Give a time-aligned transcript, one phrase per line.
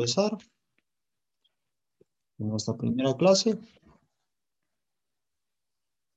[0.00, 0.38] empezar
[2.38, 3.58] en esta primera clase.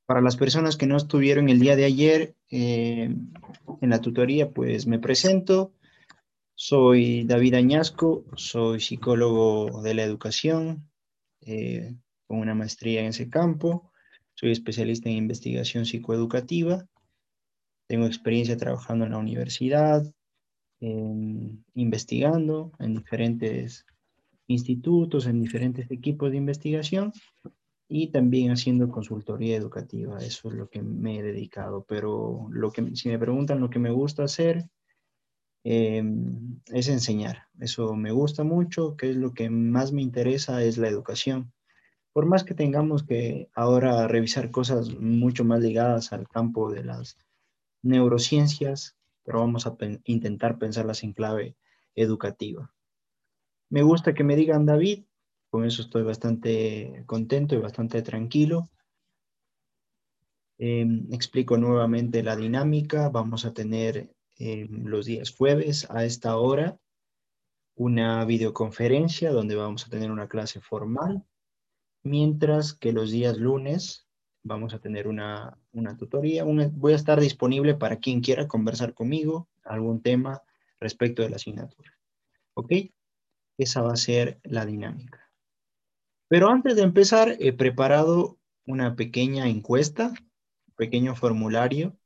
[0.05, 3.09] Para las personas que no estuvieron el día de ayer eh,
[3.81, 5.73] en la tutoría, pues me presento.
[6.55, 10.89] Soy David Añasco, soy psicólogo de la educación,
[11.41, 11.95] eh,
[12.27, 13.91] con una maestría en ese campo.
[14.35, 16.85] Soy especialista en investigación psicoeducativa.
[17.87, 20.05] Tengo experiencia trabajando en la universidad,
[21.75, 23.85] investigando en diferentes
[24.47, 27.13] institutos, en diferentes equipos de investigación
[27.87, 30.17] y también haciendo consultoría educativa.
[30.17, 31.85] Eso es lo que me he dedicado.
[31.87, 34.67] Pero lo que, si me preguntan lo que me gusta hacer,
[35.63, 37.43] em, es enseñar.
[37.59, 41.53] Eso me gusta mucho, que es lo que más me interesa, es la educación.
[42.13, 47.17] Por más que tengamos que ahora revisar cosas mucho más ligadas al campo de las
[47.81, 51.55] neurociencias, pero vamos a intentar pensarlas en clave
[51.95, 52.73] educativa.
[53.69, 55.05] Me gusta que me digan David,
[55.49, 58.69] con eso estoy bastante contento y bastante tranquilo.
[60.57, 63.09] Em, explico nuevamente la dinámica.
[63.09, 66.79] Vamos a tener em, los días jueves a esta hora
[67.75, 71.25] una videoconferencia donde vamos a tener una clase formal,
[72.03, 74.02] mientras que los días lunes
[74.43, 75.57] vamos a tener una,
[75.97, 76.43] tutoría.
[76.43, 80.43] voy a estar disponible para quien quiera conversar conmigo algún tema
[80.79, 81.97] respecto de la asignatura.
[82.53, 82.71] ¿Ok?
[83.57, 85.31] Esa va a ser la dinámica.
[86.27, 91.97] Pero antes de empezar, he preparado una pequeña encuesta, un pequeño formulario.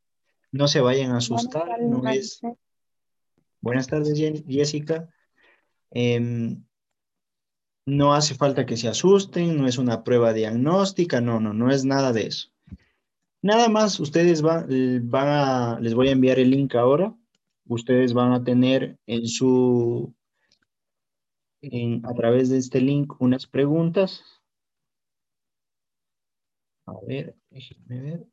[0.51, 1.81] No se vayan a asustar.
[1.81, 2.41] no es...
[3.59, 5.09] Buenas tardes, Jessica.
[5.89, 6.63] Em,
[7.87, 11.85] no hace falta que se asusten, no es una prueba diagnóstica, no, no, no es
[11.85, 12.49] nada de eso.
[13.41, 14.67] Nada más, ustedes van,
[15.13, 17.15] a, les voy a enviar el link ahora.
[17.65, 20.13] Ustedes van a tener en su,
[21.61, 24.21] en, a través de este link unas preguntas.
[26.87, 28.27] A ver, déjenme ver.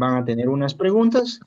[0.00, 1.40] Van a tener unas preguntas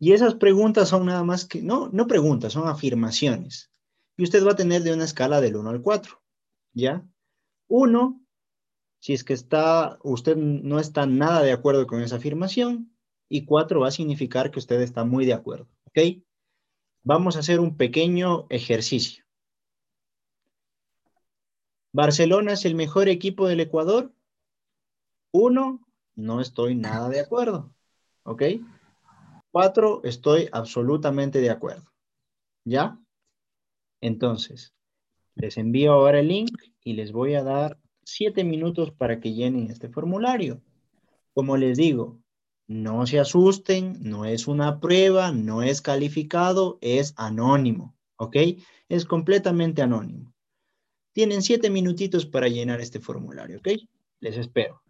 [0.00, 3.70] y esas preguntas son nada más que, no, no preguntas, son afirmaciones.
[4.16, 6.20] Y usted va a tener de una escala del 1 al 4,
[6.72, 7.06] ¿ya?
[7.68, 8.20] 1,
[8.98, 12.92] si es que está, usted no está nada de acuerdo con esa afirmación,
[13.28, 16.20] y 4 va a significar que usted está muy de acuerdo, ¿ok?
[17.04, 19.24] Vamos a hacer un pequeño ejercicio.
[21.92, 24.12] ¿Barcelona es el mejor equipo del Ecuador?
[25.30, 27.72] 1, no estoy nada de acuerdo.
[28.30, 28.42] ¿Ok?
[29.50, 31.90] Cuatro, estoy absolutamente de acuerdo.
[32.64, 32.96] ¿Ya?
[34.00, 34.72] Entonces,
[35.34, 39.68] les envío ahora el link y les voy a dar siete minutos para que llenen
[39.68, 40.62] este formulario.
[41.34, 42.20] Como les digo,
[42.68, 47.96] no se asusten, no es una prueba, no es calificado, es anónimo.
[48.14, 48.36] ¿Ok?
[48.88, 50.32] Es completamente anónimo.
[51.12, 53.58] Tienen siete minutitos para llenar este formulario.
[53.58, 53.70] ¿Ok?
[54.20, 54.80] Les espero.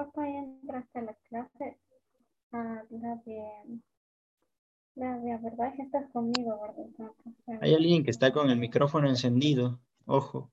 [0.00, 1.78] Porfa, entraste a la clase,
[2.52, 3.80] a la de,
[4.94, 7.12] la de abordaje, estás conmigo, ¿verdad?
[7.60, 10.50] Hay alguien que está con el micrófono encendido, ojo.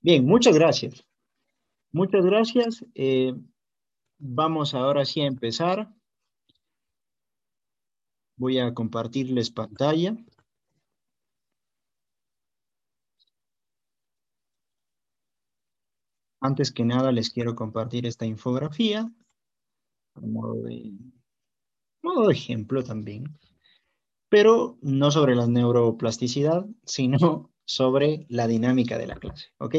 [0.00, 1.06] Bien, muchas gracias.
[1.92, 2.84] Muchas gracias.
[2.96, 3.34] Eh,
[4.18, 5.92] Vamos ahora sí a empezar.
[8.36, 10.16] Voy a compartirles pantalla.
[16.40, 19.10] Antes que nada les quiero compartir esta infografía.
[20.14, 20.92] A modo de,
[22.30, 23.38] ejemplo también.
[24.28, 29.48] Pero no sobre la neuroplasticidad, sino sobre la dinámica de la clase.
[29.58, 29.76] ¿Ok?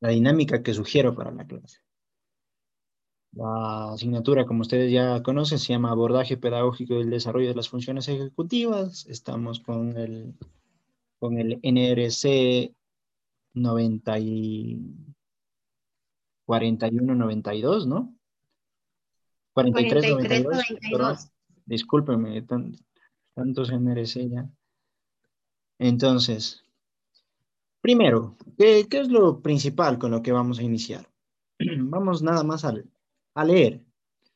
[0.00, 1.78] La dinámica que sugiero para la clase.
[3.32, 8.08] La asignatura, como ustedes ya conocen, se llama Abordaje Pedagógico del Desarrollo de las Funciones
[8.08, 9.06] Ejecutivas.
[9.06, 10.34] Estamos con el
[11.18, 12.74] con el NRC
[13.54, 14.80] 90 y
[16.44, 18.14] 4192, ¿no?
[19.54, 21.30] 4392.
[21.64, 22.46] Discúlpeme,
[23.34, 24.48] tantos NRC ya.
[25.78, 26.62] Entonces,
[27.80, 31.08] primero, ¿qué, es lo principal con lo que vamos a iniciar?
[31.78, 32.74] vamos nada más a,
[33.44, 33.82] leer.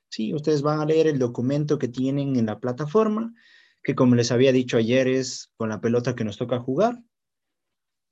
[0.09, 3.35] Sí, ustedes van a leer el documento que tienen en la plataforma,
[3.83, 7.03] que como les había dicho ayer es con la pelota que nos toca jugar.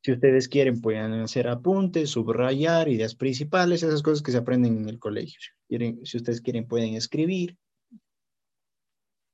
[0.02, 4.88] Si ustedes quieren, pueden hacer apuntes, subrayar ideas principales, esas cosas que se aprenden en
[4.88, 5.38] el colegio.
[5.68, 7.58] Si, ustedes quieren, pueden escribir.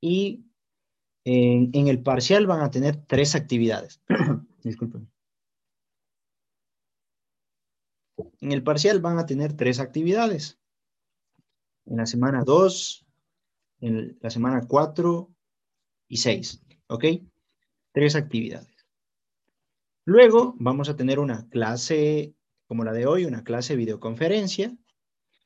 [0.00, 0.44] Y
[1.24, 4.00] en, el parcial van a tener tres actividades.
[4.62, 5.08] Disculpen.
[8.40, 10.58] En el parcial van a tener tres actividades.
[11.86, 13.06] En la semana 2,
[13.80, 15.34] en la semana 4
[16.08, 16.62] y 6.
[16.88, 17.04] ¿Ok?
[17.92, 18.86] Tres actividades.
[20.04, 22.34] Luego vamos a tener una clase
[22.66, 24.76] como la de hoy, una clase videoconferencia,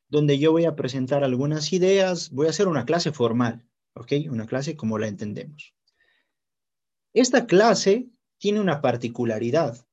[0.09, 4.13] donde yo voy a presentar algunas ideas, voy a hacer una clase formal, ¿ok?
[4.31, 5.75] Una clase como la entendemos.
[7.13, 9.88] Esta clase tiene una particularidad,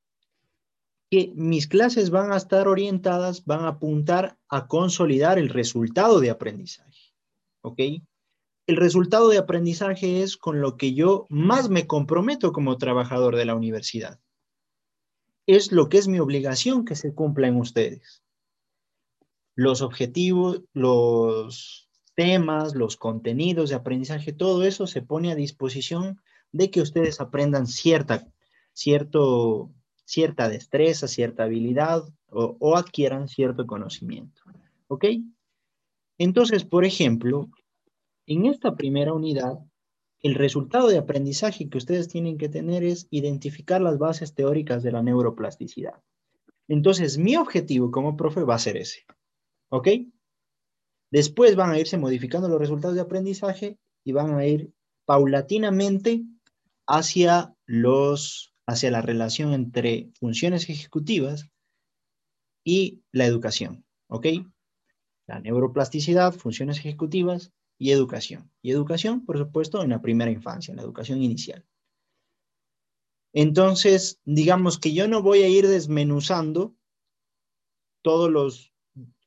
[1.10, 6.30] que mis clases van a estar orientadas, van a apuntar a consolidar el resultado de
[6.30, 7.14] aprendizaje,
[7.62, 7.80] ¿ok?
[8.66, 13.44] El resultado de aprendizaje es con lo que yo más me comprometo como trabajador de
[13.44, 14.20] la universidad
[15.46, 18.22] es lo que es mi obligación que se cumpla en ustedes.
[19.54, 26.20] Los objetivos, los temas, los contenidos de aprendizaje, todo eso se pone a disposición
[26.52, 28.26] de que ustedes aprendan cierta,
[28.72, 29.70] cierto,
[30.06, 34.40] cierta destreza, cierta habilidad o, o adquieran cierto conocimiento.
[34.88, 35.04] ¿Ok?
[36.16, 37.50] Entonces, por ejemplo,
[38.26, 39.58] en esta primera unidad
[40.26, 44.92] el resultado de aprendizaje que ustedes tienen que tener es identificar las bases teóricas de
[44.92, 46.02] la neuroplasticidad.
[46.68, 49.04] Entonces, mi objetivo como profe va a ser ese.
[49.68, 49.88] ¿Ok?
[51.10, 54.72] Después van a irse modificando los resultados de aprendizaje y van a ir
[55.04, 56.24] paulatinamente
[56.88, 61.48] hacia, los, hacia la relación entre funciones ejecutivas
[62.64, 63.84] y la educación.
[64.08, 64.26] ¿Ok?
[65.26, 68.50] La neuroplasticidad, funciones ejecutivas y educación.
[68.62, 71.64] Y educación, por supuesto, en la primera infancia, en la educación inicial.
[73.32, 76.74] Entonces, digamos que yo no voy a ir desmenuzando
[78.02, 78.72] todos los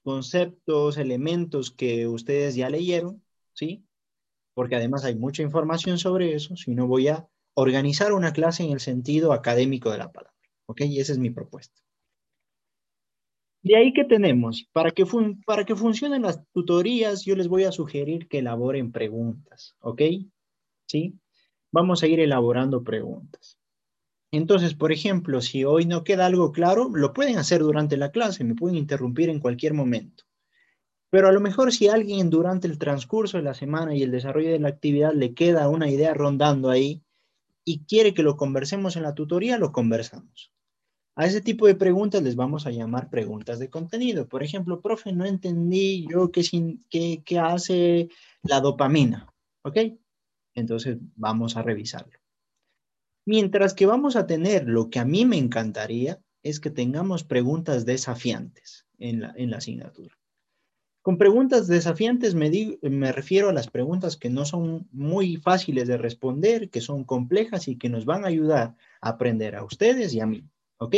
[0.03, 3.85] conceptos, elementos que ustedes ya leyeron, ¿sí?
[4.53, 8.79] Porque además hay mucha información sobre eso, sino voy a organizar una clase en el
[8.79, 10.81] sentido académico de la palabra, ¿ok?
[10.81, 11.79] Y esa es mi propuesta.
[13.61, 15.05] De ahí que tenemos, para que,
[15.45, 20.01] para que funcionen las tutorías, yo les voy a sugerir que elaboren preguntas, ¿ok?
[20.87, 21.19] ¿Sí?
[21.71, 23.59] Vamos a ir elaborando preguntas.
[24.31, 28.43] Entonces, por ejemplo, si hoy no queda algo claro, lo pueden hacer durante la clase,
[28.43, 30.23] me pueden interrumpir en cualquier momento.
[31.09, 34.51] Pero a lo mejor si alguien durante el transcurso de la semana y el desarrollo
[34.51, 37.03] de la actividad le queda una idea rondando ahí
[37.69, 40.51] y quiere que lo conversemos en la tutoría, lo conversamos.
[41.15, 44.27] A ese tipo de preguntas les vamos a llamar preguntas de contenido.
[44.27, 46.41] Por ejemplo, profe, no entendí yo qué,
[46.89, 48.09] qué, qué hace
[48.41, 49.31] la dopamina.
[49.61, 49.77] ¿Ok?
[50.55, 52.17] Entonces vamos a revisarlo.
[53.27, 57.85] Mientras que vamos a tener lo que a mí me encantaría es que tengamos preguntas
[57.85, 60.18] desafiantes en la, en la asignatura.
[61.09, 62.51] Con preguntas desafiantes me,
[62.83, 67.67] me refiero a las preguntas que no son muy fáciles de responder, que son complejas
[67.67, 70.47] y que nos van a ayudar a aprender a ustedes y a mí.
[70.77, 70.95] ¿ok?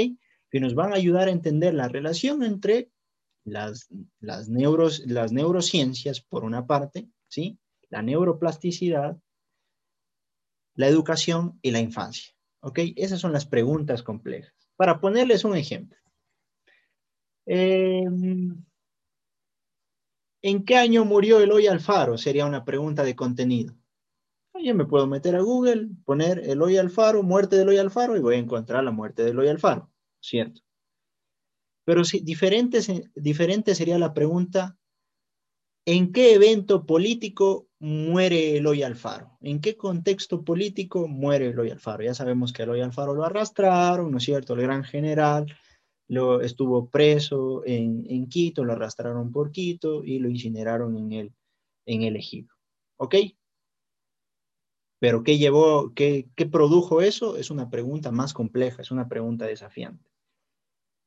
[0.50, 2.92] Que nos van a ayudar a entender la relación entre
[3.46, 3.88] las,
[4.20, 7.58] las, neuros, las neurociencias, por una parte, ¿sí?
[7.88, 9.18] La neuroplasticidad,
[10.76, 12.80] la educación y la infancia, ¿ok?
[12.98, 14.52] Esas son las preguntas complejas.
[14.76, 15.98] Para ponerles un ejemplo.
[17.46, 18.62] Em,
[20.44, 22.18] ¿En qué año murió Eloy Alfaro?
[22.18, 23.76] Sería una pregunta de contenido.
[24.64, 28.36] Yo me puedo meter a Google, poner Eloy Alfaro, muerte de Eloy Alfaro, y voy
[28.36, 30.62] a encontrar la muerte de Eloy Alfaro, ¿cierto?
[31.84, 32.80] Pero si, diferente,
[33.16, 34.78] diferente sería la pregunta,
[35.86, 39.38] ¿en qué evento político muere Eloy Alfaro?
[39.42, 42.04] ¿En qué contexto político muere Eloy Alfaro?
[42.04, 44.54] Ya sabemos que Eloy Alfaro lo arrastraron, ¿no es cierto?
[44.54, 45.52] El gran general
[46.12, 51.34] lo, estuvo preso en, en Quito, lo arrastraron por Quito y lo incineraron en el,
[51.86, 52.54] en el ejido.
[52.98, 53.16] ¿Ok?
[55.00, 57.38] Pero ¿qué llevó, qué, qué produjo eso?
[57.38, 60.12] Es una pregunta más compleja, es una pregunta desafiante.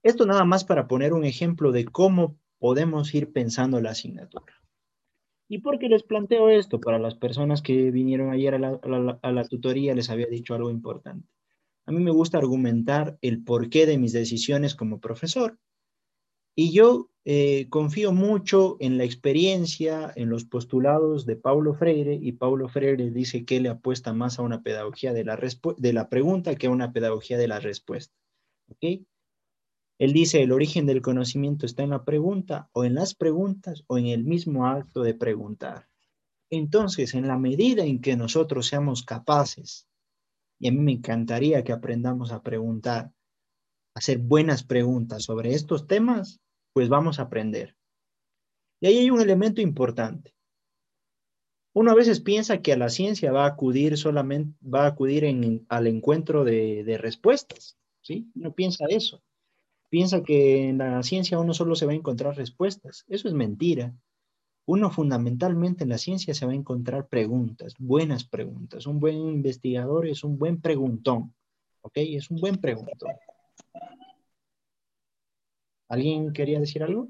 [0.03, 4.55] Esto nada más para poner un ejemplo de cómo podemos ir pensando la asignatura.
[5.51, 6.81] ¿Y por qué les planteo esto?
[6.81, 10.71] Para las personas que vinieron ayer a la, a la, tutoría les había dicho algo
[10.71, 11.29] importante.
[11.87, 15.59] A mí me gusta argumentar el porqué de mis decisiones como profesor.
[16.57, 22.33] Y yo eh, confío mucho en la experiencia, en los postulados de Paulo Freire, y
[22.33, 25.39] Paulo Freire dice que le apuesta más a una pedagogía de la,
[25.77, 28.15] de la pregunta que a una pedagogía de la respuesta.
[28.69, 29.07] ¿Okay?
[29.99, 33.99] Él dice, el origen del conocimiento está en la pregunta, o en las preguntas, o
[33.99, 35.89] en el mismo acto de preguntar.
[36.51, 39.89] Entonces, en la medida en que nosotros seamos capaces,
[40.59, 45.87] y a mí me encantaría que aprendamos a preguntar, a hacer buenas preguntas sobre estos
[45.87, 46.41] temas,
[46.73, 47.77] pues vamos a aprender.
[48.81, 50.35] Y ahí hay un elemento importante.
[51.75, 55.25] Uno a veces piensa que a la ciencia va a acudir solamente, va a acudir
[55.69, 58.31] al encuentro de, de respuestas, ¿sí?
[58.37, 59.23] Uno piensa eso.
[59.89, 63.05] Piensa que en la ciencia uno solo se va a encontrar respuestas.
[63.09, 63.95] Eso es mentira.
[64.67, 68.87] Uno fundamentalmente en la ciencia se va a encontrar preguntas, buenas preguntas.
[68.87, 71.35] Un buen investigador es un buen preguntón,
[71.83, 71.93] ¿ok?
[71.97, 73.13] Es un buen preguntón.
[75.89, 77.09] ¿Alguien quería decir algo?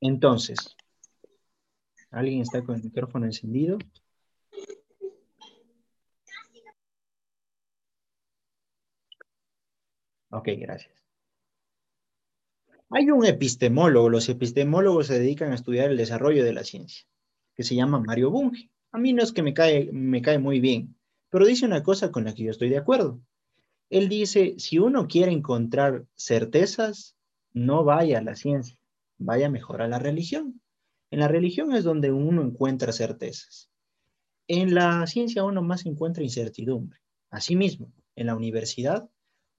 [0.00, 0.76] Entonces,
[2.10, 3.78] ¿alguien está con el micrófono encendido?
[10.30, 10.99] Ok, gracias.
[12.92, 17.06] Hay un epistemólogo, los epistemólogos se dedican a estudiar el desarrollo de la ciencia,
[17.54, 18.68] que se llama Mario Bunge.
[18.90, 20.96] A mí no es que me cae, me cae muy bien,
[21.28, 23.20] pero dice una cosa con la que yo estoy de acuerdo.
[23.90, 27.14] Él dice, si uno quiere encontrar certezas,
[27.52, 28.76] no vaya a la ciencia,
[29.18, 30.60] vaya mejor a la religión.
[31.12, 33.70] En la religión es donde uno encuentra certezas.
[34.48, 36.98] En la ciencia uno más encuentra incertidumbre.
[37.30, 39.08] Asimismo, en la universidad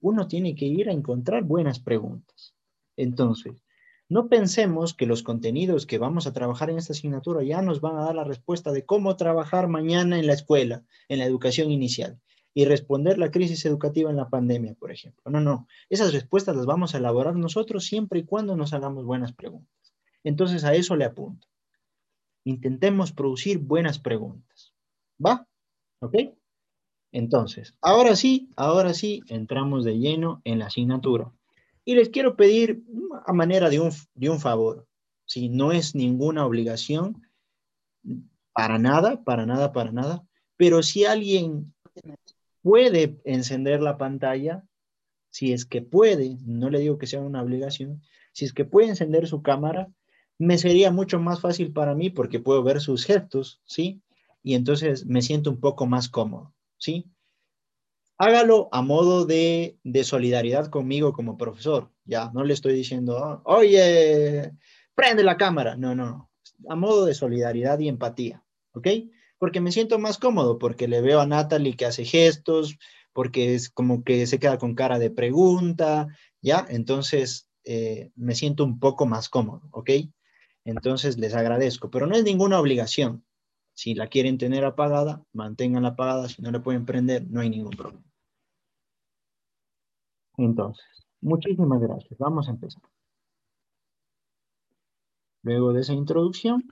[0.00, 2.54] uno tiene que ir a encontrar buenas preguntas.
[2.96, 3.62] Entonces,
[4.08, 7.96] no pensemos que los contenidos que vamos a trabajar en esta asignatura ya nos van
[7.96, 12.20] a dar la respuesta de cómo trabajar mañana en la escuela, en la educación inicial
[12.54, 15.22] y responder la crisis educativa en la pandemia, por ejemplo.
[15.30, 19.32] No, no, esas respuestas las vamos a elaborar nosotros siempre y cuando nos hagamos buenas
[19.32, 19.94] preguntas.
[20.24, 21.48] Entonces a eso le apunto.
[22.44, 24.74] Intentemos producir buenas preguntas.
[25.24, 25.48] ¿Va?
[26.00, 26.16] ¿Ok?
[27.12, 31.32] Entonces, ahora sí, ahora sí, entramos de lleno en la asignatura.
[31.84, 32.82] Y les quiero pedir
[33.26, 34.86] a manera de un, de un favor.
[35.24, 37.26] Si no es ninguna obligación,
[38.52, 40.24] para nada, para nada, para nada.
[40.56, 41.74] Pero si alguien
[42.62, 44.64] puede encender la pantalla,
[45.30, 48.88] si es que puede, no le digo que sea una obligación, si es que puede
[48.88, 49.88] encender su cámara,
[50.38, 54.02] me sería mucho más fácil para mí porque puedo ver sus gestos, ¿sí?
[54.42, 57.11] Y entonces me siento un poco más cómodo, ¿sí?
[58.22, 64.52] Hágalo a modo de, solidaridad conmigo como profesor, ya, no le estoy diciendo, oye,
[64.94, 66.30] prende la cámara, no, no,
[66.68, 68.86] a modo de solidaridad y empatía, ¿ok?
[69.42, 72.78] porque me siento más cómodo, porque le veo a Natalie que hace gestos,
[73.12, 76.06] porque es como que se queda con cara de pregunta,
[76.40, 76.64] ¿ya?
[76.68, 79.90] Entonces eh, me siento un poco más cómodo, ¿ok?
[80.64, 83.24] Entonces les agradezco, pero no es ninguna obligación.
[83.74, 87.72] Si la quieren tener apagada, manténganla apagada, si no la pueden prender, no hay ningún
[87.72, 88.11] problema.
[90.44, 90.84] Entonces,
[91.20, 92.18] muchísimas gracias.
[92.18, 92.82] Vamos a empezar.
[95.44, 96.64] Luego de esa introducción,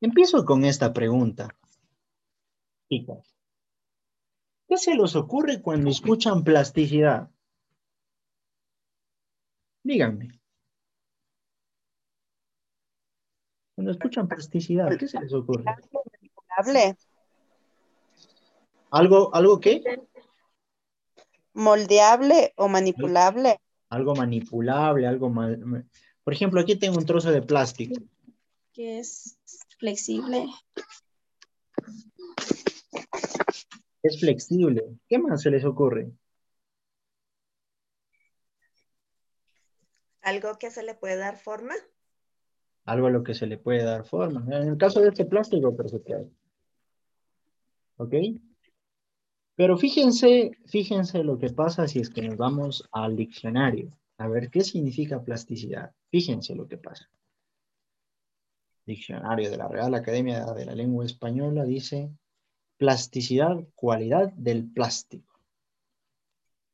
[0.00, 1.56] Empiezo con esta pregunta.
[2.88, 3.35] Chicas,
[4.68, 7.30] ¿qué se les ocurre cuando escuchan plasticidad?
[9.82, 10.28] Díganme.
[13.74, 15.64] Cuando escuchan plasticidad, ¿qué se les ocurre?
[15.64, 16.96] Manipulable.
[18.90, 19.82] ¿Algo, algo qué?
[21.52, 23.60] Moldeable o manipulable.
[23.90, 25.86] Algo manipulable, algo mal.
[26.24, 28.00] Por ejemplo, aquí tengo un trozo de plástico.
[28.72, 29.38] Que es
[29.78, 30.46] flexible.
[34.06, 34.84] Es flexible.
[35.08, 36.12] ¿Qué más se les ocurre?
[40.22, 41.74] Algo que se le puede dar forma.
[42.84, 44.44] Algo a lo que se le puede dar forma.
[44.46, 46.30] En el caso de este plástico, se
[47.96, 48.14] ¿Ok?
[49.56, 53.90] Pero fíjense, fíjense lo que pasa si es que nos vamos al diccionario.
[54.18, 55.92] A ver, ¿qué significa plasticidad?
[56.10, 57.10] Fíjense lo que pasa.
[58.84, 62.08] Diccionario de la Real Academia de la Lengua Española dice
[62.76, 65.40] plasticidad, cualidad del plástico.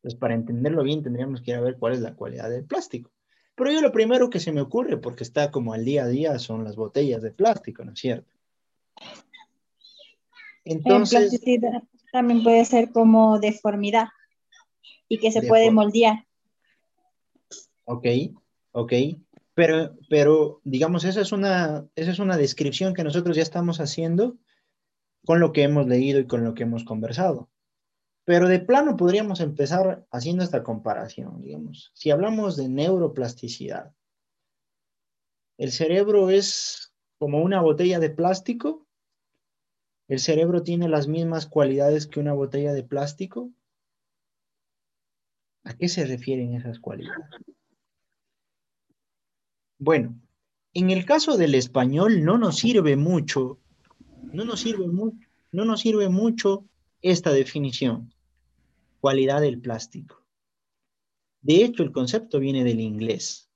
[0.02, 3.10] Pues para entenderlo bien tendríamos que ir a ver cuál es la cualidad del plástico.
[3.54, 6.38] Pero yo lo primero que se me ocurre, porque está como al día a día,
[6.38, 8.32] son las botellas de plástico, ¿no es cierto?
[10.64, 11.82] Entonces, plasticidad
[12.12, 14.08] también puede ser como deformidad
[15.08, 16.26] y que se puede Defor- moldear.
[17.84, 18.06] ok,
[18.72, 18.92] ok.
[19.54, 24.38] Pero, pero, digamos, esa es una, esa es una descripción que nosotros ya estamos haciendo
[25.24, 27.50] con lo que hemos leído y con lo que hemos conversado.
[28.24, 31.90] Pero de plano podríamos empezar haciendo esta comparación, digamos.
[31.94, 33.92] Si hablamos de neuroplasticidad,
[35.58, 38.86] el cerebro es como una botella de plástico.
[40.08, 43.50] El cerebro tiene las mismas cualidades que una botella de plástico.
[45.64, 47.24] ¿A qué se refieren esas cualidades?
[49.78, 50.20] Bueno,
[50.74, 53.61] en el caso del español no nos sirve mucho,
[54.32, 56.64] no nos sirve no nos sirve mucho
[57.02, 58.14] esta definición,
[59.00, 60.24] cualidad del plástico.
[61.42, 63.50] De hecho, el concepto viene del inglés,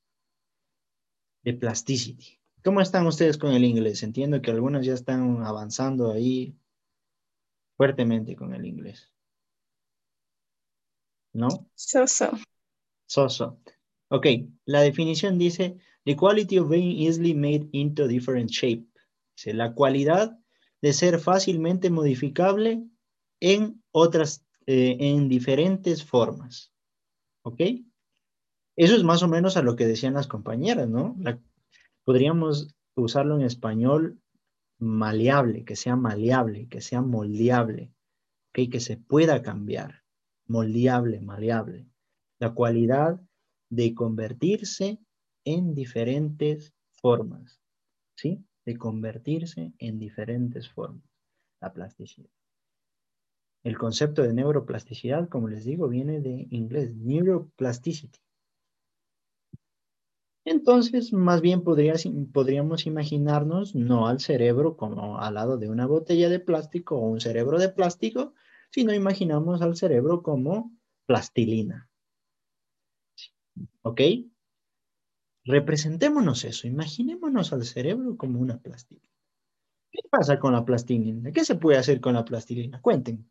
[1.43, 2.41] de plasticity.
[2.65, 4.03] ¿Cómo están ustedes con el inglés?
[4.03, 6.57] Entiendo que algunos ya están avanzando ahí
[7.77, 9.13] fuertemente con el inglés.
[11.33, 11.49] ¿No?
[11.75, 12.33] So, so.
[13.07, 13.61] So, so.
[14.09, 14.27] Ok,
[14.65, 18.85] la definición dice, the quality of being easily made into different shape.
[19.37, 20.37] Dice, la cualidad
[20.87, 22.87] de ser fácilmente modificable
[23.41, 26.73] en otras, eh, en diferentes formas.
[27.43, 27.61] ¿Ok?
[28.77, 31.17] Eso es más o menos a lo que decían las compañeras, ¿no?
[31.19, 31.41] La-
[32.05, 34.21] podríamos usarlo en español
[34.79, 37.93] maleable, que sea maleable, que sea moldeable,
[38.51, 38.71] ¿ok?
[38.71, 40.05] Que se pueda cambiar.
[40.47, 41.89] Moldeable, maleable.
[42.39, 43.21] La cualidad
[43.71, 45.01] de convertirse
[45.45, 47.61] en diferentes formas,
[48.17, 48.45] ¿sí?
[48.67, 51.09] De convertirse en diferentes formas,
[51.61, 52.29] la plasticidad.
[53.65, 58.21] El concepto de neuroplasticidad, como les digo, viene de inglés, neuroplasticity.
[60.45, 66.39] Entonces, más bien podríamos imaginarnos no al cerebro como al lado de una botella de
[66.39, 68.35] plástico o un cerebro de plástico,
[68.71, 70.73] sino imaginamos al cerebro como
[71.07, 71.91] plastilina.
[73.83, 74.01] ¿Ok?
[75.47, 79.09] Representémonos eso, imaginémonos al cerebro como una plastilina.
[79.93, 81.31] ¿Qué pasa con la plastilina?
[81.31, 82.81] ¿Qué se puede hacer con la plastilina?
[82.83, 83.31] Cuenten.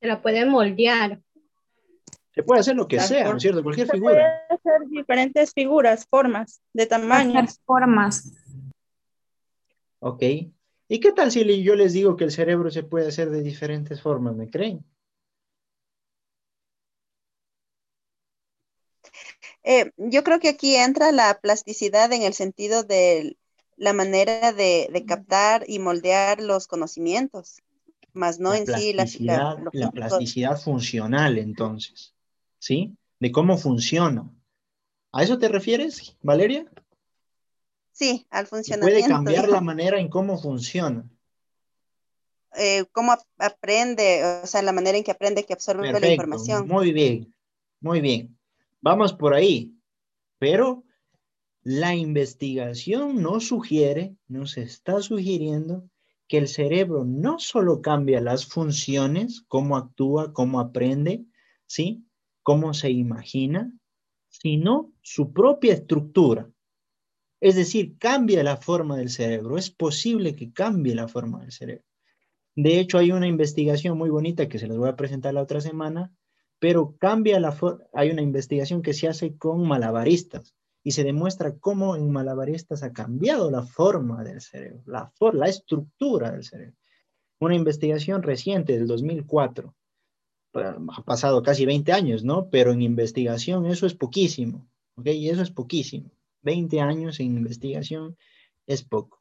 [0.00, 1.22] Se la puede moldear.
[2.34, 3.62] Se puede hacer lo que sea, ¿no es cierto?
[3.62, 4.12] Cualquier Se figura.
[4.14, 7.60] puede hacer diferentes figuras, formas, de tamaños.
[7.64, 8.32] Formas.
[10.00, 10.22] ¿Ok?
[10.88, 14.02] ¿Y qué tal si yo les digo que el cerebro se puede hacer de diferentes
[14.02, 14.34] formas?
[14.34, 14.84] ¿Me creen?
[19.64, 23.36] Eh, yo creo que aquí entra la plasticidad en el sentido de
[23.76, 27.62] la manera de, de captar y moldear los conocimientos,
[28.12, 32.14] más no la en sí la, la- la plasticidad funcional, entonces,
[32.58, 32.96] ¿sí?
[33.20, 34.28] De cómo funciona.
[35.12, 36.66] ¿A eso te refieres, Valeria?
[37.92, 39.08] Sí, al Se puede funcionamiento.
[39.08, 41.08] cambiar la manera en cómo funciona.
[42.56, 46.08] Eh, cómo ap- aprende, o sea, la manera en que aprende, que absorbe la Perfecto,
[46.08, 46.64] información.
[46.66, 47.34] muy bien,
[47.80, 48.38] muy bien.
[48.82, 49.72] Vamos por ahí,
[50.38, 50.84] pero
[51.62, 55.88] la investigación nos sugiere, nos está sugiriendo
[56.26, 61.24] que el cerebro no solo cambia las funciones, cómo actúa, cómo aprende,
[61.66, 62.04] ¿sí?
[62.42, 63.72] Cómo se imagina,
[64.28, 66.50] sino su propia estructura.
[67.40, 69.58] Es decir, cambia la forma del cerebro.
[69.58, 71.84] Es posible que cambie la forma del cerebro.
[72.56, 75.60] De hecho, hay una investigación muy bonita que se les voy a presentar la otra
[75.60, 76.12] semana,
[76.62, 77.82] pero cambia la forma.
[77.92, 82.92] Hay una investigación que se hace con malabaristas y se demuestra cómo en malabaristas ha
[82.92, 86.76] cambiado la forma del cerebro, la, for- la estructura del cerebro.
[87.40, 89.74] Una investigación reciente del 2004.
[90.52, 92.48] Bueno, Ha pasado casi 20 años, ¿no?
[92.48, 95.06] Pero en investigación eso es poquísimo, ¿ok?
[95.08, 96.12] Y eso es poquísimo.
[96.42, 98.16] 20 años en investigación
[98.68, 99.18] es poco.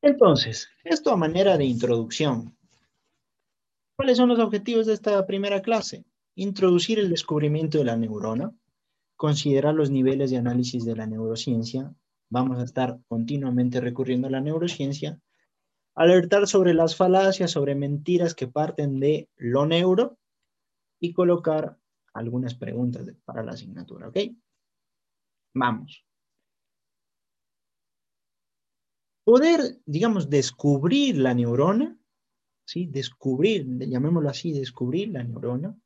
[0.00, 2.56] Entonces, esto a manera de introducción.
[4.00, 6.06] ¿Cuáles son los objetivos de esta primera clase?
[6.34, 8.50] Introducir el descubrimiento de la neurona,
[9.14, 11.94] considerar los niveles de análisis de la neurociencia.
[12.30, 15.20] Vamos a estar continuamente recurriendo a la neurociencia.
[15.94, 20.16] Alertar sobre las falacias, sobre mentiras que parten de lo neuro
[20.98, 21.76] y colocar
[22.14, 24.16] algunas preguntas para la asignatura, ¿ok?
[25.52, 26.06] Vamos.
[29.24, 31.99] Poder, digamos, descubrir la neurona,
[32.74, 35.76] Descubrir, llamémoslo así, descubrir la neurona,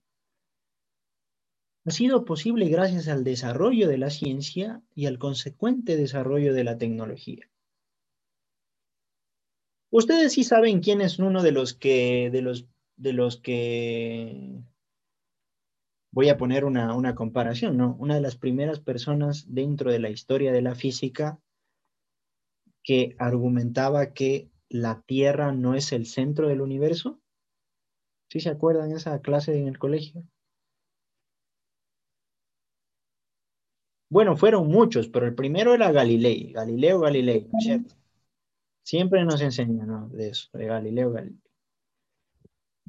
[1.87, 6.79] ha sido posible gracias al desarrollo de la ciencia y al consecuente desarrollo de la
[6.79, 7.51] tecnología.
[9.91, 12.67] Ustedes sí saben quién es uno de los que, de los,
[12.97, 14.63] de los que,
[16.15, 17.97] voy a poner una, una comparación, ¿no?
[17.99, 21.41] Una de las primeras personas dentro de la historia de la física
[22.85, 27.21] que argumentaba que la Tierra no es el centro del universo?
[28.29, 30.25] ¿Sí se acuerdan esa clase en el colegio?
[34.11, 37.95] Bueno, fueron muchos, pero el primero era Galilei, Galileo Galilei, ¿no es cierto?
[38.83, 41.41] Siempre nos enseñan de eso, de Galileo Galilei.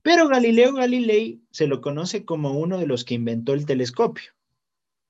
[0.01, 4.31] Pero Galileo Galilei se lo conoce como uno de los que inventó el telescopio,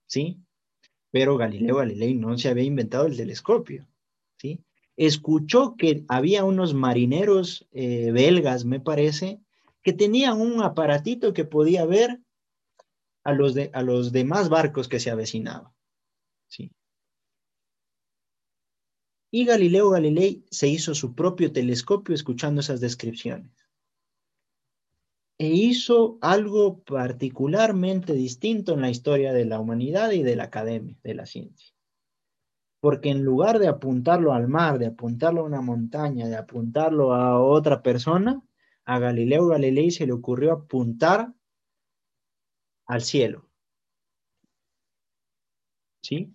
[0.07, 0.41] ¿sí?
[1.09, 3.87] Pero Galileo Galilei no se había inventado el telescopio,
[4.37, 4.61] ¿sí?
[4.97, 9.41] Escuchó que había unos marineros eh, belgas, me parece,
[9.81, 12.21] que tenían un aparatito que podía ver
[13.23, 15.71] a los, demás barcos que se avecinaban.
[16.47, 16.71] ¿sí?
[19.31, 23.51] Y Galileo Galilei se hizo su propio telescopio escuchando esas descripciones.
[25.37, 30.97] E hizo algo particularmente distinto en la historia de la humanidad y de la academia,
[31.03, 31.74] de la ciencia.
[32.85, 37.41] Porque en lugar de apuntarlo al mar, de apuntarlo a una montaña, de apuntarlo a
[37.41, 38.39] otra persona,
[38.83, 41.33] a Galileo Galilei se le ocurrió apuntar
[42.85, 43.49] al cielo.
[46.03, 46.31] ¿Sí?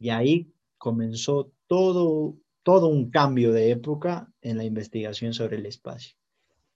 [0.00, 6.16] Y ahí comenzó todo, todo un cambio de época en la investigación sobre el espacio.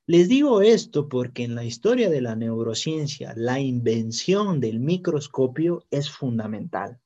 [0.06, 6.08] Les digo esto porque en la historia de la neurociencia, la invención del microscopio es
[6.08, 7.00] fundamental.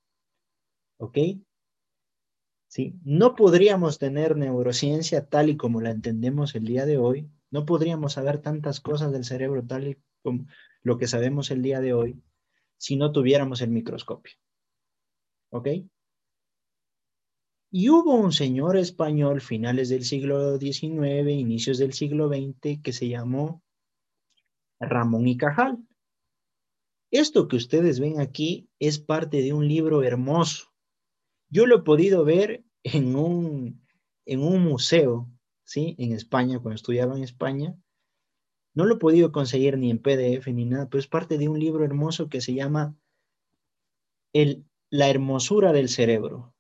[0.99, 1.17] ¿Ok?
[3.05, 7.29] No podríamos tener neurociencia tal y como la entendemos el día de hoy.
[7.51, 10.47] No podríamos saber tantas cosas del cerebro tal y como
[10.83, 12.23] lo que sabemos el día de hoy
[12.77, 14.35] si no tuviéramos el microscopio.
[15.51, 15.69] ¿Ok?
[17.71, 23.09] Y hubo un señor español, finales del siglo XIX, inicios del siglo XX, que se
[23.09, 23.63] llamó
[24.79, 25.79] Ramón y Cajal.
[27.11, 30.74] Esto que ustedes ven aquí es parte de un libro hermoso.
[31.49, 33.87] Yo lo he podido ver en un,
[34.27, 35.31] en un museo,
[35.65, 35.95] ¿sí?
[35.99, 37.77] En España, cuando estudiaba en España.
[38.75, 41.59] No lo he podido conseguir ni en PDF ni nada, pero es parte de un
[41.59, 42.97] libro hermoso que se llama
[44.33, 46.55] el, La hermosura del cerebro.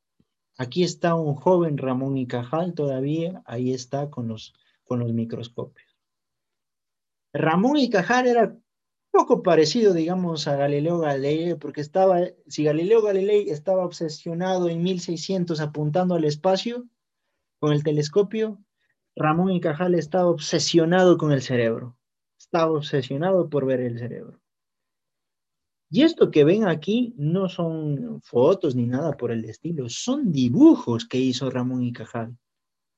[0.56, 5.98] Aquí está un joven Ramón y Cajal todavía, ahí está con los, con los microscopios.
[7.32, 8.56] Ramón y Cajal era
[9.14, 15.60] poco parecido, digamos, a Galileo Galilei, porque estaba, si Galileo Galilei estaba obsesionado en 1600
[15.60, 16.88] apuntando al espacio
[17.60, 18.58] con el telescopio,
[19.14, 21.96] Ramón y Cajal estaba obsesionado con el cerebro,
[22.36, 24.40] estaba obsesionado por ver el cerebro.
[25.88, 31.06] Y esto que ven aquí no son fotos ni nada por el estilo, son dibujos
[31.06, 32.36] que hizo Ramón y Cajal.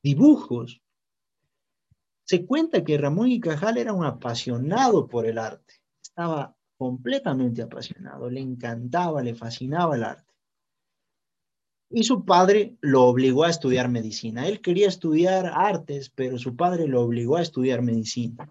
[0.03, 0.81] Dibujos.
[2.25, 5.75] Se cuenta que Ramón y Cajal era un apasionado por el arte.
[6.17, 10.33] Estaba completamente apasionado, le encantaba, le fascinaba el arte.
[11.91, 14.49] Y su padre lo obligó a estudiar medicina.
[14.49, 18.51] Él quería estudiar artes, pero su padre lo obligó a estudiar medicina.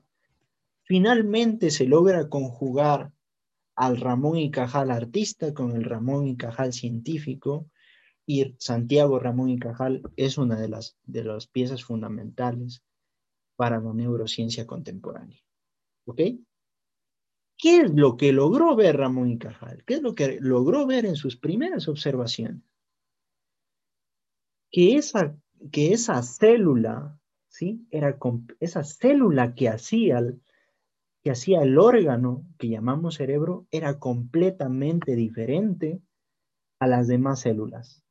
[0.84, 3.12] Finalmente se logra conjugar
[3.76, 7.66] al Ramón y Cajal artista con el Ramón y Cajal científico
[8.28, 12.84] y Santiago Ramón y Cajal es una de las, de las piezas fundamentales
[13.56, 15.40] para la neurociencia contemporánea.
[16.06, 16.22] ¿Ok?
[17.58, 19.84] ¿Qué es lo que logró ver Ramón y Cajal?
[19.86, 22.62] ¿Qué es lo que logró ver en sus primeras observaciones?
[24.72, 25.38] Que esa,
[25.72, 27.88] que esa célula, ¿sí?
[27.92, 28.18] Era
[28.60, 30.22] esa célula que hacía
[31.26, 36.00] que hacía el órgano que llamamos cerebro era completamente diferente
[36.80, 38.04] a las demás células.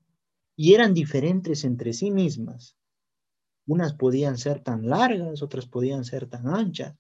[0.57, 2.76] Y eran diferentes entre sí mismas.
[3.66, 6.96] Unas podían ser tan largas, otras podían ser tan anchas.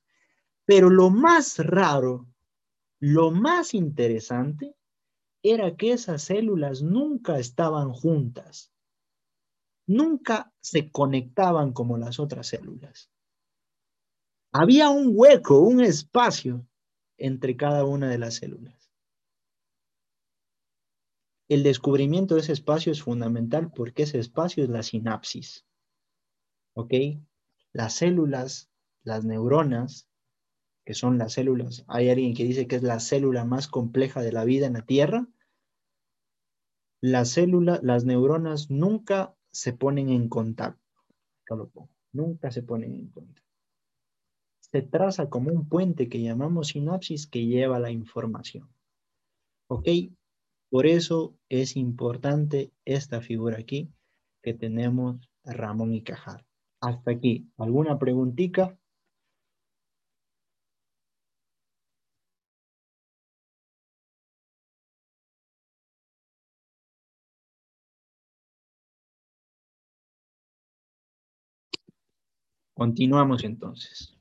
[0.64, 2.28] Pero lo más raro,
[3.06, 4.74] lo más interesante,
[5.42, 8.72] era que esas células nunca estaban juntas.
[9.86, 13.10] Nunca se conectaban como las otras células.
[14.54, 16.66] Había un hueco, un espacio
[17.18, 18.90] entre cada una de las células.
[21.50, 25.66] El descubrimiento de ese espacio es fundamental porque ese espacio es la sinapsis.
[26.72, 26.94] ¿Ok?
[27.74, 28.70] Las células,
[29.02, 30.08] las neuronas,
[30.84, 34.32] que son las células, hay alguien que dice que es la célula más compleja de
[34.32, 35.28] la vida en la Tierra.
[37.00, 40.80] Las células, las neuronas nunca se ponen en contacto.
[42.12, 43.44] Nunca se ponen en contacto
[44.74, 48.68] se traza como un puente que llamamos sinapsis que lleva la información.
[49.68, 49.88] ¿Ok?
[50.68, 53.92] Por eso es importante esta figura aquí
[54.42, 56.44] que tenemos Ramón y Cajal.
[56.80, 57.48] Hasta aquí.
[57.56, 58.76] ¿Alguna preguntita?
[72.74, 74.14] Continuamos entonces.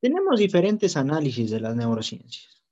[0.00, 2.62] Tenemos diferentes análisis de las neurociencias.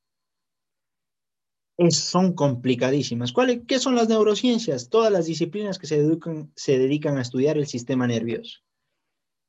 [1.91, 3.35] son complicadísimas.
[3.67, 4.89] ¿Qué son las neurociencias?
[4.89, 8.61] Todas las disciplinas que se dedican, se dedican a estudiar el sistema nervioso.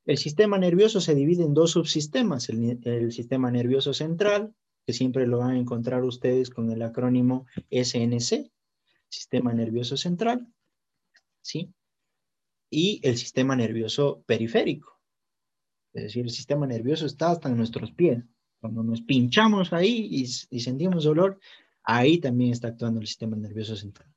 [0.08, 4.54] El sistema nervioso se divide en dos subsistemas, el, sistema nervioso central,
[4.86, 8.50] que siempre lo van a encontrar ustedes con el acrónimo SNC,
[9.10, 10.50] sistema nervioso central,
[11.42, 11.74] ¿sí?
[12.70, 14.98] Y el sistema nervioso periférico,
[15.92, 18.24] es decir, el sistema nervioso está hasta en nuestros pies.
[18.60, 20.26] Cuando nos pinchamos ahí y,
[20.60, 21.38] sentimos dolor,
[21.82, 24.12] ahí también está actuando el sistema nervioso central.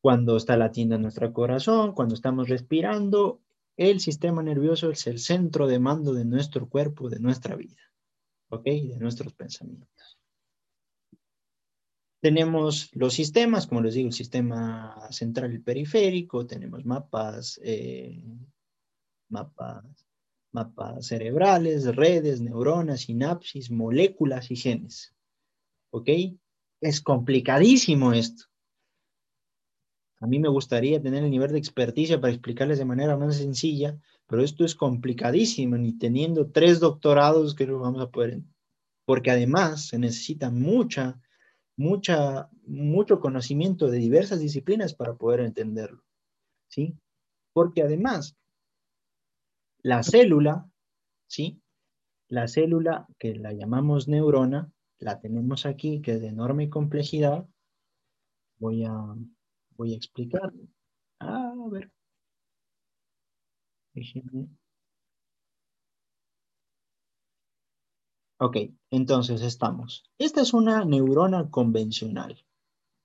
[0.00, 3.40] Cuando está latiendo nuestro corazón, cuando estamos respirando,
[3.76, 7.80] el sistema nervioso es el centro de mando de nuestro cuerpo, de nuestra vida,
[8.50, 8.64] ¿ok?
[8.64, 10.18] De nuestros pensamientos.
[12.24, 18.24] Tenemos los sistemas, como les digo, el sistema central y periférico, tenemos mapas, eh,
[19.28, 19.84] mapas
[20.54, 25.14] mapas cerebrales, redes, neuronas, sinapsis, moléculas y genes.
[25.90, 26.08] ¿Ok?
[26.80, 28.44] Es complicadísimo esto.
[30.20, 33.98] A mí me gustaría tener el nivel de experticia para explicarles de manera más sencilla,
[34.26, 38.40] pero esto es complicadísimo, ni teniendo tres doctorados que vamos a poder,
[39.04, 41.20] porque además se necesita mucha,
[41.76, 46.02] mucha, mucho conocimiento de diversas disciplinas para poder entenderlo,
[46.68, 46.96] ¿sí?
[47.52, 48.36] Porque además
[49.82, 50.68] la célula,
[51.26, 51.60] ¿sí?
[52.28, 57.46] La célula que la llamamos neurona, la tenemos aquí, que es de enorme complejidad.
[58.58, 58.92] Voy a,
[59.76, 60.52] voy a explicar.
[61.20, 61.90] Ah, a ver.
[68.44, 68.58] Ok,
[68.90, 70.04] entonces estamos.
[70.18, 72.44] Esta es una neurona convencional.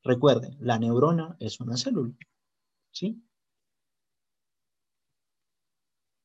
[0.04, 2.14] Recuerden, la neurona es una célula.
[2.92, 3.24] ¿Sí?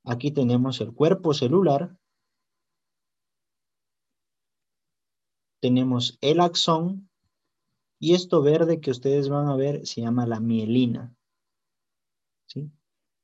[0.03, 1.97] Aquí tenemos el cuerpo celular.
[5.61, 7.09] Tenemos el axón.
[8.01, 11.15] Y esto verde que ustedes van a ver se llama la mielina.
[12.49, 12.69] ¿Sí?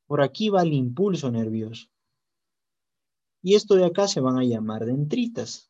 [0.07, 1.89] Por aquí va el impulso nervioso.
[3.43, 5.70] Y esto de acá se van a llamar dendritas.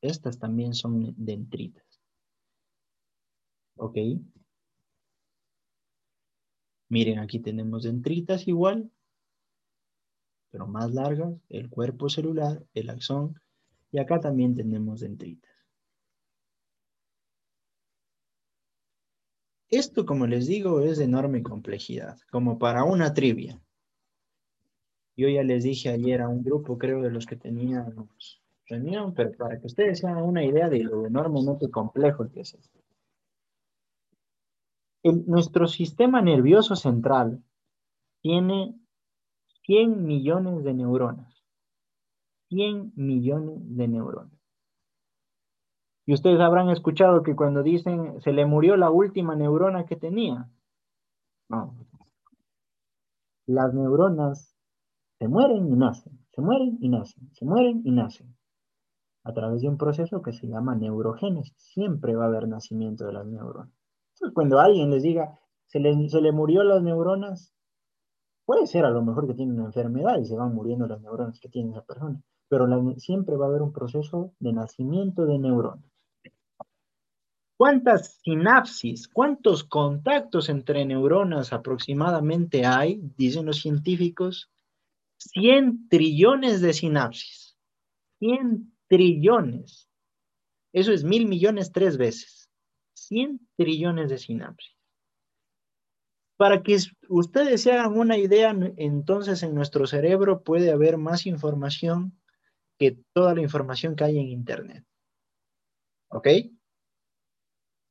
[0.00, 2.00] Estas también son dendritas.
[3.76, 3.96] ¿Ok?
[6.88, 8.90] Miren, aquí tenemos dendritas igual
[10.52, 13.40] pero más largas, el cuerpo celular, el axón,
[13.90, 15.50] y acá también tenemos dendritas.
[19.70, 23.58] Esto, como les digo, es de enorme complejidad, como para una trivia.
[25.16, 28.41] Yo ya les dije ayer a un grupo, creo, de los que teníamos
[28.72, 32.54] reunión, pero para que ustedes se hagan una idea de lo enormemente complejo que es
[32.54, 32.78] esto.
[35.26, 37.42] nuestro sistema nervioso central
[38.22, 38.74] tiene
[39.66, 41.44] 100 millones de neuronas.
[42.48, 44.38] 100 millones de neuronas.
[46.06, 50.48] Y ustedes habrán escuchado que cuando dicen se le murió la última neurona que tenía.
[51.48, 51.76] No.
[53.46, 54.56] Las neuronas
[55.18, 58.34] se mueren y nacen, se mueren y nacen, se mueren y nacen.
[59.24, 61.54] A través de un proceso que se llama neurogénesis.
[61.56, 63.72] Siempre va a haber nacimiento de las neuronas.
[64.34, 67.52] Cuando alguien les diga se le, se le murió las neuronas,
[68.44, 71.38] Puede ser a lo mejor que tiene una enfermedad y se van muriendo las neuronas
[71.38, 72.66] que tiene esa persona, pero
[72.98, 75.84] siempre va a haber un proceso de nacimiento de neuronas.
[77.56, 83.00] ¿Cuántas sinapsis, cuántos contactos entre neuronas aproximadamente hay?
[83.16, 84.50] Dicen los científicos.
[85.18, 87.56] 100 trillones de sinapsis.
[88.18, 89.88] 100 trillones.
[90.74, 92.50] Eso es mil millones tres veces.
[92.92, 94.76] 100 trillones de sinapsis.
[96.36, 96.76] Para que
[97.08, 102.20] ustedes se hagan una idea, entonces en nuestro cerebro puede haber más información
[102.78, 104.84] que toda la información que hay en Internet.
[106.08, 106.28] ¿Ok?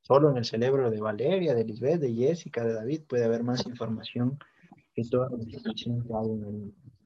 [0.03, 3.65] Solo en el cerebro de Valeria, de Lisbeth, de Jessica, de David puede haber más
[3.65, 4.37] información
[4.93, 7.00] que toda la información que hay en el Internet.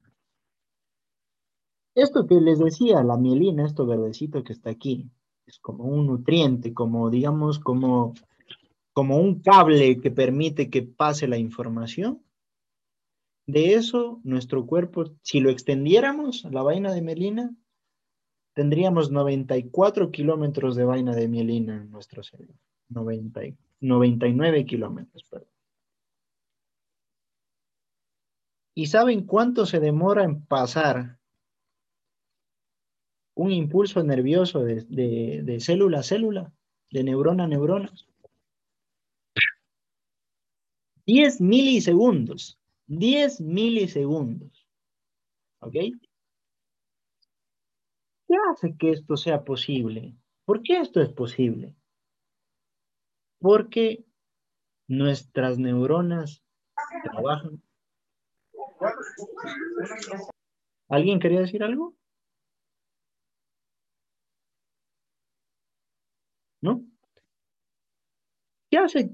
[1.96, 5.10] Esto que les decía, la mielina, esto verdecito que está aquí,
[5.46, 8.14] es como un nutriente, como digamos, como
[8.96, 12.24] como un cable que permite que pase la información.
[13.46, 17.54] De eso, nuestro cuerpo, si lo extendiéramos, la vaina de mielina,
[18.54, 22.54] tendríamos 94 kilómetros de vaina de mielina en nuestro cerebro.
[22.88, 25.50] 99 kilómetros, perdón.
[28.74, 31.18] ¿Y saben cuánto se demora en pasar
[33.36, 36.52] un impulso nervioso de, célula a célula,
[36.90, 37.92] de neurona a neurona?
[41.04, 42.58] 10 milisegundos.
[42.86, 44.66] 10 milisegundos.
[45.60, 45.74] ¿Ok?
[48.28, 50.16] ¿Qué hace que esto sea posible?
[50.44, 51.74] ¿Por qué esto es posible?
[53.38, 54.04] Porque
[54.88, 56.42] nuestras neuronas
[57.04, 57.62] trabajan.
[60.88, 61.94] ¿Alguien quería decir algo?
[68.70, 69.10] ¿Qué hace,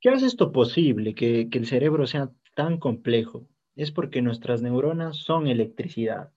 [0.00, 3.48] qué hace esto posible, que, que el cerebro sea tan complejo?
[3.74, 6.32] Es porque nuestras neuronas son electricidad.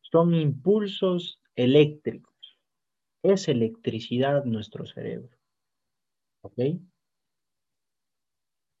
[0.00, 2.58] Son impulsos eléctricos.
[3.22, 5.36] Es electricidad nuestro cerebro.
[6.42, 6.58] ¿Ok?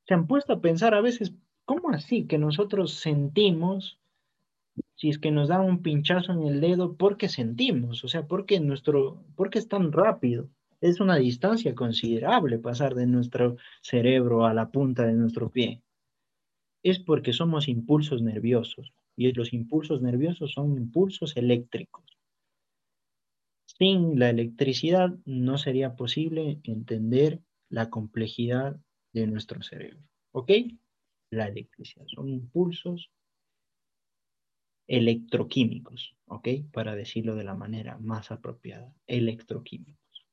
[0.06, 3.99] Se han puesto a pensar a veces, ¿cómo así que nosotros sentimos
[5.00, 8.04] si es que nos da un pinchazo en el dedo, ¿por qué sentimos?
[8.04, 10.50] O sea, ¿por qué, nuestro, ¿por qué es tan rápido?
[10.82, 15.80] Es una distancia considerable pasar de nuestro cerebro a la punta de nuestro pie.
[16.82, 22.04] Es porque somos impulsos nerviosos y los impulsos nerviosos son impulsos eléctricos.
[23.64, 28.78] Sin la electricidad no sería posible entender la complejidad
[29.14, 30.02] de nuestro cerebro.
[30.32, 30.50] ¿Ok?
[31.30, 33.10] La electricidad son impulsos
[34.90, 36.48] electroquímicos, ¿ok?
[36.72, 40.26] Para decirlo de la manera más apropiada, electroquímicos.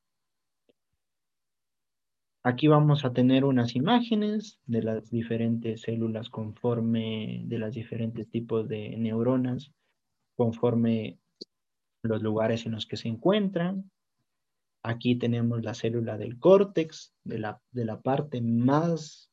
[2.42, 8.66] Aquí vamos a tener unas imágenes de las diferentes células conforme, de los diferentes tipos
[8.68, 9.70] de neuronas,
[10.34, 11.20] conforme
[12.02, 13.88] los lugares en los que se encuentran.
[14.82, 19.30] Aquí tenemos la célula del córtex, de la, de la parte más,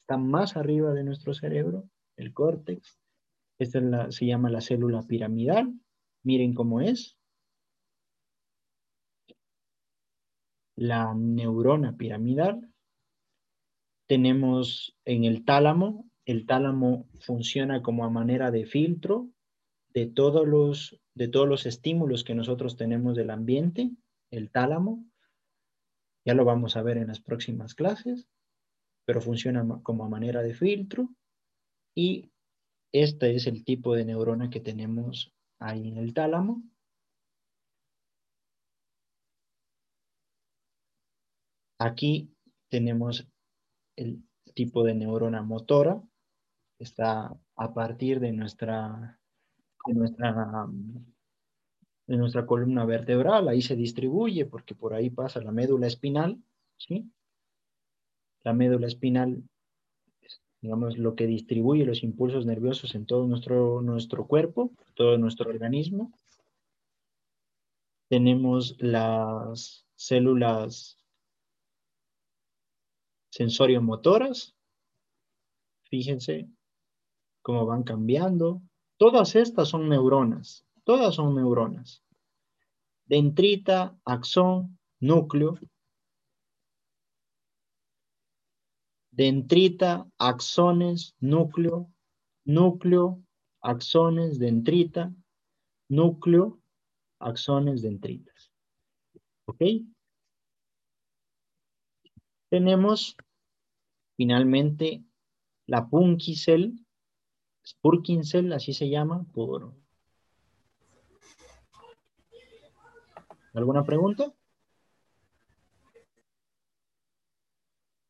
[0.00, 2.98] está más arriba de nuestro cerebro, el córtex.
[3.58, 5.72] Esta se llama la célula piramidal.
[6.22, 7.16] Miren cómo es.
[10.76, 12.70] La neurona piramidal.
[14.06, 16.10] Tenemos en el tálamo.
[16.26, 19.30] El tálamo funciona como a manera de filtro
[19.94, 23.90] de todos los, de todos los estímulos que nosotros tenemos del ambiente.
[24.30, 25.06] El tálamo.
[26.26, 28.28] Ya lo vamos a ver en las próximas clases.
[29.06, 31.08] Pero funciona como a manera de filtro.
[31.94, 32.30] Y
[33.02, 36.62] este es el tipo de neurona que tenemos ahí en el tálamo.
[41.78, 42.34] Aquí
[42.70, 43.28] tenemos
[43.96, 44.22] el
[44.54, 46.02] tipo de neurona motora.
[46.78, 49.18] Está a partir de nuestra,
[49.86, 50.66] de nuestra,
[52.06, 53.48] de nuestra columna vertebral.
[53.48, 56.42] Ahí se distribuye porque por ahí pasa la médula espinal.
[56.78, 57.10] ¿sí?
[58.42, 59.42] La médula espinal
[60.60, 66.12] digamos, lo que distribuye los impulsos nerviosos en todo nuestro, nuestro cuerpo, todo nuestro organismo.
[68.08, 70.98] Tenemos las células
[73.30, 74.54] sensoriomotoras.
[75.84, 76.48] Fíjense
[77.42, 78.62] cómo van cambiando.
[78.96, 80.64] Todas estas son neuronas.
[80.84, 82.02] Todas son neuronas.
[83.04, 85.58] Dendrita, axón, núcleo,
[89.16, 91.90] dendrita, axones, núcleo,
[92.44, 93.24] núcleo,
[93.62, 95.10] axones, dendrita,
[95.88, 96.60] núcleo,
[97.18, 98.52] axones, dendritas.
[99.46, 99.62] ¿Ok?
[102.50, 103.16] Tenemos
[104.18, 105.02] finalmente
[105.66, 106.84] la Punkicell,
[107.66, 109.74] Spurkincell, así se llama, por...
[113.54, 114.34] ¿Alguna pregunta?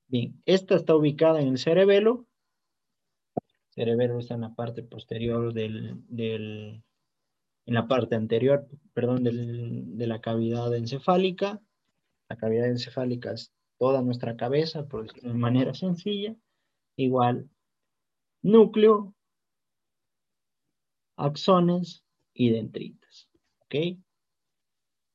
[0.08, 2.26] Bien, esta está ubicada en el cerebelo.
[3.36, 6.04] El cerebelo está en la parte posterior del,
[7.66, 11.60] en la parte anterior, perdón, de la cavidad encefálica.
[12.28, 16.36] La cavidad encefálica es toda nuestra cabeza, por decirlo de manera sencilla.
[16.96, 17.50] Igual,
[18.42, 19.12] núcleo,
[21.16, 23.28] axones y dendritas.
[23.62, 23.98] ¿Ok?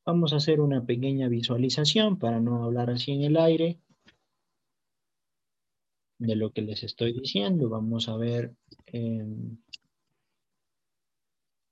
[0.06, 3.80] Vamos a hacer una pequeña visualización para no hablar así en el aire
[6.22, 7.69] de lo que les estoy diciendo.
[7.69, 8.53] Vamos a ver,
[8.88, 9.57] em,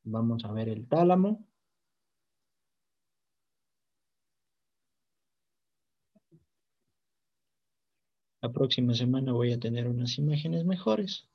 [0.03, 1.45] vamos a ver el tálamo.
[8.41, 11.27] La próxima semana voy a tener unas imágenes mejores,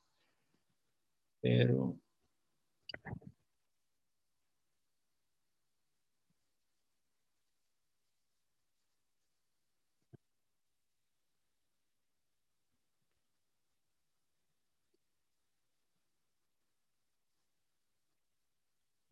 [1.39, 1.97] pero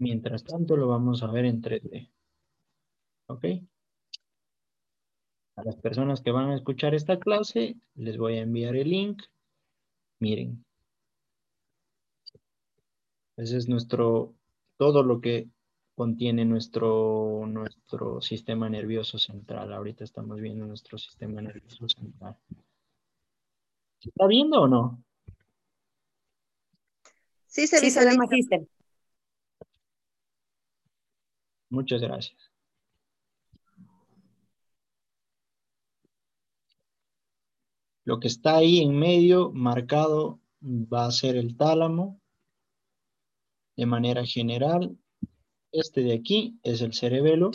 [0.04, 2.12] Mientras tanto lo vamos a ver en 3D.
[3.28, 3.45] ¿Ok?
[5.56, 9.24] A las personas que van a escuchar esta clase, les voy a enviar el link.
[10.20, 10.66] Miren.
[13.38, 14.36] Ese es nuestro,
[14.76, 15.47] todo lo que
[15.95, 19.72] contiene nuestro, nuestro sistema nervioso central.
[19.72, 22.36] Ahorita estamos viendo nuestro sistema nervioso central.
[23.99, 25.01] ¿Se está viendo o no?
[27.47, 28.18] Sí, se Sí, se visualiza.
[28.18, 28.68] magíster.
[31.74, 32.52] Muchas gracias.
[38.04, 42.22] Lo que está ahí en medio marcado va a ser el tálamo.
[43.76, 44.96] De manera general,
[45.72, 47.50] este de aquí es el cerebelo.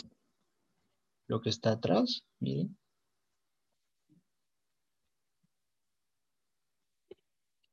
[1.27, 2.77] Lo que está atrás, miren.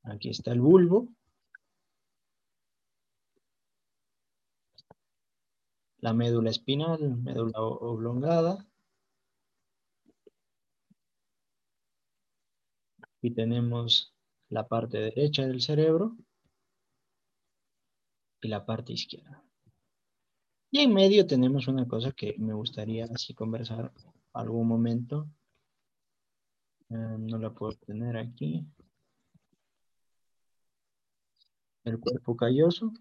[0.05, 1.09] Aquí está el bulbo.
[6.01, 8.67] La médula espinal, médula oblongada.
[13.23, 14.15] Y tenemos
[14.49, 16.17] la parte derecha del cerebro
[18.41, 19.43] y la parte izquierda.
[20.71, 23.93] Y en medio tenemos una cosa que me gustaría así conversar
[24.33, 25.29] algún momento.
[26.91, 28.67] Eh, no la puedo tener aquí.
[31.85, 32.93] El cuerpo calloso.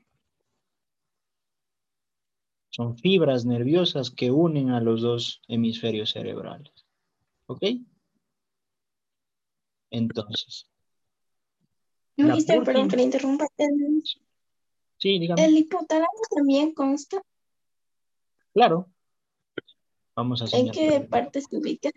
[2.76, 6.74] Son fibras nerviosas que unen a los dos hemisferios cerebrales.
[7.46, 7.64] ¿Ok?
[9.92, 10.70] Entonces,
[12.18, 13.48] Mister, perdón que le interrumpa.
[13.56, 14.04] ¿El,
[14.98, 15.46] sí, dígame.
[15.46, 17.22] el hipotálamo también consta?
[18.54, 18.92] Claro.
[20.14, 21.92] Vamos a ¿En qué parte se ubica?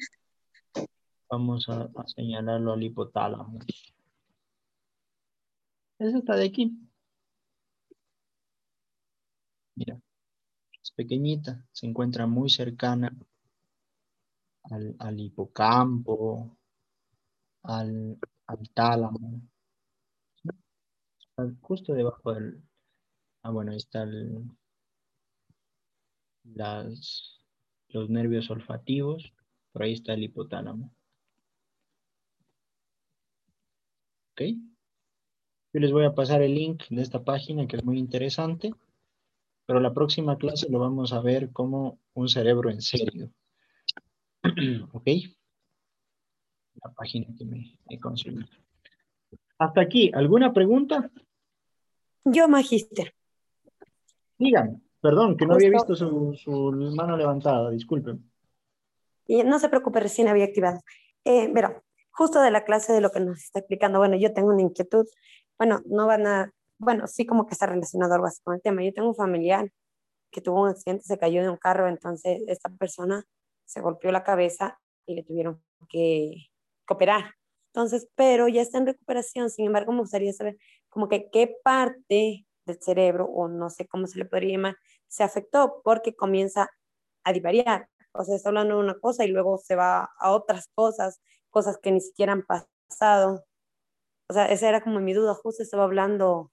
[1.29, 3.59] vamos a, a señalarlo al hipotálamo.
[5.99, 6.79] Es esta de aquí.
[9.74, 10.01] Mira,
[10.99, 13.17] pequeñita, se encuentra muy cercana
[14.65, 16.59] al, hipocampo,
[17.63, 19.41] al, al tálamo.
[21.61, 22.61] Justo debajo del...
[23.43, 24.05] Ah, bueno, ahí está
[27.91, 29.33] los nervios olfativos.
[29.71, 30.91] Por ahí está el hipotálamo.
[34.33, 34.43] ¿Ok?
[35.73, 38.73] Yo les voy a pasar el link de esta página que es muy interesante.
[39.69, 43.29] Pero la próxima clase lo vamos a ver como un cerebro en serio.
[44.93, 45.07] ¿Ok?
[46.83, 48.47] La página que me he conseguido.
[49.59, 51.11] Hasta aquí, ¿alguna pregunta?
[52.25, 53.14] Yo, magíster.
[54.39, 54.81] Díganme.
[55.03, 58.25] Perdón, que no había visto su, su mano levantada, disculpen.
[59.27, 60.81] Y no se preocupe, recién había activado.
[61.25, 64.49] Eh, verá, justo de la clase de lo que nos está explicando, bueno, yo tengo
[64.49, 65.07] una inquietud.
[65.59, 68.83] Bueno, no van a, bueno, sí como que está relacionado algo así con el tema.
[68.85, 69.70] Yo tengo un familiar
[70.31, 73.24] que tuvo un accidente, se cayó de un carro, entonces esta persona
[73.64, 76.49] se golpeó la cabeza y le tuvieron que,
[76.87, 77.35] que operar.
[77.72, 80.57] Entonces, pero ya está en recuperación, sin embargo, me gustaría saber
[80.89, 84.76] como que qué parte del cerebro, o no sé cómo se le podría llamar,
[85.09, 86.68] se afectó porque comienza
[87.24, 87.89] a divariar.
[88.12, 91.20] O sea, está hablando de una cosa y luego se va a otras cosas,
[91.51, 93.45] cosas que ni siquiera han pasado.
[94.29, 96.51] O sea, esa era como mi duda, justo estaba hablando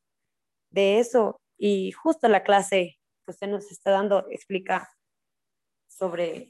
[0.76, 4.89] de eso y justo la clase que usted nos está dando explica
[5.88, 6.49] sobre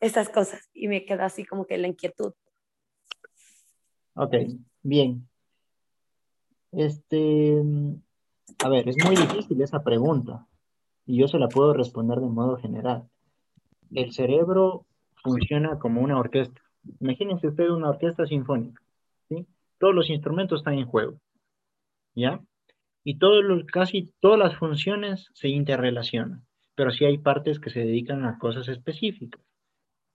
[0.00, 2.32] estas cosas y me queda así como que la inquietud.
[4.14, 4.34] Ok,
[4.82, 5.28] bien.
[6.72, 7.62] Este,
[8.64, 10.46] a ver, es muy difícil esa pregunta
[11.04, 13.08] y yo se la puedo responder de modo general.
[13.94, 14.86] El cerebro
[15.22, 16.62] funciona como una orquesta.
[17.00, 18.82] Imagínense usted una orquesta sinfónica,
[19.28, 19.46] ¿sí?
[19.78, 21.18] Todos los instrumentos están en juego,
[22.14, 22.40] ¿ya?
[23.04, 26.44] Y todos los, casi todas las funciones se interrelacionan,
[26.74, 29.42] pero sí hay partes que se dedican a cosas específicas.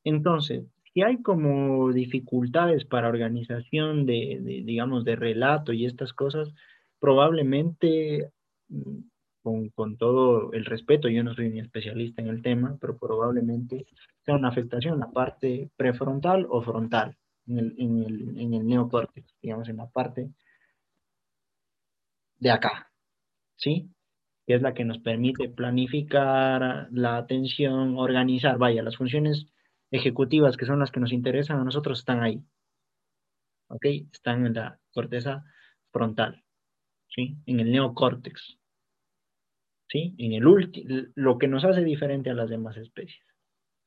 [0.03, 6.53] Entonces, si hay como dificultades para organización de, digamos, de relato y estas cosas,
[6.99, 8.31] probablemente,
[8.69, 8.99] mm,
[9.43, 13.85] con, con todo el respeto, yo no soy ni especialista en el tema, pero probablemente
[14.25, 17.15] sea una afectación en la parte prefrontal o frontal,
[17.47, 20.29] en el, en el, en el neocórtex, digamos, en la parte
[22.39, 22.91] de acá,
[23.55, 23.89] ¿sí?
[24.45, 29.47] Que es la que nos permite planificar la atención, organizar, vaya, las funciones
[29.91, 32.43] ejecutivas, que son las que nos interesan a nosotros, están ahí.
[33.69, 33.85] ¿Ok?
[34.11, 35.43] Están en la corteza
[35.91, 36.43] frontal,
[37.09, 37.37] ¿sí?
[37.45, 38.57] En el neocórtex.
[39.89, 40.15] ¿Sí?
[40.17, 43.25] En el último, lo que nos hace diferente a las demás especies.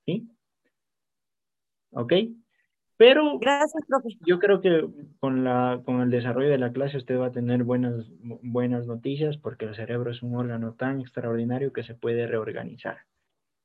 [0.06, 0.28] ¿Sí?
[1.92, 2.12] ¿Ok?
[3.00, 4.10] Pero Gracias, profe.
[4.26, 4.86] yo creo que
[5.20, 8.04] con, la, con el desarrollo de la clase usted va a tener buenas,
[8.42, 12.98] buenas noticias porque el cerebro es un órgano tan extraordinario que se puede reorganizar.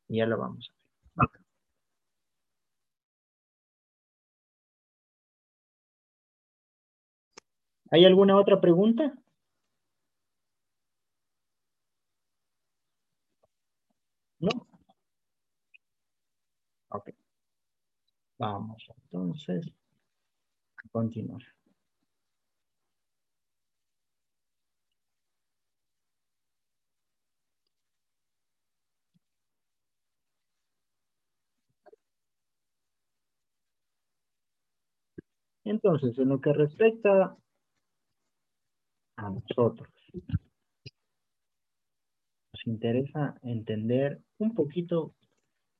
[0.07, 0.71] Y ya lo vamos
[1.17, 1.41] a ver.
[7.89, 9.13] ¿Hay alguna otra pregunta?
[16.89, 17.09] Ok.
[18.38, 19.65] Vamos entonces
[20.77, 21.41] a continuar.
[35.65, 37.36] Entonces, en lo que respecta
[39.17, 39.89] a nosotros,
[42.53, 45.15] nos interesa entender un poquito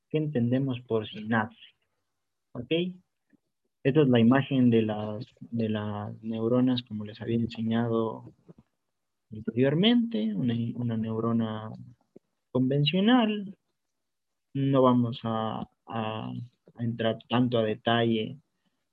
[0.08, 1.75] qué entendemos por sinapsis.
[2.56, 2.70] ¿Ok?
[3.84, 8.32] Esta es la imagen de las, de las neuronas como les había enseñado
[9.30, 11.70] anteriormente, una, una neurona
[12.52, 13.56] convencional.
[14.54, 16.32] No vamos a, a-
[16.78, 18.38] a entrar tanto a detalle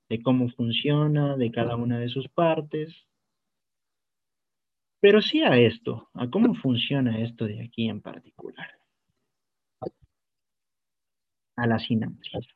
[0.09, 2.93] de cómo funciona, de cada una de sus partes,
[5.01, 8.69] pero sí a esto, a cómo funciona esto de aquí en particular.
[11.63, 12.47] A la sinapsis.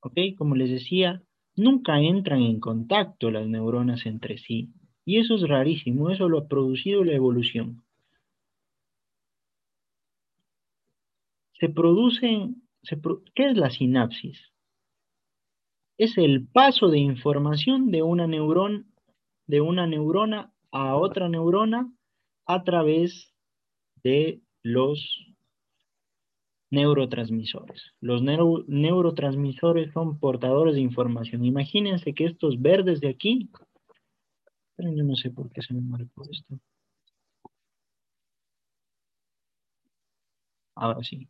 [0.00, 0.18] ¿Ok?
[0.36, 1.22] Como les decía,
[1.56, 4.70] nunca entran en contacto las neuronas entre sí.
[5.04, 7.82] Y eso es rarísimo, eso lo ha producido la evolución.
[11.54, 12.62] Se producen,
[13.34, 14.52] ¿qué es la sinapsis?
[15.98, 18.26] Es el paso de información de una
[19.46, 21.92] de una neurona a otra neurona
[22.46, 23.34] a través
[24.02, 25.29] de los
[26.70, 27.92] neurotransmisores.
[28.00, 31.44] Los neuro- neurotransmisores son portadores de información.
[31.44, 33.50] Imagínense que estos verdes de aquí,
[34.70, 36.58] esperen, yo no sé por qué se me marcó esto.
[40.74, 41.28] Ahora sí.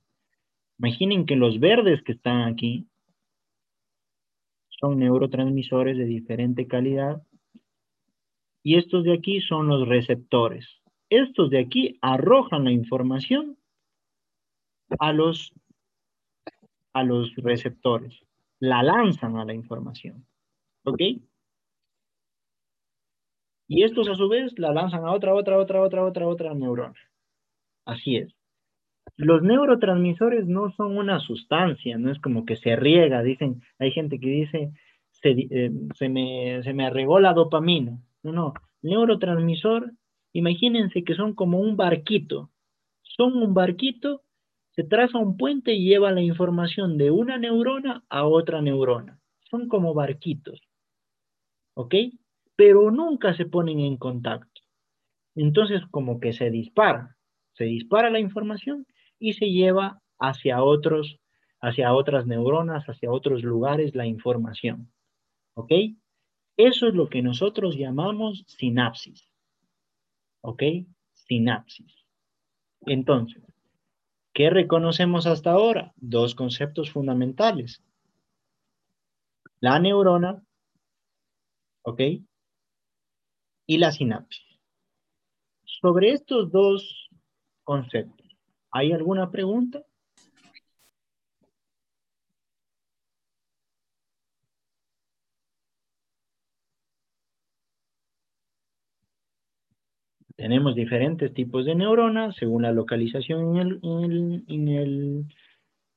[0.79, 2.87] Imaginen que los verdes que están aquí
[4.81, 7.23] son neurotransmisores de diferente calidad
[8.63, 10.67] y estos de aquí son los receptores.
[11.11, 13.59] Estos de aquí arrojan la información
[14.99, 15.53] a los,
[16.93, 18.21] a los receptores,
[18.59, 20.27] la lanzan a la información.
[20.85, 21.01] ¿Ok?
[23.69, 26.99] Y estos a su vez la lanzan a otra, otra, otra, otra, otra, otra neurona.
[27.85, 28.35] Así es.
[29.17, 34.19] Los neurotransmisores no son una sustancia, no es como que se riega, dicen, hay gente
[34.19, 34.73] que dice,
[35.11, 37.99] se, eh, se me, se me arregó la dopamina.
[38.23, 39.93] No, no, neurotransmisor,
[40.33, 42.51] imagínense que son como un barquito.
[43.03, 44.23] Son un barquito,
[44.81, 49.21] se traza un puente y lleva la información de una neurona a otra neurona.
[49.51, 50.59] Son como barquitos.
[51.75, 51.95] ¿Ok?
[52.57, 54.63] Pero nunca se ponen en contacto.
[55.35, 57.19] Entonces como que se dispara.
[57.53, 58.87] Se dispara la información
[59.19, 61.21] y se lleva hacia otros,
[61.61, 64.91] hacia otras neuronas, hacia otros lugares la información.
[65.53, 65.73] ¿Ok?
[66.57, 69.29] Eso es lo que nosotros llamamos sinapsis.
[70.41, 70.63] ¿Ok?
[71.13, 71.95] Sinapsis.
[72.87, 73.43] Entonces,
[74.33, 75.93] ¿qué reconocemos hasta ahora?
[75.97, 77.83] Dos conceptos fundamentales.
[79.61, 80.43] La neurona,
[81.83, 82.01] ¿ok?
[83.67, 84.45] Y la sinapsis.
[85.65, 87.11] Sobre estos dos
[87.65, 88.27] conceptos,
[88.71, 89.85] ¿hay alguna pregunta?
[100.41, 105.27] Tenemos diferentes tipos de neuronas según la localización en el, en el, en el,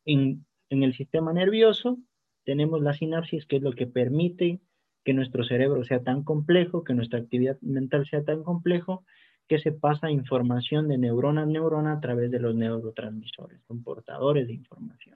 [0.04, 1.98] en- en sistema nervioso.
[2.44, 4.60] Tenemos la sinapsis, que es lo que permite
[5.06, 9.06] que nuestro cerebro sea tan complejo, que nuestra actividad mental sea tan complejo,
[9.48, 14.48] que se pasa información de neurona a neurona a través de los neurotransmisores, son portadores
[14.48, 15.16] de información.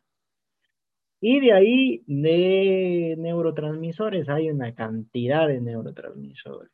[1.19, 6.71] Y de ahí, de neurotransmisores, hay una cantidad de neurotransmisores.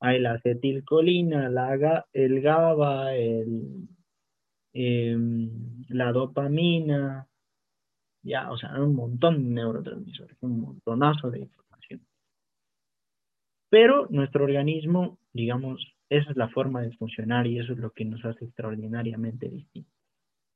[0.00, 3.88] Hay la acetilcolina, la, el GABA, el,
[4.72, 7.26] em, la dopamina,
[8.22, 12.06] ya, o sea, un montón de neurotransmisores, un montonazo de información.
[13.70, 18.04] Pero nuestro organismo, digamos, esa es la forma de funcionar y eso es lo que
[18.04, 19.94] nos hace extraordinariamente distintos.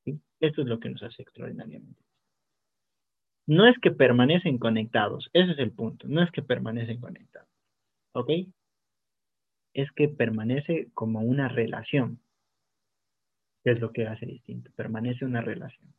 [0.04, 0.20] ¿sí?
[0.40, 2.02] Esto es lo que nos hace extraordinariamente.
[3.46, 7.48] No es que permanecen conectados, ese es el punto, no es que permanecen conectados,
[8.12, 8.30] ¿ok?
[9.74, 12.20] Es que permanece como una relación,
[13.64, 15.94] es lo que hace distinto, permanece una relación.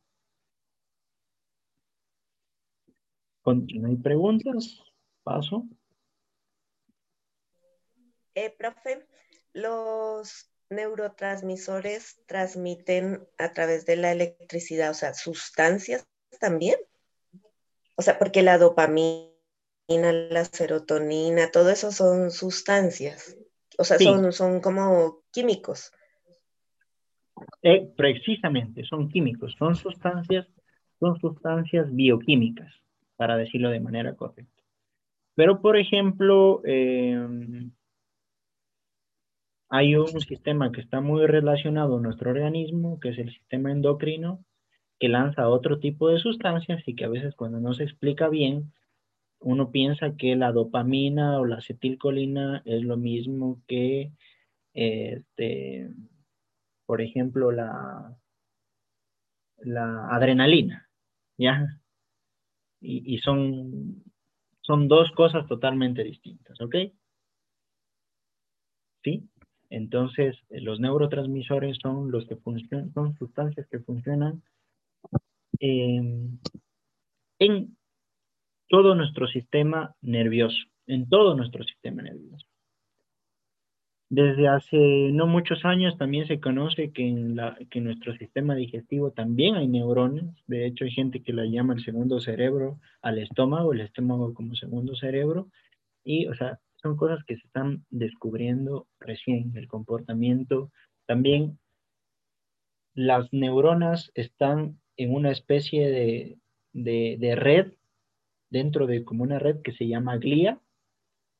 [3.42, 4.80] Con- ¿No hay preguntas?
[5.22, 5.66] Paso.
[8.34, 9.06] Eh, profe,
[9.52, 16.06] los neurotransmisores transmiten a través de la electricidad, o sea, sustancias
[16.40, 16.76] también.
[17.96, 19.30] O sea, porque la dopamina,
[19.88, 23.36] la serotonina, todo eso son sustancias.
[23.78, 24.04] O sea, Sí.
[24.04, 25.92] son, son como químicos.
[27.62, 30.46] Eh, precisamente, son químicos, son sustancias
[31.00, 32.72] son sustancias bioquímicas,
[33.16, 34.62] para decirlo de manera correcta.
[35.34, 37.72] Pero, por ejemplo, em,
[39.68, 44.44] hay un sistema que está muy relacionado a nuestro organismo, que es el sistema endocrino,
[45.00, 48.72] que lanza otro tipo de sustancias y que a veces cuando no se explica bien,
[49.44, 54.10] uno piensa que la dopamina o la acetilcolina es lo mismo que,
[54.72, 55.90] este,
[56.86, 58.16] por ejemplo, la,
[59.58, 60.88] la adrenalina,
[61.36, 61.78] ¿ya?
[62.80, 64.02] Y, y son,
[64.62, 66.76] son dos cosas totalmente distintas, ¿ok?
[69.02, 69.28] ¿Sí?
[69.68, 72.38] Entonces, los neurotransmisores son los que
[72.94, 74.42] son sustancias que funcionan
[75.60, 76.40] en
[78.68, 82.46] todo nuestro sistema nervioso, en todo nuestro sistema nervioso.
[84.10, 88.54] Desde hace no muchos años también se conoce que en, la, que en nuestro sistema
[88.54, 90.26] digestivo también hay neuronas.
[90.46, 94.54] De hecho, hay gente que la llama el segundo cerebro al estómago, el estómago como
[94.54, 95.48] segundo cerebro.
[96.04, 100.70] Y, o sea, son cosas que se están descubriendo recién, el comportamiento.
[101.06, 101.58] También
[102.94, 106.38] las neuronas están en una especie de,
[106.72, 107.72] de, red,
[108.54, 110.60] dentro de como una red que se llama glía,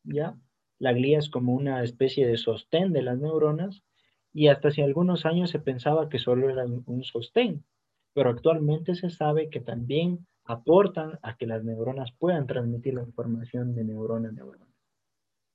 [0.03, 0.37] ¿ya?
[0.81, 3.85] La glía es como una especie de sostén de las neuronas
[4.33, 7.65] y hasta hace algunos años se pensaba que solo era un sostén,
[8.15, 13.77] pero actualmente se sabe que también aportan a que las neuronas puedan transmitir la información
[13.77, 14.67] de neurona a neurona.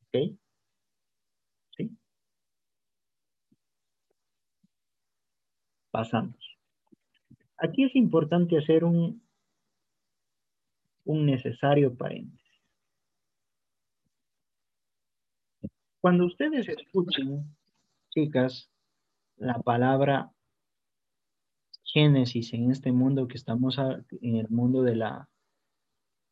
[0.07, 0.37] ¿Ok?
[1.75, 1.91] ¿Sí?
[5.91, 6.57] Pasamos.
[7.57, 9.21] Aquí es importante hacer un,
[11.09, 12.61] un necesario paréntesis.
[16.01, 17.55] Cuando ustedes escuchen,
[18.11, 18.69] chicas,
[19.37, 20.31] la palabra
[21.83, 25.29] Génesis en este mundo que estamos en el mundo de la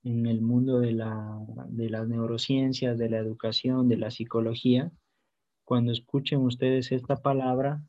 [0.03, 4.91] en el mundo de, la, de las neurociencias, de la educación, de la psicología,
[5.65, 7.81] cuando escuchen ustedes esta palabra,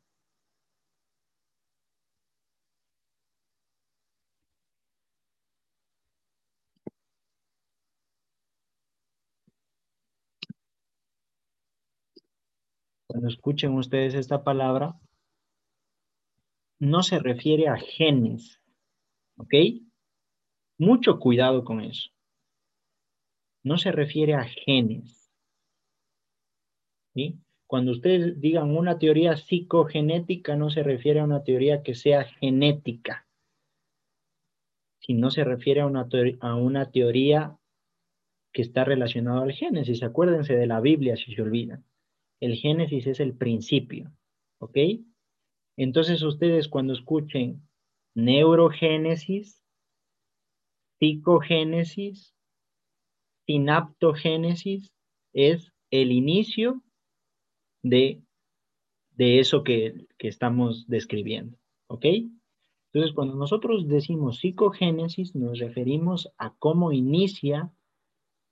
[13.09, 14.95] cuando escuchen ustedes esta palabra,
[16.79, 18.61] no se refiere a genes,
[19.35, 19.53] ¿ok?
[20.77, 22.11] Mucho cuidado con eso.
[23.63, 25.33] No se refiere a genes.
[27.15, 27.39] ¿sí?
[27.65, 33.27] Cuando ustedes digan una teoría psicogenética, no se refiere a una teoría que sea genética,
[34.99, 37.57] sino se refiere a una, teoría
[38.53, 40.03] que está relacionada al génesis.
[40.03, 41.88] Acuérdense de la Biblia si se olvidan.
[42.39, 44.11] El génesis es el principio,
[44.59, 44.77] ¿ok?
[45.77, 47.67] Entonces ustedes cuando escuchen
[48.15, 49.63] neurogénesis,
[50.99, 52.35] psicogénesis,
[53.45, 54.93] sinaptogénesis,
[55.33, 56.83] es el inicio
[57.83, 58.21] de,
[59.11, 62.05] de eso que, que estamos describiendo, ¿ok?
[62.91, 67.71] Entonces, cuando nosotros decimos psicogénesis, nos referimos a cómo inicia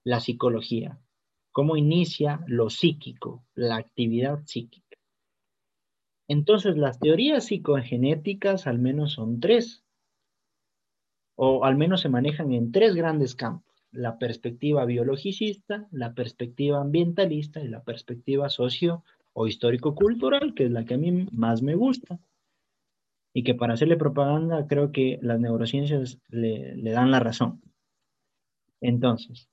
[0.03, 1.01] la psicología,
[1.57, 4.95] cómo inicia lo psíquico, la actividad psíquica.
[6.27, 9.83] Entonces, las teorías psicogenéticas al menos son tres,
[11.35, 17.59] o al menos se manejan en tres grandes campos, la perspectiva biologicista, la perspectiva ambientalista
[17.59, 19.03] y la perspectiva socio
[19.33, 22.19] o histórico-cultural, que es la que a mí más me gusta.
[23.33, 27.63] Y que para hacerle propaganda creo que las neurociencias le, le dan la razón.
[28.79, 29.49] Entonces,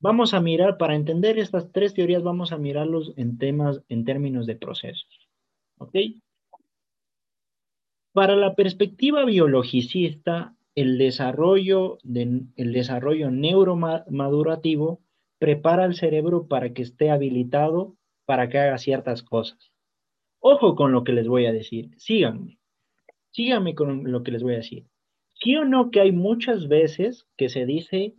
[0.00, 4.46] Vamos a mirar, para entender estas tres teorías, vamos a mirarlos en temas, en términos
[4.46, 5.28] de procesos.
[5.76, 5.94] ¿Ok?
[8.12, 15.00] Para la perspectiva biologicista, el desarrollo, de, el desarrollo neuromadurativo
[15.38, 17.94] prepara al cerebro para que esté habilitado
[18.24, 19.70] para que haga ciertas cosas.
[20.38, 21.90] Ojo con lo que les voy a decir.
[21.98, 22.58] Síganme.
[23.32, 24.86] Síganme con lo que les voy a decir.
[25.34, 28.14] ¿Sí o no que hay muchas veces que se dice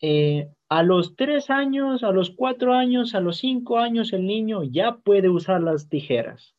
[0.00, 4.62] eh, a los tres años, a los cuatro años, a los cinco años, el niño
[4.64, 6.54] ya puede usar las tijeras.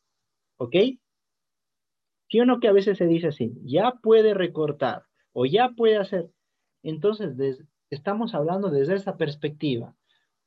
[0.58, 0.76] ¿Ok?
[2.30, 3.54] ¿Sí o no que a veces se dice así?
[3.64, 6.30] Ya puede recortar o ya puede hacer.
[6.84, 9.96] Entonces, estamos hablando desde esa perspectiva,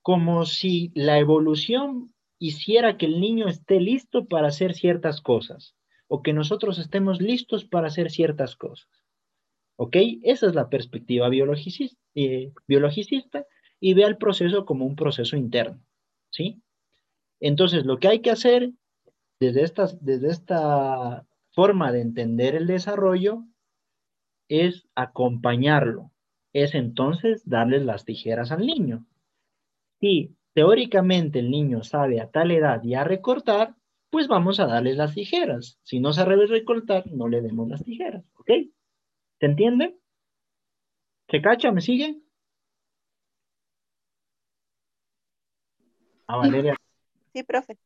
[0.02, 5.74] como si la evolución hiciera que el niño esté listo para hacer ciertas cosas
[6.06, 8.88] o que nosotros estemos listos para hacer ciertas cosas.
[9.76, 9.96] ¿Ok?
[10.22, 13.46] Esa es la perspectiva biologicista, eh, biologicista
[13.80, 15.80] y ve el proceso como un proceso interno.
[16.30, 16.62] ¿Sí?
[17.40, 18.72] Entonces, lo que hay que hacer
[19.40, 23.44] desde, desde esta forma de entender el desarrollo
[24.48, 26.10] es acompañarlo.
[26.52, 29.06] Es entonces darles las tijeras al niño.
[30.00, 33.74] Si teóricamente el niño sabe a tal edad ya recortar,
[34.10, 35.78] pues vamos a darle las tijeras.
[35.82, 38.50] Si no sabe recortar, no le demos las tijeras, ¿ok?
[39.40, 39.98] ¿Se entiende?
[41.30, 41.70] ¿Se cacha?
[41.70, 42.22] ¿Me sigue?
[46.28, 46.74] A Valeria,
[47.32, 47.76] Sí, profe.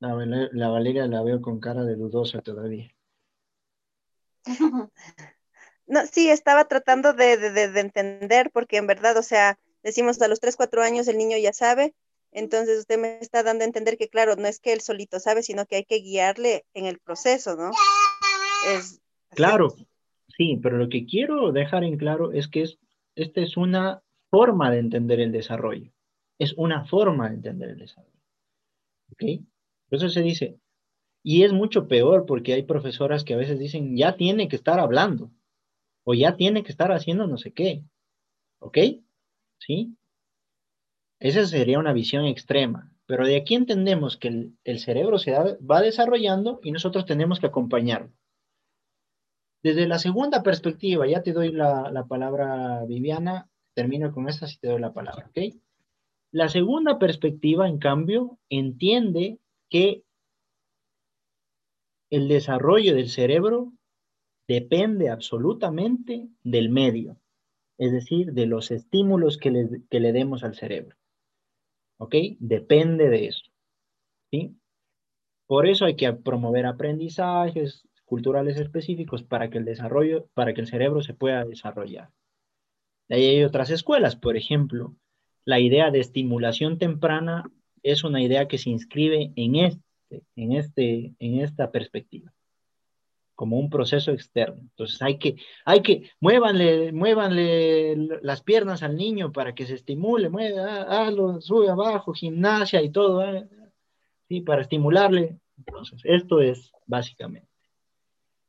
[0.00, 2.90] la, Vale- la Valeria la veo con cara de dudosa todavía.
[5.86, 10.20] No, sí, estaba tratando de, de- de- de entender, porque en verdad, o sea, decimos
[10.20, 11.94] a los 3, 4 años el niño ya sabe,
[12.30, 15.42] entonces usted me está dando a entender que, claro, no es que él solito sabe,
[15.42, 17.70] sino que hay que guiarle en el proceso, ¿no?
[18.66, 19.00] Es,
[19.30, 19.42] así.
[20.38, 22.78] Sí, pero lo que quiero dejar en claro es que es,
[23.16, 25.92] esta es una forma de entender el desarrollo.
[26.38, 28.22] Es una forma de entender el desarrollo.
[29.12, 29.22] ¿Ok?
[29.88, 30.60] Por eso se dice,
[31.24, 34.78] y es mucho peor porque hay profesoras que a veces dicen, ya tiene que estar
[34.78, 35.32] hablando,
[36.04, 37.82] o ya tiene que estar haciendo no sé qué.
[38.60, 38.78] ¿Ok?
[39.58, 39.96] ¿Sí?
[41.20, 42.92] Esa sería una visión extrema.
[43.06, 47.46] Pero de aquí entendemos que el, el cerebro se va desarrollando y nosotros tenemos que
[47.46, 48.12] acompañarlo.
[49.62, 54.58] Desde la segunda perspectiva, ya te doy la, la palabra, Viviana, termino con esta si
[54.58, 55.54] te doy la palabra, ¿ok?
[56.30, 59.38] La segunda perspectiva, en cambio, entiende
[59.70, 60.04] que
[62.10, 63.72] el desarrollo del cerebro
[64.46, 67.20] depende absolutamente del medio,
[67.78, 70.96] es decir, de los estímulos que le, que le demos al cerebro,
[71.98, 72.14] ¿ok?
[72.38, 73.44] Depende de eso,
[74.30, 74.56] ¿sí?
[75.46, 80.66] Por eso hay que promover aprendizajes culturales específicos para que el desarrollo, para que el
[80.66, 82.10] cerebro se pueda desarrollar.
[83.06, 84.96] De ahí hay otras escuelas, por ejemplo,
[85.44, 87.50] la idea de estimulación temprana
[87.82, 92.32] es una idea que se inscribe en este, en este, en esta perspectiva,
[93.34, 94.60] como un proceso externo.
[94.62, 95.36] Entonces hay que,
[95.66, 101.68] hay que, muévanle, muévanle las piernas al niño para que se estimule, mueva, hazlo, sube
[101.68, 103.46] abajo, gimnasia y todo, ¿eh?
[104.28, 104.40] ¿sí?
[104.40, 105.38] Para estimularle.
[105.58, 107.47] Entonces, esto es básicamente.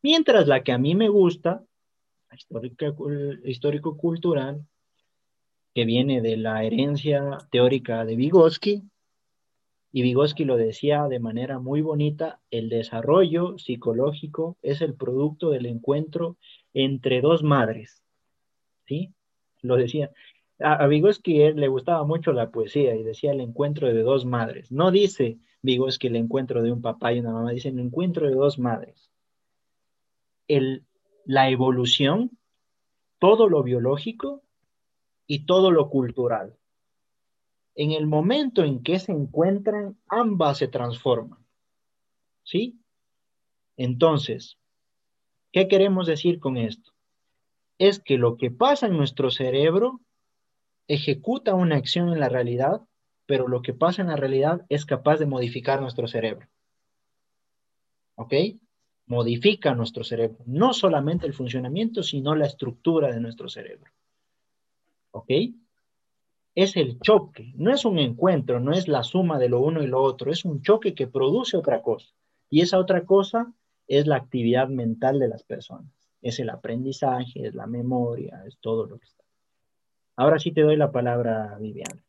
[0.01, 1.63] Mientras la que a mí me gusta,
[3.43, 4.65] histórico-cultural,
[5.73, 8.83] que viene de la herencia teórica de Vygotsky,
[9.91, 15.65] y Vygotsky lo decía de manera muy bonita, el desarrollo psicológico es el producto del
[15.65, 16.37] encuentro
[16.73, 18.03] entre dos madres,
[18.85, 19.11] ¿sí?
[19.61, 20.11] Lo decía.
[20.59, 24.25] A, a Vygotsky él, le gustaba mucho la poesía y decía el encuentro de dos
[24.25, 24.71] madres.
[24.71, 28.35] No dice Vygotsky el encuentro de un papá y una mamá, dice el encuentro de
[28.35, 29.08] dos madres.
[31.25, 32.37] La evolución,
[33.19, 34.43] todo lo biológico
[35.27, 36.57] y todo lo cultural.
[37.75, 41.45] En el momento en que se encuentran, ambas se transforman.
[42.43, 42.79] ¿Sí?
[43.77, 44.57] Entonces,
[45.51, 46.91] ¿qué queremos decir con esto?
[47.77, 50.01] Es que lo que pasa en nuestro cerebro
[50.87, 52.81] ejecuta una acción en la realidad,
[53.27, 56.47] pero lo que pasa en la realidad es capaz de modificar nuestro cerebro.
[58.15, 58.33] ¿Ok?
[59.09, 60.37] Modifica nuestro cerebro.
[60.45, 63.91] No solamente el funcionamiento, sino la estructura de nuestro cerebro.
[65.11, 65.31] ¿Ok?
[66.53, 69.87] Es el choque, no es un encuentro, no es la suma de lo uno y
[69.87, 72.07] lo otro, es un choque que produce otra cosa.
[72.51, 73.51] Y esa otra cosa
[73.87, 75.91] es la actividad mental de las personas.
[76.21, 79.23] Es el aprendizaje, es la memoria, es todo lo que está.
[80.17, 82.03] Ahora sí te doy la palabra, Viviana.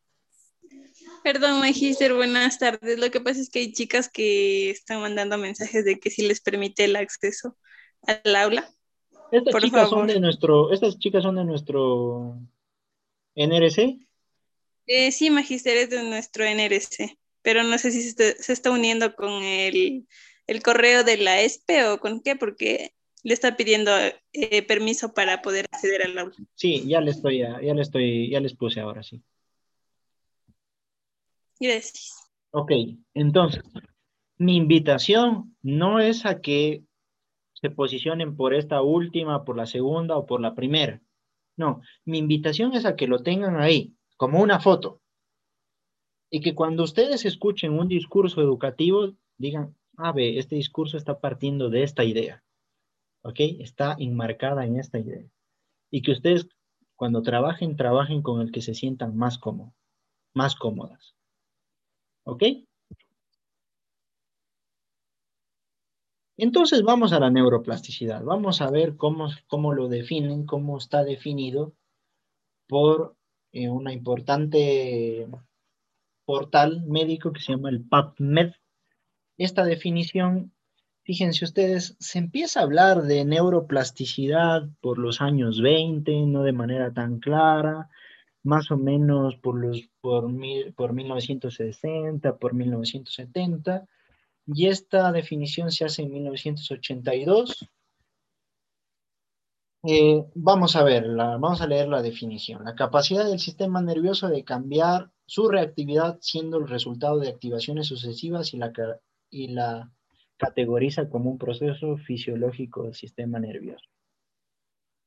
[1.23, 2.97] Perdón, Magister, buenas tardes.
[2.97, 6.41] Lo que pasa es que hay chicas que están mandando mensajes de que si les
[6.41, 7.57] permite el acceso
[8.03, 8.69] al aula.
[9.31, 9.99] Estas Por chicas favor.
[9.99, 12.39] son de nuestro, estas chicas son de nuestro
[13.35, 13.99] NRC.
[14.87, 18.71] Eh, sí, Magister es de nuestro NRC, pero no sé si se está, se está
[18.71, 20.07] uniendo con el,
[20.47, 22.93] el correo de la ESPE o con qué, porque
[23.23, 23.91] le está pidiendo
[24.33, 26.35] eh, permiso para poder acceder al aula.
[26.55, 29.21] Sí, ya le estoy, ya le estoy, ya les puse ahora sí.
[31.61, 32.11] Gracias.
[32.49, 32.71] Ok,
[33.13, 33.61] entonces,
[34.39, 36.83] mi invitación no es a que
[37.53, 41.03] se posicionen por esta última, por la segunda o por la primera.
[41.55, 45.01] No, mi invitación es a que lo tengan ahí, como una foto.
[46.31, 51.69] Y que cuando ustedes escuchen un discurso educativo, digan, ah, ve, este discurso está partiendo
[51.69, 52.43] de esta idea.
[53.21, 53.39] ¿Ok?
[53.59, 55.29] Está enmarcada en esta idea.
[55.91, 56.49] Y que ustedes,
[56.95, 59.75] cuando trabajen, trabajen con el que se sientan más cómodos,
[60.33, 61.13] más cómodas.
[62.23, 62.43] ¿Ok?
[66.37, 68.23] Entonces vamos a la neuroplasticidad.
[68.23, 71.73] Vamos a ver cómo, cómo lo definen, cómo está definido
[72.67, 73.15] por
[73.51, 75.27] eh, una importante
[76.25, 78.53] portal médico que se llama el PubMed.
[79.37, 80.53] Esta definición
[81.03, 86.93] Fíjense ustedes, se empieza a hablar de neuroplasticidad por los años 20, no de manera
[86.93, 87.89] tan clara,
[88.43, 93.87] más o menos por, los, por, mil, por 1960, por 1970,
[94.47, 97.69] y esta definición se hace en 1982.
[99.83, 102.63] Eh, vamos a ver, vamos a leer la definición.
[102.63, 108.53] La capacidad del sistema nervioso de cambiar su reactividad siendo el resultado de activaciones sucesivas
[108.53, 108.71] y la,
[109.29, 109.91] y la
[110.37, 113.85] categoriza como un proceso fisiológico del sistema nervioso.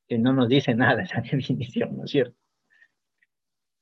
[0.07, 2.44] Que no nos dice nada esa definición, ¿no es cierto?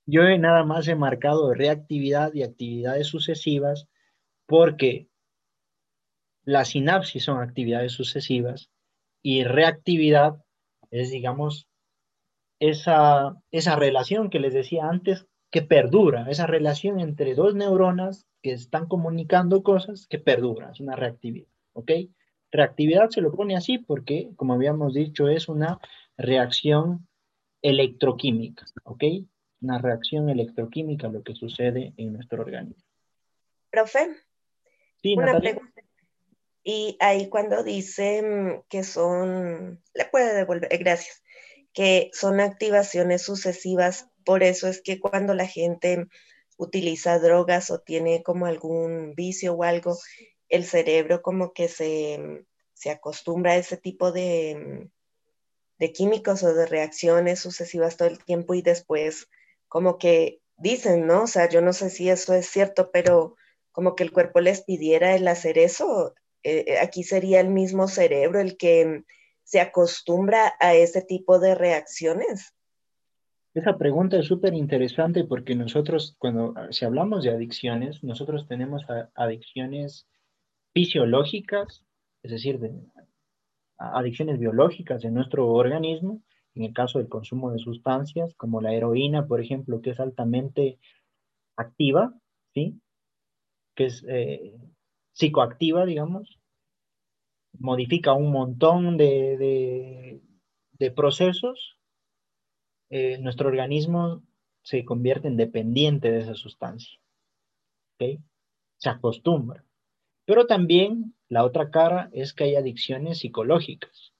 [0.05, 3.87] Yo nada más he marcado reactividad y actividades sucesivas
[4.45, 5.07] porque
[6.43, 8.69] la sinapsis son actividades sucesivas
[9.21, 10.43] y reactividad
[10.91, 11.67] es, digamos,
[12.59, 18.51] esa, esa relación que les decía antes que perdura, esa relación entre dos neuronas que
[18.51, 21.91] están comunicando cosas que perdura, es una reactividad, ¿ok?
[22.51, 25.79] Reactividad se lo pone así porque, como habíamos dicho, es una
[26.17, 27.07] reacción
[27.61, 29.03] electroquímica, ¿ok?
[29.63, 32.83] Una reacción electroquímica lo que sucede en nuestro organismo.
[33.71, 34.09] Profe,
[35.15, 35.81] una pregunta.
[36.63, 41.23] Y ahí cuando dicen que son, le puede devolver, eh, gracias,
[41.73, 46.07] que son activaciones sucesivas, por eso es que cuando la gente
[46.57, 49.97] utiliza drogas o tiene como algún vicio o algo,
[50.47, 52.45] el cerebro como que se,
[52.89, 54.89] acostumbra a ese tipo de,
[55.79, 59.29] de químicos o de reacciones sucesivas todo el tiempo y después
[59.73, 61.23] como que dicen, ¿no?
[61.23, 63.35] O sea, yo no sé si eso es cierto, pero
[63.71, 66.13] como que el cuerpo les pidiera el hacer eso,
[66.43, 69.03] eh, eh, aquí sería el mismo cerebro el que
[69.41, 72.53] se acostumbra a ese tipo de reacciones.
[73.55, 78.83] Esa pregunta es súper interesante porque nosotros, cuando ah, si hablamos de adicciones, nosotros tenemos
[79.15, 80.05] adicciones
[80.71, 81.83] fisiológicas,
[82.21, 82.75] es decir, de,
[83.79, 86.21] adicciones biológicas de nuestro organismo,
[86.55, 90.79] en el caso del consumo de sustancias, como la heroína, por ejemplo, que es altamente
[91.55, 92.13] activa,
[92.53, 92.79] ¿sí?
[93.75, 94.55] Que es eh,
[95.13, 96.39] psicoactiva, digamos,
[97.59, 100.21] modifica un montón de,
[100.71, 101.77] de procesos
[102.95, 104.21] eh, nuestro organismo
[104.61, 106.99] se convierte en dependiente de esa sustancia.
[107.97, 109.65] Se acostumbra.
[110.25, 114.12] Pero también la otra cara es que hay adicciones psicológicas.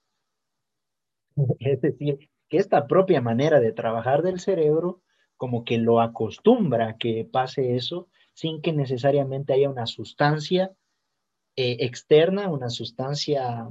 [1.58, 5.02] Es decir, que esta propia manera de trabajar del cerebro
[5.36, 10.72] como que lo acostumbra a que pase eso sin que necesariamente haya una sustancia
[11.56, 13.68] eh, externa, una sustancia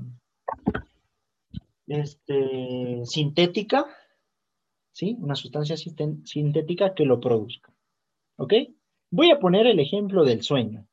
[1.87, 3.87] este, sintética
[4.93, 5.17] ¿sí?
[5.19, 7.73] Una sustancia sintética que lo produzca.
[8.37, 8.53] ¿Ok?
[9.11, 10.87] Voy a poner el ejemplo del sueño,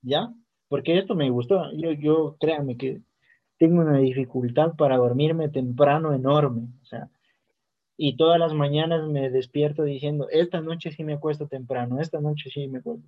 [0.00, 0.32] ¿ya?
[0.68, 1.70] Porque esto me gustó.
[1.76, 3.02] Yo, yo créanme que
[3.62, 6.62] tengo una dificultad para dormirme temprano enorme.
[6.82, 7.08] O sea,
[7.96, 12.50] y todas las mañanas me despierto diciendo, esta noche sí me acuesto temprano, esta noche
[12.52, 13.06] sí me acuesto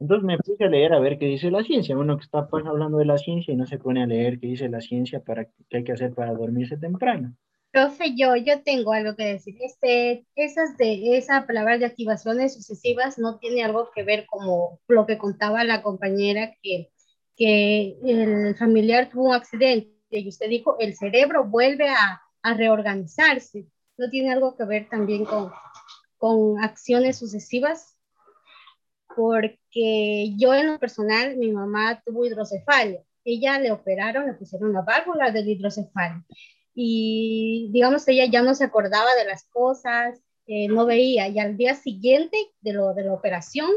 [0.00, 1.98] Entonces me puse a leer a ver qué dice la ciencia.
[1.98, 4.46] Uno que está pues, hablando de la ciencia y no se pone a leer qué
[4.46, 7.34] dice la ciencia para qué hay que hacer para dormirse temprano.
[7.70, 9.54] Profe, yo, yo tengo algo que decir.
[9.60, 15.04] Este, esas de, esa palabra de activaciones sucesivas no tiene algo que ver como lo
[15.04, 16.88] que contaba la compañera que,
[17.38, 23.66] que el familiar tuvo un accidente y usted dijo, el cerebro vuelve a, reorganizarse.
[23.98, 25.26] ¿No tiene algo que ver también
[26.18, 27.94] con, acciones sucesivas?
[29.14, 33.02] Porque yo en lo personal, mi mamá tuvo hidrocefalia.
[33.24, 36.24] Ella le operaron, le pusieron la válvula del hidrocefalia
[36.80, 41.56] y digamos ella ya no se acordaba de las cosas, eh, no veía y al
[41.56, 43.68] día siguiente de, lo, de la operación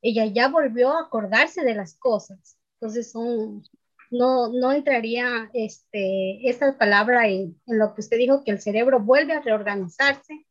[0.00, 2.57] ella ya volvió a acordarse de las cosas.
[2.80, 8.60] Entonces no, no entraría este, esta palabra en, en lo que usted dijo, que el
[8.60, 10.46] cerebro vuelve a reorganizarse.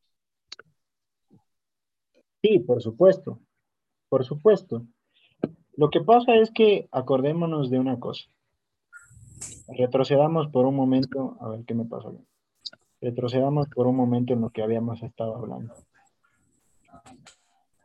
[2.41, 3.39] Sí, por supuesto,
[4.09, 4.85] por supuesto.
[5.77, 8.25] Lo que pasa es que acordémonos de una cosa.
[9.67, 12.09] Retrocedamos por un momento, a ver qué me pasa.
[12.99, 15.73] Retrocedamos por un momento en lo que habíamos estado hablando.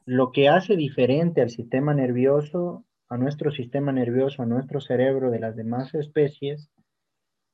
[0.04, 5.38] Lo que hace diferente al sistema nervioso, a nuestro sistema nervioso, a nuestro cerebro de
[5.38, 6.70] las demás especies,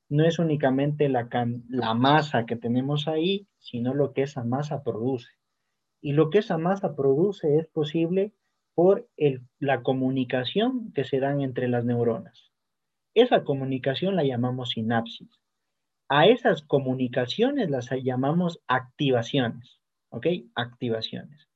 [0.07, 1.27] no es únicamente la,
[1.67, 5.33] la masa que tenemos ahí, sino lo que esa masa produce.
[6.01, 8.31] Y lo que esa masa produce es posible
[8.73, 9.09] por
[9.59, 12.53] la comunicación que se dan entre las neuronas.
[13.13, 15.41] Esa comunicación la llamamos sinapsis.
[16.07, 19.81] A esas comunicaciones las llamamos activaciones.
[20.09, 20.25] ¿Ok?
[20.55, 21.49] Activaciones.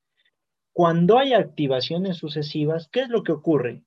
[0.73, 3.83] Cuando hay activaciones sucesivas, ¿qué es lo que ocurre?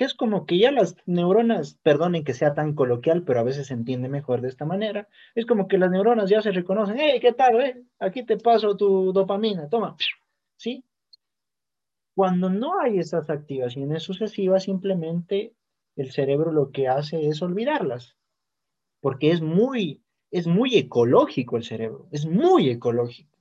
[0.00, 3.66] Que es como que ya las neuronas, perdonen que sea tan coloquial, pero a veces
[3.66, 7.18] se entiende mejor de esta manera, es como que las neuronas ya se reconocen, hey,
[7.20, 7.60] ¿qué tal?
[7.60, 7.84] Eh?
[7.98, 9.98] Aquí te paso tu dopamina, toma,
[10.56, 10.86] ¿sí?
[12.14, 15.52] Cuando no hay esas activaciones sucesivas, simplemente
[15.96, 18.16] el cerebro lo que hace es olvidarlas,
[19.02, 23.36] porque es muy, es muy ecológico el cerebro, es muy ecológico.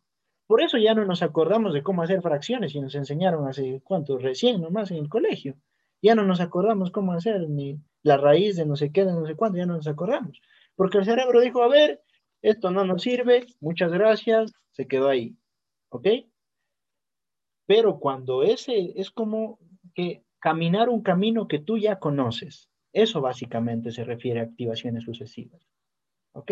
[0.46, 4.18] Por eso ya no nos acordamos de cómo hacer fracciones y nos enseñaron hace cuánto,
[4.18, 5.56] recién nomás en el colegio.
[6.02, 9.26] Ya no nos acordamos cómo hacer ni la raíz de no sé qué, de no
[9.26, 10.42] sé cuánto, ya no nos acordamos.
[10.76, 12.02] Porque el cerebro dijo, a ver,
[12.42, 15.36] esto no nos sirve, muchas gracias, se quedó ahí.
[15.90, 16.08] ¿Ok?
[17.66, 19.60] Pero cuando ese es como
[19.94, 25.62] que caminar un camino que tú ya conoces, eso básicamente se refiere a activaciones sucesivas.
[26.32, 26.52] ¿Ok?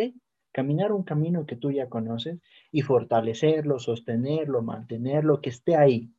[0.51, 2.39] Caminar un camino que tú ya conoces
[2.71, 6.11] y fortalecerlo, sostenerlo, mantenerlo, que esté ahí.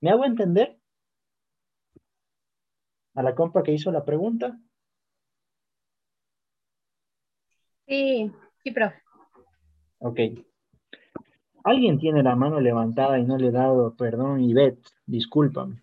[0.00, 0.77] ¿Me hago entender?
[3.18, 4.56] A la compa que hizo la pregunta?
[7.88, 8.30] Sí,
[8.62, 9.02] sí, profe.
[9.98, 10.20] Ok.
[11.64, 15.82] Alguien tiene la mano levantada y no le he dado perdón, Ivette, discúlpame.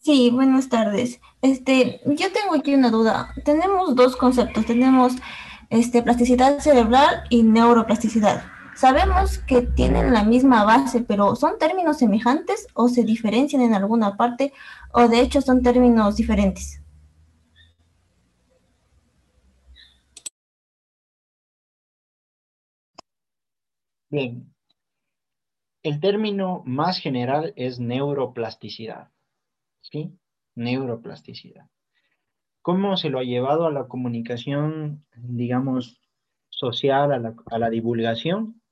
[0.00, 1.18] Sí, buenas tardes.
[1.40, 3.32] Este, yo tengo aquí una duda.
[3.46, 4.66] Tenemos dos conceptos.
[4.66, 5.14] Tenemos
[5.70, 8.42] este, plasticidad cerebral y neuroplasticidad.
[8.78, 14.16] Sabemos que tienen la misma base, pero ¿son términos semejantes o se diferencian en alguna
[14.16, 14.52] parte
[14.92, 16.80] o de hecho son términos diferentes?
[24.10, 24.54] Bien.
[25.82, 29.10] El término más general es neuroplasticidad.
[29.80, 30.16] ¿Sí?
[30.54, 31.66] Neuroplasticidad.
[32.62, 36.00] ¿Cómo se lo ha llevado a la comunicación, digamos,
[36.48, 38.62] social, a la, a la divulgación?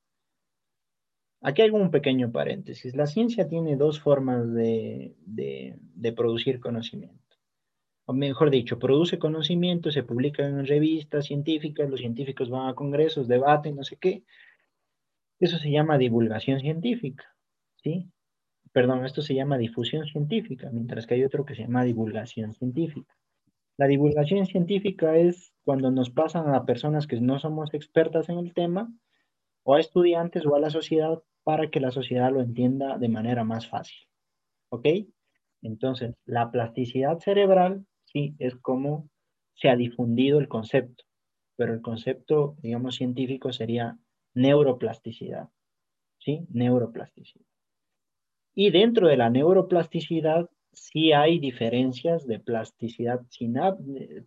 [1.42, 2.96] Aquí hay un pequeño paréntesis.
[2.96, 5.14] La ciencia tiene dos formas de,
[6.16, 7.36] producir conocimiento.
[8.06, 13.28] O mejor dicho, produce conocimiento, se publica en revistas científicas, los científicos van a congresos,
[13.28, 14.22] debaten, no sé qué.
[15.40, 17.36] Eso se llama divulgación científica,
[17.82, 18.08] ¿sí?
[18.72, 23.16] Perdón, esto se llama difusión científica, mientras que hay otro que se llama divulgación científica.
[23.76, 28.54] La divulgación científica es cuando nos pasan a personas que no somos expertas en el
[28.54, 28.90] tema,
[29.66, 33.42] o a estudiantes o a la sociedad para que la sociedad lo entienda de manera
[33.42, 33.98] más fácil.
[34.70, 34.86] ¿Ok?
[35.60, 39.10] Entonces, la plasticidad cerebral, sí, es como
[39.54, 41.04] se ha difundido el concepto,
[41.56, 43.98] pero el concepto, digamos, científico sería
[44.34, 45.48] neuroplasticidad.
[46.18, 46.46] ¿Sí?
[46.50, 47.46] Neuroplasticidad.
[48.54, 53.20] Y dentro de la neuroplasticidad sí hay diferencias de plasticidad,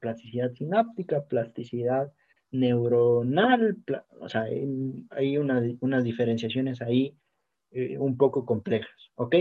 [0.01, 2.11] plasticidad sináptica, plasticidad
[2.51, 3.77] neuronal,
[4.19, 7.15] o sea, hay unas diferenciaciones ahí
[7.71, 9.35] eh, un poco complejas, ¿ok?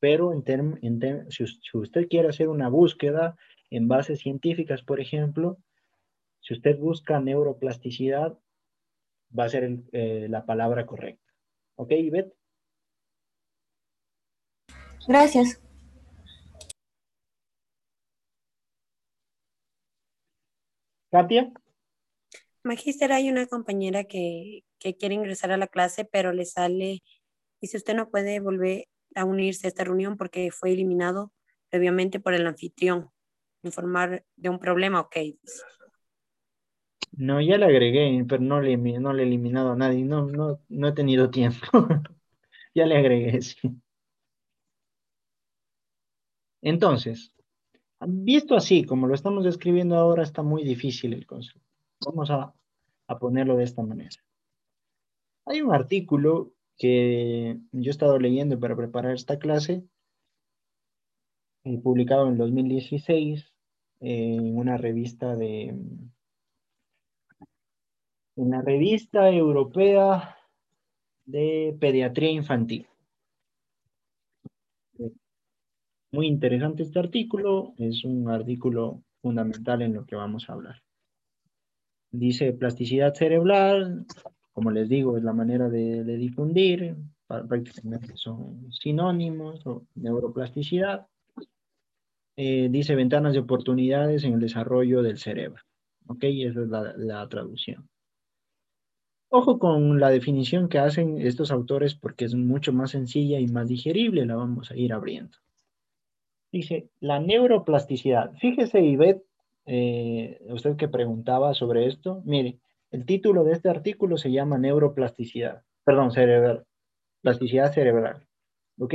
[0.00, 1.44] Pero en si,
[1.74, 3.36] usted quiere hacer una búsqueda
[3.70, 5.58] en bases científicas, por ejemplo,
[6.40, 8.38] si usted busca neuroplasticidad,
[9.36, 11.32] va a ser eh, la palabra correcta.
[11.76, 12.34] ¿Ok, Ivette?
[15.06, 15.60] Gracias.
[21.10, 21.52] Katia.
[22.64, 24.64] Magíster, hay una compañera que,
[24.98, 27.02] quiere ingresar a la clase, pero le sale,
[27.60, 31.32] dice usted no puede volver a unirse a esta reunión porque fue eliminado
[31.70, 33.10] previamente por el anfitrión.
[33.62, 35.16] Informar de un problema, ok.
[37.12, 40.04] No, ya le agregué, pero no le, no le he eliminado a nadie.
[40.04, 41.66] No, no, no he tenido tiempo.
[42.74, 43.58] ya le agregué, sí.
[46.60, 47.34] Entonces,
[48.06, 51.67] visto así, como lo estamos describiendo ahora, está muy difícil el concepto.
[52.04, 52.54] Vamos a,
[53.18, 54.10] ponerlo de esta manera.
[55.46, 59.84] Hay un artículo que yo he estado leyendo para preparar esta clase,
[61.64, 63.52] eh, publicado en 2016
[64.00, 65.74] en una revista de,
[68.36, 70.36] en la revista europea
[71.24, 72.86] de pediatría infantil.
[76.12, 80.82] Muy interesante este artículo, es un artículo fundamental en lo que vamos a hablar.
[82.10, 84.06] Dice plasticidad cerebral,
[84.52, 86.96] como les digo, es la manera de, difundir,
[87.26, 91.06] prácticamente son sinónimos o neuroplasticidad.
[92.36, 95.62] Eh, dice ventanas de oportunidades en el desarrollo del cerebro.
[96.06, 96.24] ¿Ok?
[96.24, 97.88] Esa es la, la traducción.
[99.30, 103.68] Ojo con la definición que hacen estos autores porque es mucho más sencilla y más
[103.68, 105.36] digerible, la vamos a ir abriendo.
[106.50, 108.32] Dice, la neuroplasticidad.
[108.38, 109.27] Fíjese, Ivette,
[109.68, 112.58] eh, usted que preguntaba sobre esto, mire,
[112.90, 116.66] el título de este artículo se llama neuroplasticidad, perdón, cerebral,
[117.22, 118.26] plasticidad cerebral,
[118.78, 118.94] ¿ok?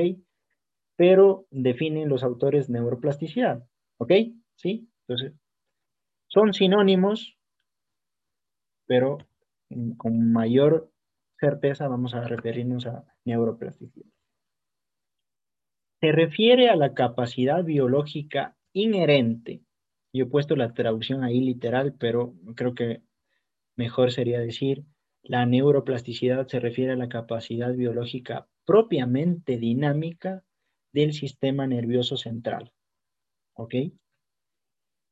[0.95, 3.63] Pero definen los autores neuroplasticidad.
[3.97, 4.11] ¿Ok?
[4.55, 4.89] ¿Sí?
[5.07, 5.34] Entonces,
[6.28, 7.38] son sinónimos,
[8.86, 9.17] pero
[9.97, 10.91] con mayor
[11.39, 14.09] certeza vamos a referirnos a neuroplasticidad.
[16.01, 19.61] Se refiere a la capacidad biológica inherente.
[20.14, 23.01] Yo he puesto la traducción ahí literal, pero creo que
[23.76, 24.86] mejor sería decir,
[25.24, 30.43] la neuroplasticidad se refiere a la capacidad biológica propiamente dinámica
[30.91, 32.72] del sistema nervioso central.
[33.53, 33.74] ¿Ok?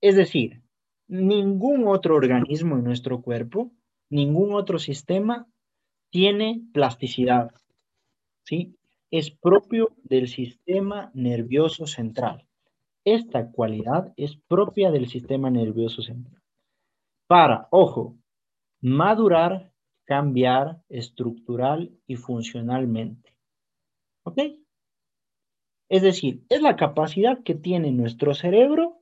[0.02, 0.62] Es decir,
[1.08, 3.72] ningún otro organismo en nuestro cuerpo,
[4.10, 5.48] ningún otro sistema
[6.12, 7.52] tiene plasticidad.
[8.46, 8.76] ¿Sí?
[9.10, 12.48] Es propio del sistema nervioso central.
[13.06, 16.42] Esta cualidad es propia del sistema nervioso central.
[17.28, 18.18] Para, ojo,
[18.82, 19.72] madurar,
[20.06, 23.36] cambiar estructural y funcionalmente.
[24.24, 24.40] ¿Ok?
[25.90, 29.02] Es decir, es la capacidad que tiene nuestro cerebro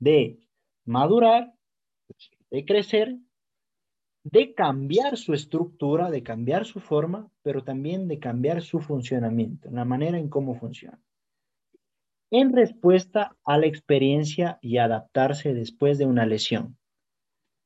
[0.00, 0.40] de
[0.84, 1.54] madurar,
[2.50, 3.18] de crecer,
[4.24, 9.84] de cambiar su estructura, de cambiar su forma, pero también de cambiar su funcionamiento, la
[9.84, 11.00] manera en cómo funciona.
[12.34, 16.78] En respuesta a la experiencia y adaptarse después de una lesión.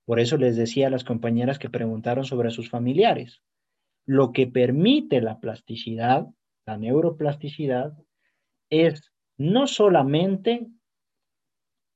[0.05, 3.45] Por eso les decía a las compañeras que preguntaron sobre sus familiares.
[4.07, 6.27] Lo que permite la plasticidad,
[6.67, 7.97] la neuroplasticidad,
[8.69, 10.67] es no solamente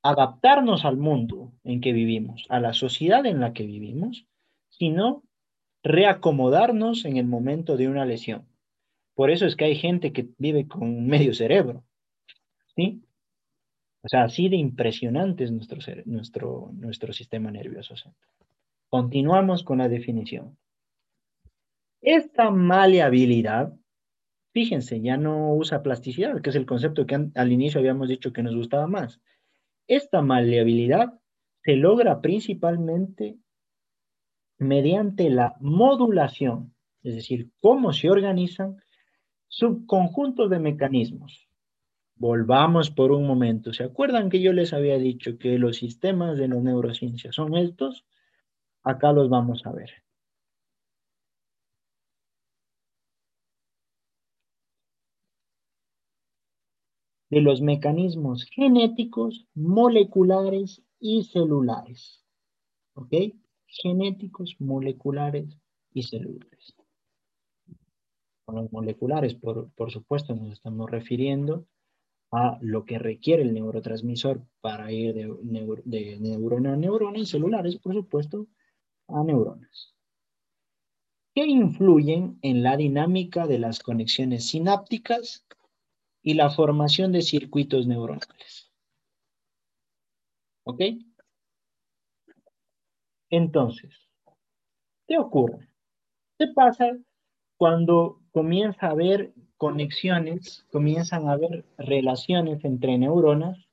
[0.01, 4.27] adaptarnos al mundo en que vivimos, a la sociedad en la que vivimos,
[4.69, 5.25] sino
[5.83, 8.47] reacomodarnos en el momento de una lesión.
[9.13, 11.83] Por eso es que hay gente que vive con medio cerebro,
[12.75, 13.03] ¿sí?
[14.03, 18.33] O sea, así de impresionante es nuestro, nuestro, nuestro sistema nervioso central.
[18.89, 20.57] Continuamos con la definición.
[22.01, 23.73] Esta maleabilidad,
[24.53, 28.41] fíjense, ya no usa plasticidad, que es el concepto que al inicio habíamos dicho que
[28.41, 29.21] nos gustaba más.
[29.87, 31.13] Esta maleabilidad
[31.63, 33.37] se logra principalmente
[34.57, 38.77] mediante la modulación, es decir, cómo se organizan
[39.47, 41.50] subconjuntos de mecanismos
[42.21, 43.73] Volvamos por un momento.
[43.73, 48.05] ¿Se acuerdan que yo les había dicho que los sistemas de la neurociencia son estos?
[48.83, 49.89] Acá los vamos a ver.
[57.31, 62.23] De los mecanismos genéticos, moleculares y celulares.
[62.93, 63.15] ¿Ok?
[63.65, 65.57] Genéticos, moleculares
[65.91, 66.75] y celulares.
[68.45, 71.65] Con los moleculares, por, por supuesto, nos estamos refiriendo
[72.31, 77.93] a lo que requiere el neurotransmisor para ir de, neurona a neurona y celulares, por
[77.93, 78.47] supuesto,
[79.09, 79.93] a neuronas.
[81.35, 85.45] ¿Qué influyen en la dinámica de las conexiones sinápticas
[86.21, 88.71] y la formación de circuitos neuronales?
[90.63, 90.81] ¿Ok?
[93.29, 94.09] Entonces,
[95.07, 95.69] ¿qué ocurre?
[96.37, 96.97] ¿Qué pasa
[97.57, 103.69] cuando comienza a haber conexiones, comienzan a haber relaciones entre neuronas,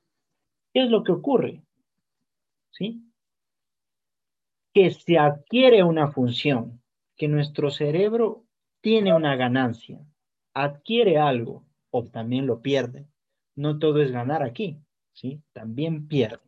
[0.74, 1.62] ¿qué es lo que ocurre?
[2.70, 3.10] ¿Sí?
[4.74, 6.82] Que se adquiere una función,
[7.16, 8.44] que nuestro cerebro
[8.82, 9.98] tiene una ganancia,
[10.52, 13.08] adquiere algo o también lo pierde.
[13.56, 14.78] No todo es ganar aquí,
[15.14, 15.40] ¿sí?
[15.54, 16.44] También pierde.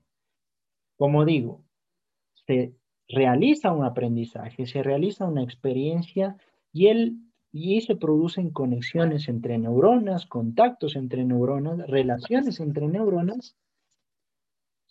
[0.99, 1.65] Como digo,
[2.47, 2.75] se
[3.09, 6.37] realiza un aprendizaje, se realiza una experiencia
[6.75, 13.57] y el y se producen conexiones entre neuronas, contactos entre neuronas, relaciones entre neuronas,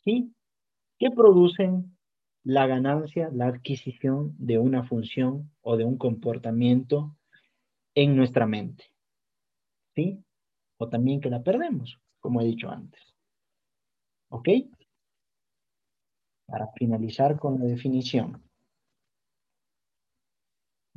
[0.04, 0.34] ¿sí?
[0.98, 1.98] que producen
[2.44, 7.16] la ganancia, la adquisición de una función o de un comportamiento
[7.96, 8.86] en nuestra mente.
[9.96, 10.24] ¿Sí?
[10.78, 13.02] O también que la perdemos, como he dicho antes.
[14.30, 14.50] ¿Ok?
[16.46, 18.49] Para finalizar con la definición.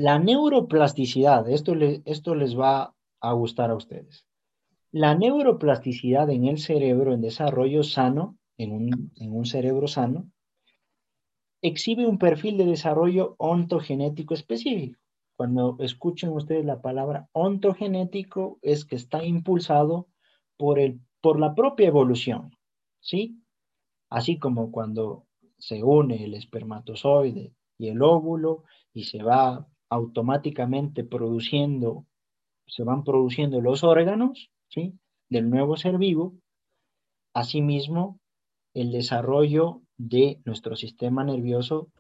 [0.02, 1.74] La neuroplasticidad, esto,
[2.06, 4.26] esto les va a gustar a ustedes.
[4.90, 10.28] La neuroplasticidad en el cerebro en desarrollo sano, en un, en un cerebro sano,
[11.60, 14.98] exhibe un perfil de desarrollo ontogenético específico.
[15.36, 20.08] Cuando escuchen ustedes la palabra ontogenético, es que está impulsado
[20.56, 22.50] por, el, por la propia evolución,
[22.98, 23.40] ¿sí?
[24.10, 32.06] Así como cuando se une el espermatozoide y el óvulo y se va automáticamente produciendo,
[32.66, 34.94] se van produciendo los órganos ¿sí?
[35.28, 36.34] del nuevo ser vivo,
[37.34, 38.18] asimismo
[38.72, 41.90] el desarrollo de nuestro sistema nervioso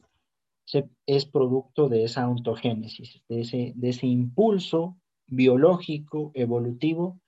[1.04, 4.96] es producto de esa ontogénesis, de ese, de ese impulso
[5.26, 7.20] biológico, evolutivo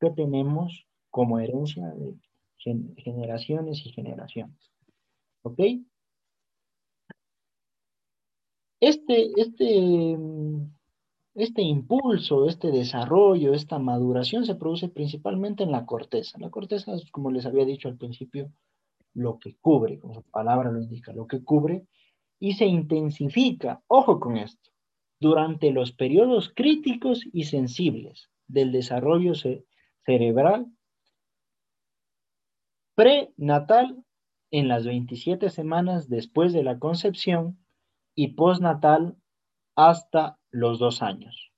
[0.00, 2.16] que tenemos como herencia de
[2.96, 4.72] generaciones y generaciones.
[5.42, 5.60] ¿Ok?
[8.80, 10.18] Este, este,
[11.34, 16.38] este impulso, este desarrollo, esta maduración se produce principalmente en la corteza.
[16.38, 18.50] La corteza como les había dicho al principio,
[19.14, 21.86] lo que cubre, como su palabra lo indica, lo que cubre,
[22.38, 24.70] y se intensifica, ojo con esto,
[25.18, 29.32] durante los periodos críticos y sensibles del desarrollo
[30.04, 30.66] cerebral
[32.94, 34.04] prenatal
[34.50, 37.58] en las 27 semanas después de la concepción
[38.16, 39.16] y postnatal
[39.76, 41.52] hasta los dos años,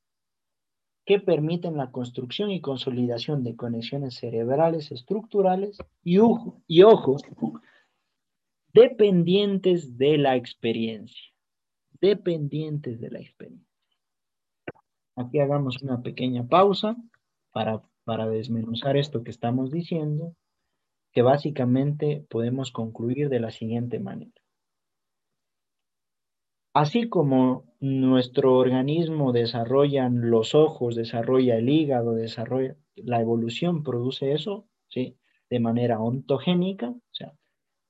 [1.07, 6.19] que permiten la construcción y consolidación de conexiones cerebrales estructurales y,
[6.67, 7.17] y ojo,
[8.75, 11.33] dependientes de la experiencia,
[12.01, 13.67] dependientes de la experiencia.
[15.17, 16.97] Aquí hagamos una pequeña pausa
[17.53, 20.35] para, para desmenuzar esto que estamos diciendo,
[21.13, 24.33] que básicamente podemos concluir de la siguiente manera.
[26.81, 34.69] Así como nuestro organismo desarrolla los ojos, desarrolla el hígado, desarrolla la evolución, produce eso,
[34.87, 35.19] ¿sí?
[35.51, 37.33] De manera ontogénica, o sea,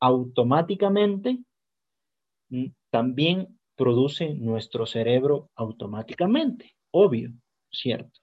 [0.00, 1.40] automáticamente,
[2.48, 7.34] mm, también produce nuestro cerebro automáticamente, obvio,
[7.70, 8.20] ¿cierto?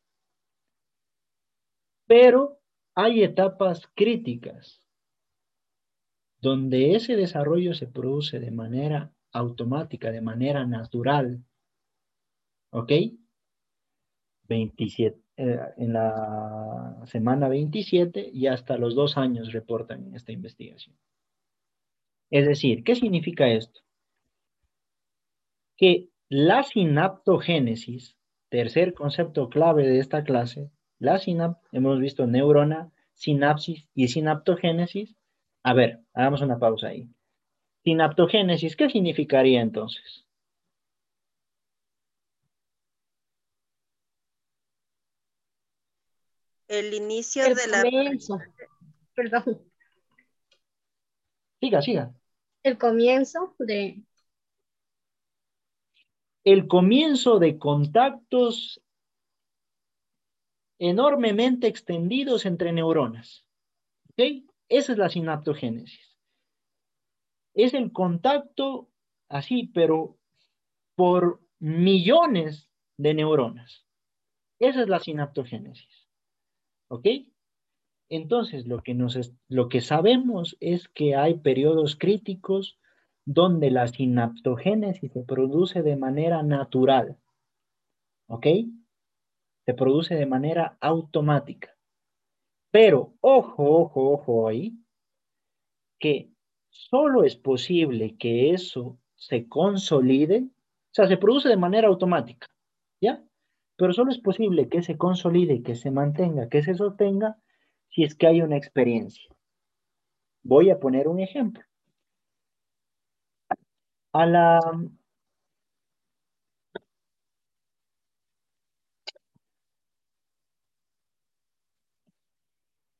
[2.07, 2.57] Pero
[2.95, 4.81] hay etapas críticas
[6.41, 11.43] donde ese desarrollo se produce de manera automática, de manera natural.
[12.71, 12.91] ¿Ok?
[14.47, 20.95] 27, eh, en la semana 27 y hasta los dos años reportan esta investigación.
[22.29, 23.81] Es decir, ¿qué significa esto?
[25.77, 28.17] Que la sinaptogénesis,
[28.49, 35.15] tercer concepto clave de esta clase, la sinap, hemos visto neurona, sinapsis y sinaptogénesis.
[35.63, 37.09] A ver, hagamos una pausa ahí.
[37.85, 40.25] Sinaptogénesis, ¿qué significaría entonces?
[46.67, 47.83] El inicio de la...
[49.13, 49.61] Perdón.
[51.61, 52.13] Siga, siga.
[52.63, 54.01] El comienzo de...
[56.43, 58.81] El comienzo de contactos
[60.79, 63.45] enormemente extendidos entre neuronas.
[64.09, 64.43] ¿Ok?
[64.69, 66.14] Esa es la sinaptogénesis
[67.55, 68.89] es el contacto
[69.29, 70.17] así, pero
[70.95, 73.85] por millones de neuronas.
[74.59, 76.07] Esa es la sinaptogénesis.
[76.89, 77.07] ¿Ok?
[78.09, 82.77] Entonces, lo que, nos lo que sabemos es que hay periodos críticos
[83.25, 87.17] donde la sinaptogénesis se produce de manera natural.
[88.27, 88.47] ¿Ok?
[89.65, 91.75] Se produce de manera automática.
[92.69, 94.77] Pero, ojo, ojo, ojo ahí,
[95.97, 96.34] que
[96.75, 102.47] solo es posible que eso se consolide, o sea, se produce de manera automática,
[103.01, 103.23] ¿ya?
[103.77, 107.37] Pero solo es posible que se consolide, que se mantenga, que se sostenga,
[107.89, 109.29] si es que hay una experiencia.
[110.43, 111.63] Voy a poner un ejemplo.
[114.13, 114.59] A la...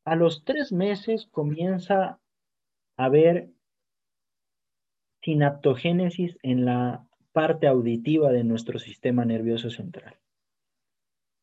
[0.06, 2.19] A los tres meses comienza
[2.97, 3.55] a haber
[5.26, 10.19] sinaptogénesis en la parte auditiva de nuestro sistema nervioso central.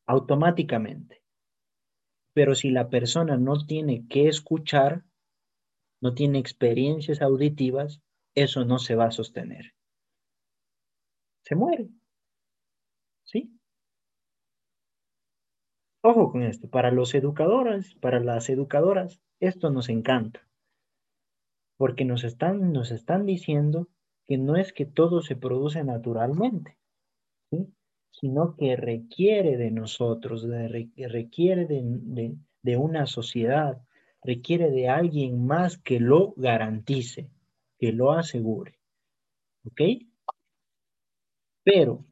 [0.07, 1.21] Automáticamente.
[2.33, 5.03] Pero si la persona no tiene que escuchar,
[6.01, 8.01] no tiene experiencias auditivas,
[8.35, 9.75] eso no se va a sostener.
[11.41, 11.89] Se muere.
[13.25, 13.59] ¿Sí?
[16.01, 20.47] Ojo con esto, para los educadores, para las educadoras, esto nos encanta
[21.77, 23.87] porque nos están, nos están diciendo
[24.25, 26.77] que no es que todo se produce naturalmente,
[28.11, 33.81] sino que requiere de nosotros, requiere de, de una sociedad,
[34.23, 37.29] requiere de alguien más que lo garantice,
[37.77, 38.79] que lo asegure.
[39.65, 39.81] ¿Ok?
[41.63, 42.05] Pero,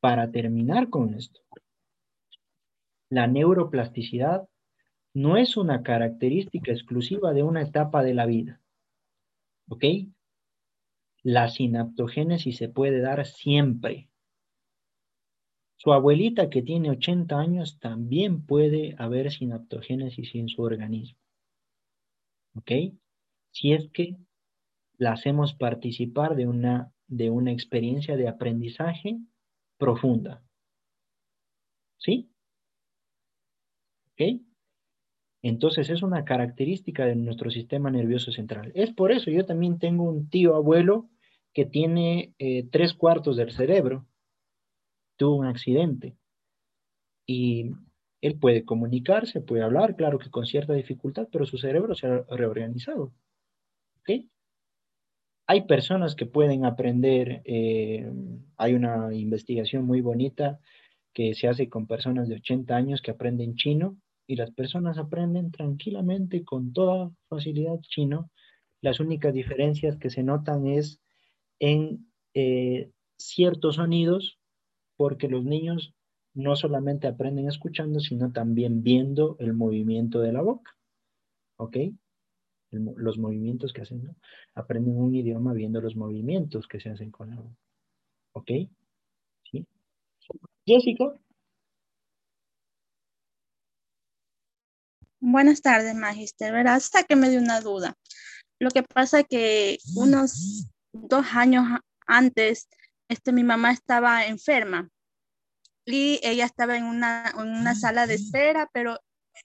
[0.00, 1.40] para terminar con esto,
[3.10, 4.48] la neuroplasticidad
[5.14, 8.60] no es una característica exclusiva de una etapa de la vida.
[9.68, 9.84] ¿Ok?
[11.22, 14.10] La sinaptogénesis se puede dar siempre.
[15.76, 21.18] Su abuelita que tiene 80 años también puede haber sinaptogénesis en su organismo.
[22.56, 22.72] ¿Ok?
[23.52, 24.16] Si es que
[24.98, 29.18] la hacemos participar de una, de una experiencia de aprendizaje
[29.78, 30.42] profunda.
[31.98, 32.30] ¿Sí?
[34.12, 34.53] ¿Ok?
[35.44, 38.72] Entonces es una característica de nuestro sistema nervioso central.
[38.74, 41.10] Es por eso yo también tengo un tío abuelo
[41.52, 44.06] que tiene eh, tres cuartos del cerebro.
[45.18, 46.16] Tuvo un accidente.
[47.26, 47.72] Y
[48.22, 52.24] él puede comunicarse, puede hablar, claro que con cierta dificultad, pero su cerebro se ha
[52.30, 53.12] reorganizado.
[54.00, 54.24] ¿Ok?
[55.46, 58.10] Hay personas que pueden aprender, eh,
[58.56, 60.58] hay una investigación muy bonita
[61.12, 65.50] que se hace con personas de 80 años que aprenden chino y las personas aprenden
[65.50, 68.30] tranquilamente con toda facilidad chino.
[68.80, 71.00] Las únicas diferencias que se notan es
[71.58, 74.38] en eh, ciertos sonidos
[74.96, 75.94] porque los niños
[76.34, 80.72] no solamente aprenden escuchando, sino también viendo el movimiento de la boca.
[81.56, 81.76] ¿Ok?
[82.70, 84.02] los movimientos que hacen.
[84.02, 84.16] ¿no?
[84.54, 87.56] Aprenden un idioma viendo los movimientos que se hacen con la boca.
[88.32, 88.50] ¿Ok?
[89.50, 89.66] ¿Sí?
[90.66, 91.14] Jessica.
[95.26, 96.52] Buenas tardes, Magister.
[96.52, 97.96] Verás, me dio una duda.
[98.60, 101.64] Lo que pasa es que unos dos años
[102.06, 102.68] antes,
[103.08, 104.90] este, mi mamá estaba enferma
[105.86, 109.00] y ella estaba en una, en una sala de espera, pero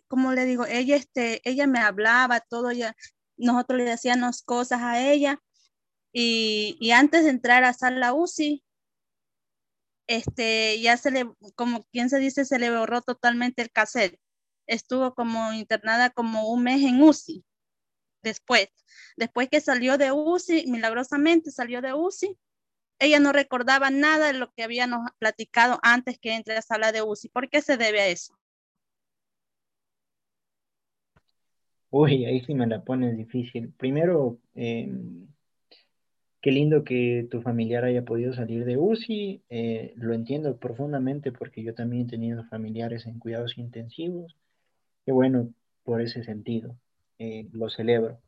[0.09, 2.93] como le digo, ella, este, ella me hablaba, todo, ella,
[3.37, 5.39] nosotros le hacíamos cosas a ella
[6.11, 8.65] y, y antes de entrar a sala UCI,
[10.07, 14.19] este, ya se le, como quien se dice, se le borró totalmente el cassette.
[14.69, 17.43] Estuvo como internada como un mes en UCI.
[18.21, 18.67] Después,
[19.17, 22.37] después que salió de UCI, milagrosamente salió de UCI,
[22.99, 27.01] ella no recordaba nada de lo que habíamos platicado antes que entre a sala de
[27.01, 27.29] UCI.
[27.29, 28.37] ¿Por qué se debe a eso?
[31.89, 33.73] Uy, ahí sí me la pones difícil.
[33.73, 35.27] Primero, em,
[36.41, 39.41] qué lindo que tu familiar haya podido salir de UCI.
[39.49, 44.35] Eh, lo entiendo profundamente porque yo también he tenido familiares en cuidados intensivos.
[45.05, 45.53] Qué bueno
[45.83, 46.75] por ese sentido.
[47.17, 48.19] Eh, lo celebro.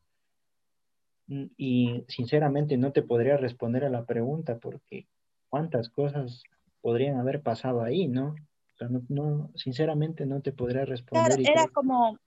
[1.27, 5.07] Mm, y sinceramente no te podría responder a la pregunta porque
[5.49, 6.43] cuántas cosas
[6.81, 8.35] podrían haber pasado ahí, ¿no?
[8.73, 11.37] O sea, no, sinceramente no te podría responder.
[11.37, 12.17] Claro, era como,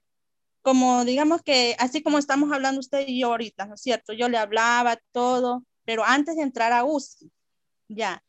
[0.63, 4.13] como digamos que así como estamos hablando usted y yo ahorita, ¿no es cierto?
[4.13, 7.31] Yo le hablaba todo, pero antes de entrar a UCI,
[7.89, 8.25] ya.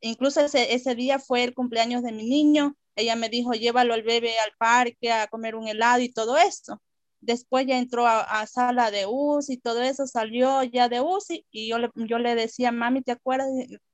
[0.00, 4.02] Incluso ese, ese día fue el cumpleaños de mi niño, ella me dijo, llévalo al
[4.02, 6.80] bebé al parque a comer un helado y todo eso
[7.20, 11.68] después ya entró a, sala de UCI y todo eso, salió ya de UCI y
[11.68, 13.48] yo le, yo le decía, mami, ¿te acuerdas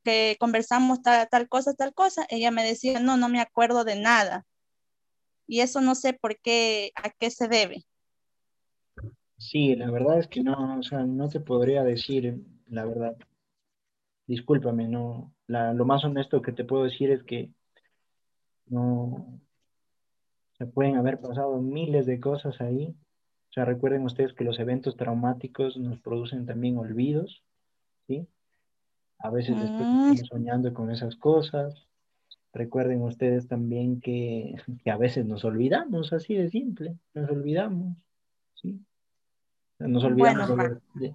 [0.05, 2.27] que conversamos tal, tal cosa, tal cosa?
[2.31, 4.47] Ella me decía, no, no me acuerdo de nada.
[5.47, 7.85] Y eso no sé por qué, a qué se debe.
[9.39, 13.17] Sí, la verdad es que no, o sea, no te podría decir la verdad.
[14.27, 15.33] Discúlpame, no.
[15.47, 17.51] lo más honesto que te puedo decir es que
[18.69, 19.41] no,
[20.59, 22.95] se pueden haber pasado miles de cosas ahí
[23.57, 27.43] sea, recuerden ustedes que los eventos traumáticos nos producen también olvidos,
[28.07, 28.29] ¿sí?
[29.19, 30.11] A veces después mm.
[30.13, 31.89] estamos soñando con esas cosas.
[32.53, 37.97] Recuerden ustedes también que, a veces nos olvidamos, así de simple, nos olvidamos,
[38.61, 38.79] ¿sí?
[39.79, 40.51] Nos olvidamos.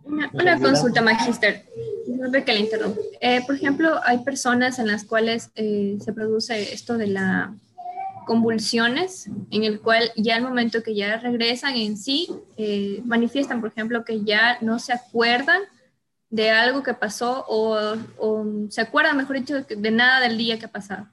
[0.05, 1.65] una, consulta, Magister.
[2.07, 2.99] No que le interrumpa.
[3.19, 7.53] Eh, por ejemplo, hay personas en las cuales eh, se produce esto de la
[8.25, 13.71] convulsiones en el cual ya al momento que ya regresan en sí, eh, manifiestan, por
[13.71, 15.61] ejemplo, que ya no se acuerdan
[16.29, 17.95] de algo que pasó o,
[18.69, 21.07] se acuerdan, mejor dicho, de nada del día que ha pasado.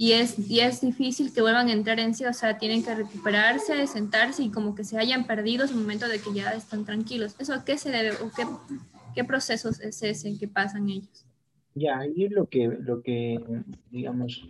[0.00, 2.94] Y es, y es difícil que vuelvan a entrar en sí, o sea, tienen que
[2.94, 7.34] recuperarse, sentarse y como que se hayan perdido el momento de que ya están tranquilos.
[7.40, 8.46] ¿Eso a qué se debe o qué,
[9.16, 11.26] qué procesos es ese que pasan ellos?
[11.74, 13.40] Ya, ahí lo que, lo que,
[13.90, 14.48] digamos,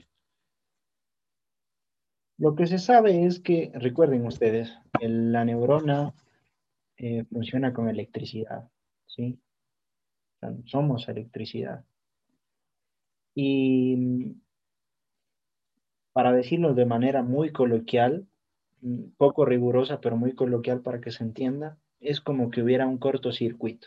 [2.36, 4.70] lo que se sabe es que, recuerden ustedes,
[5.00, 6.14] la neurona
[6.98, 8.68] eh, funciona con electricidad,
[9.06, 9.40] ¿sí?
[10.66, 11.84] somos electricidad.
[13.34, 14.36] Y
[16.18, 18.26] para decirlo de manera muy coloquial,
[19.18, 23.86] poco rigurosa, pero muy coloquial para que se entienda, es como que hubiera un cortocircuito.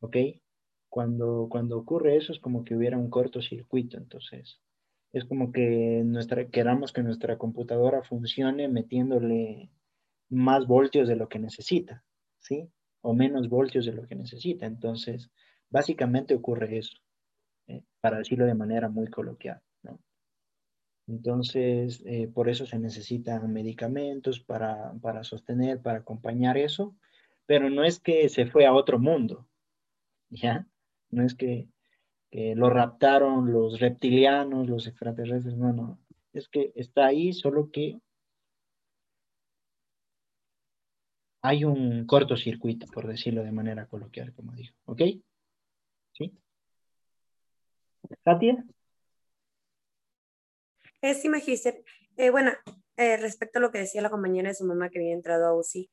[0.00, 0.16] ¿Ok?
[0.88, 3.98] Cuando, cuando ocurre eso es como que hubiera un cortocircuito.
[3.98, 4.62] Entonces,
[5.12, 9.68] es como que nuestra, queramos que nuestra computadora funcione metiéndole
[10.30, 12.02] más voltios de lo que necesita,
[12.38, 12.70] ¿sí?
[13.02, 14.64] O menos voltios de lo que necesita.
[14.64, 15.30] Entonces,
[15.68, 16.96] básicamente ocurre eso,
[17.66, 17.82] ¿eh?
[18.00, 19.60] para decirlo de manera muy coloquial.
[21.10, 26.94] Entonces, eh, por eso se necesitan medicamentos para, para sostener, para acompañar eso,
[27.46, 29.48] pero no es que se fue a otro mundo,
[30.30, 30.66] ¿ya?
[31.10, 31.68] No es que
[32.32, 35.98] lo raptaron los reptilianos, los extraterrestres, no, no,
[36.32, 38.00] es que está ahí, solo que
[41.42, 44.74] hay un cortocircuito, por decirlo de manera coloquial, como digo.
[44.84, 45.02] ¿Ok?
[46.12, 46.32] ¿Sí?
[48.24, 48.64] Katia.
[51.02, 51.82] Sí, Magister.
[52.16, 52.52] Eh, bueno,
[52.96, 55.54] eh, respecto a lo que decía la compañera de su mamá que había entrado a
[55.56, 55.90] UCI,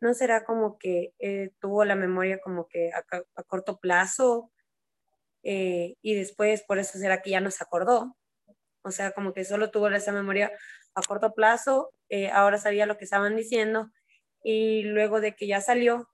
[0.00, 3.04] ¿no será como que eh, tuvo la memoria como que a,
[3.44, 4.50] corto plazo
[5.44, 8.16] eh, y después por eso será que ya no se acordó?
[8.82, 10.52] O sea, como que solo tuvo esa memoria
[10.94, 11.92] a corto plazo,
[12.32, 13.90] ahora sabía lo que estaban diciendo
[14.42, 16.08] y luego de que ya salió,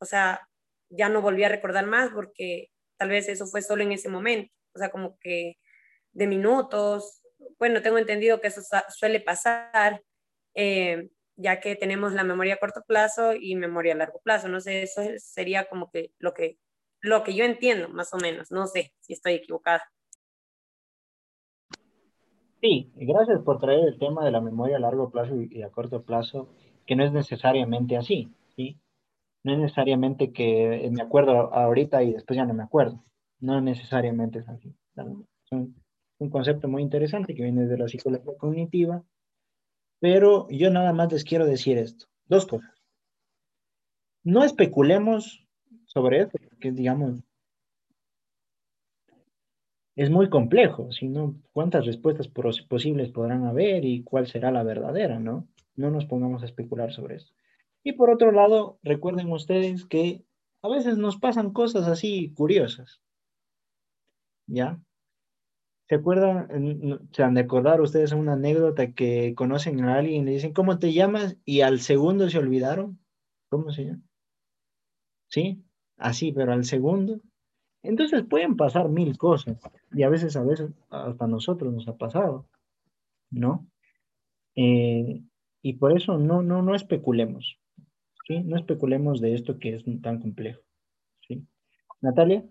[0.00, 0.48] o sea,
[0.90, 4.52] ya no volví a recordar más porque tal vez eso fue solo en ese momento,
[4.74, 5.58] o sea, como que
[6.12, 7.17] de minutos.
[7.58, 10.02] Bueno, tengo entendido que eso suele pasar,
[10.54, 14.48] eh, ya que tenemos la memoria a corto plazo y memoria a largo plazo.
[14.48, 16.58] No sé, eso sería como que lo que,
[17.00, 18.50] lo que yo entiendo, más o menos.
[18.50, 19.82] No sé si estoy equivocada.
[22.60, 26.02] Sí, gracias por traer el tema de la memoria a largo plazo y a corto
[26.02, 26.48] plazo,
[26.86, 28.80] que no es necesariamente así, ¿sí?
[29.44, 33.04] No es necesariamente que me acuerdo ahorita y después ya no me acuerdo.
[33.40, 34.74] No necesariamente es así.
[34.96, 35.06] Es
[36.18, 39.04] un, concepto muy interesante que viene de la psicología cognitiva,
[40.00, 42.06] pero yo nada más les quiero decir esto.
[42.26, 42.70] Dos cosas.
[44.22, 45.46] No especulemos
[45.86, 47.22] sobre esto, porque digamos,
[49.96, 55.48] es muy complejo, sino cuántas respuestas posibles podrán haber y cuál será la verdadera, ¿no?
[55.74, 57.32] No nos pongamos a especular sobre eso.
[57.82, 60.22] Y por otro lado, recuerden ustedes que
[60.62, 63.00] a veces nos pasan cosas así curiosas,
[64.46, 64.80] ¿ya?
[65.88, 70.30] ¿Se acuerdan, se han de acordar ustedes una anécdota que conocen a alguien y le
[70.32, 71.38] dicen, ¿cómo te llamas?
[71.46, 72.98] Y al segundo se olvidaron.
[73.48, 74.02] ¿Cómo se llama?
[75.28, 75.64] ¿Sí?
[75.96, 77.20] Así, pero al segundo.
[77.82, 79.56] Entonces pueden pasar mil cosas
[79.92, 82.46] y a veces, a veces, hasta nosotros nos ha pasado,
[83.30, 83.66] ¿no?
[84.56, 85.22] Eh,
[85.62, 87.58] y por eso no, no, no especulemos,
[88.26, 88.40] ¿sí?
[88.40, 90.60] No especulemos de esto que es tan complejo,
[91.26, 91.46] ¿sí?
[92.00, 92.44] Natalia,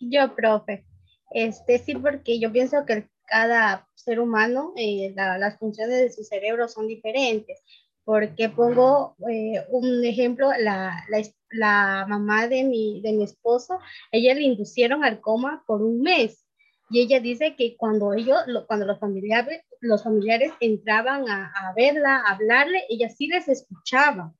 [0.00, 0.84] Yo, profe,
[1.32, 6.24] este sí, porque yo pienso que cada ser humano, eh, la- las funciones de su
[6.24, 7.60] cerebro son diferentes.
[8.04, 13.78] Porque pongo eh, un ejemplo, la, la, la mamá de mi, de mi esposo,
[14.10, 16.44] ella le inducieron al coma por un mes.
[16.90, 22.16] Y ella dice que cuando ellos, lo- cuando los familiares, los familiares entraban a, verla,
[22.26, 24.34] a hablarle, ella sí les escuchaba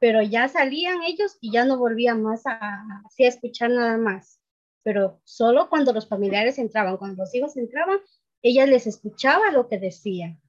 [0.00, 4.41] pero ya salían ellos y ya no volvían más a, a escuchar nada más.
[4.82, 7.98] Pero solo cuando los familiares entraban, cuando los hijos entraban,
[8.42, 10.40] ella les escuchaba lo que decían.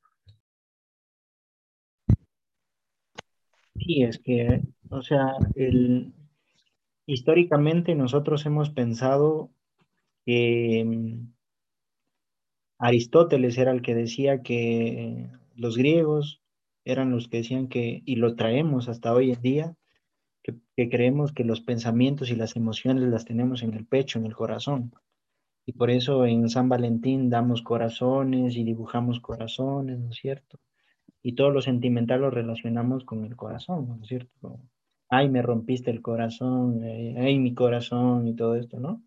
[3.83, 6.13] sí, es que, o sea, el,
[7.05, 9.51] históricamente nosotros hemos pensado
[10.25, 11.33] que mm,
[12.79, 16.41] Aristóteles era el que decía que los griegos
[16.85, 19.75] eran los que decían que, y lo traemos hasta hoy en día,
[20.43, 24.25] que, que creemos que los pensamientos y las emociones las tenemos en el pecho, en
[24.25, 24.93] el corazón.
[25.65, 30.59] Y por eso en San Valentín damos corazones y dibujamos corazones, ¿no es cierto?
[31.21, 34.59] Y todo lo sentimental lo relacionamos con el corazón, ¿no es cierto?
[35.09, 39.01] Ay, me rompiste el corazón, eh, ay, mi corazón y todo esto, ¿no?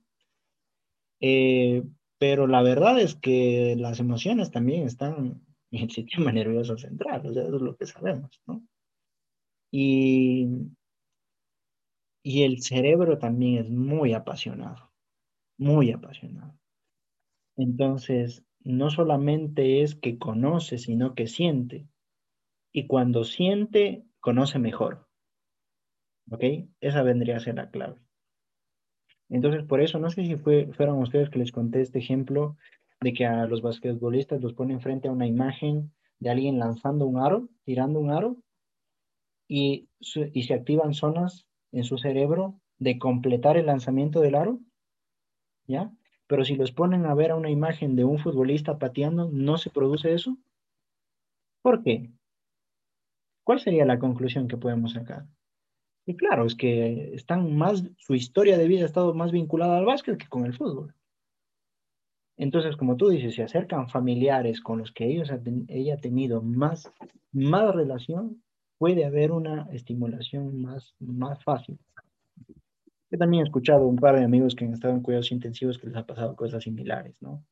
[1.20, 1.82] Eh,
[2.18, 7.34] pero la verdad es que las emociones también están en el sistema nervioso central, o
[7.34, 8.62] sea, eso es lo que sabemos, ¿no?
[9.70, 10.48] Y,
[12.28, 14.90] y el cerebro también es muy apasionado,
[15.58, 16.58] muy apasionado.
[17.56, 21.86] Entonces, no solamente es que conoce, sino que siente.
[22.72, 25.06] Y cuando siente, conoce mejor.
[26.28, 26.42] ¿Ok?
[26.80, 28.00] Esa vendría a ser la clave.
[29.28, 32.56] Entonces, por eso, no sé si fue, fueron ustedes que les conté este ejemplo
[33.02, 37.20] de que a los basquetbolistas los ponen frente a una imagen de alguien lanzando un
[37.20, 38.36] aro, tirando un aro,
[39.46, 39.88] y,
[40.32, 41.46] y se activan zonas
[41.76, 44.60] en su cerebro de completar el lanzamiento del aro,
[45.66, 45.92] ¿ya?
[46.26, 49.70] Pero si los ponen a ver a una imagen de un futbolista pateando, ¿no se
[49.70, 50.36] produce eso?
[51.62, 52.10] ¿Por qué?
[53.44, 55.26] ¿Cuál sería la conclusión que podemos sacar?
[56.06, 59.84] Y claro, es que están más, su historia de vida ha estado más vinculada al
[59.84, 60.94] básquet que con el fútbol.
[62.38, 65.30] Entonces, como tú dices, se acercan familiares con los que ellos
[65.68, 66.90] ella ha tenido más,
[67.32, 68.42] más relación,
[68.78, 71.78] puede haber una estimulación más, más fácil.
[73.10, 75.86] Yo también he escuchado un par de amigos que han estado en cuidados intensivos que
[75.86, 77.44] les ha pasado cosas similares, ¿no?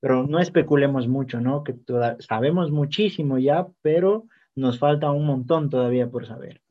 [0.00, 1.64] Pero, no especulemos mucho, ¿no?
[1.64, 6.62] Que toda- sabemos muchísimo ya, pero nos falta un montón todavía por saber.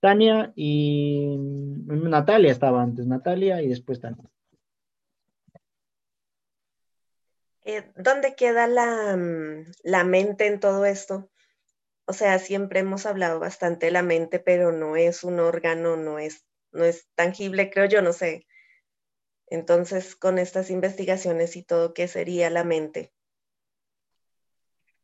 [0.00, 4.24] Tania y mm, Natalia estaba antes, Natalia y después Tania.
[7.64, 11.30] Eh, ¿Dónde queda la, mm, la mente en todo esto?
[12.06, 16.18] O sea, siempre hemos hablado bastante de la mente, pero no es un órgano, no
[16.18, 18.46] es, no es tangible, creo yo, no sé.
[19.46, 23.12] Entonces, con estas investigaciones y todo, ¿qué sería la mente?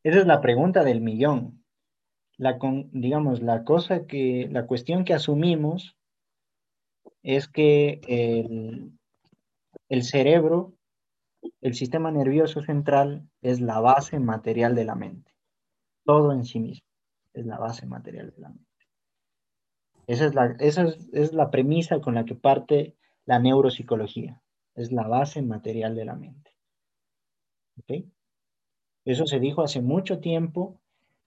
[0.03, 1.63] Esa es la pregunta del millón.
[2.37, 2.59] La
[2.91, 5.97] digamos, la cosa que, la cuestión que asumimos
[7.23, 8.91] es que el,
[9.89, 10.73] el cerebro,
[11.61, 15.31] el sistema nervioso central, es la base material de la mente.
[16.03, 16.90] Todo en sí mismo
[17.33, 18.65] es la base material de la mente.
[20.07, 22.95] Esa es la, esa es la premisa con la que parte
[23.25, 24.41] la neuropsicología.
[24.75, 26.51] Es la base material de la mente.
[27.79, 28.05] ¿Ok?
[29.05, 30.79] Eso se dijo hace mucho tiempo,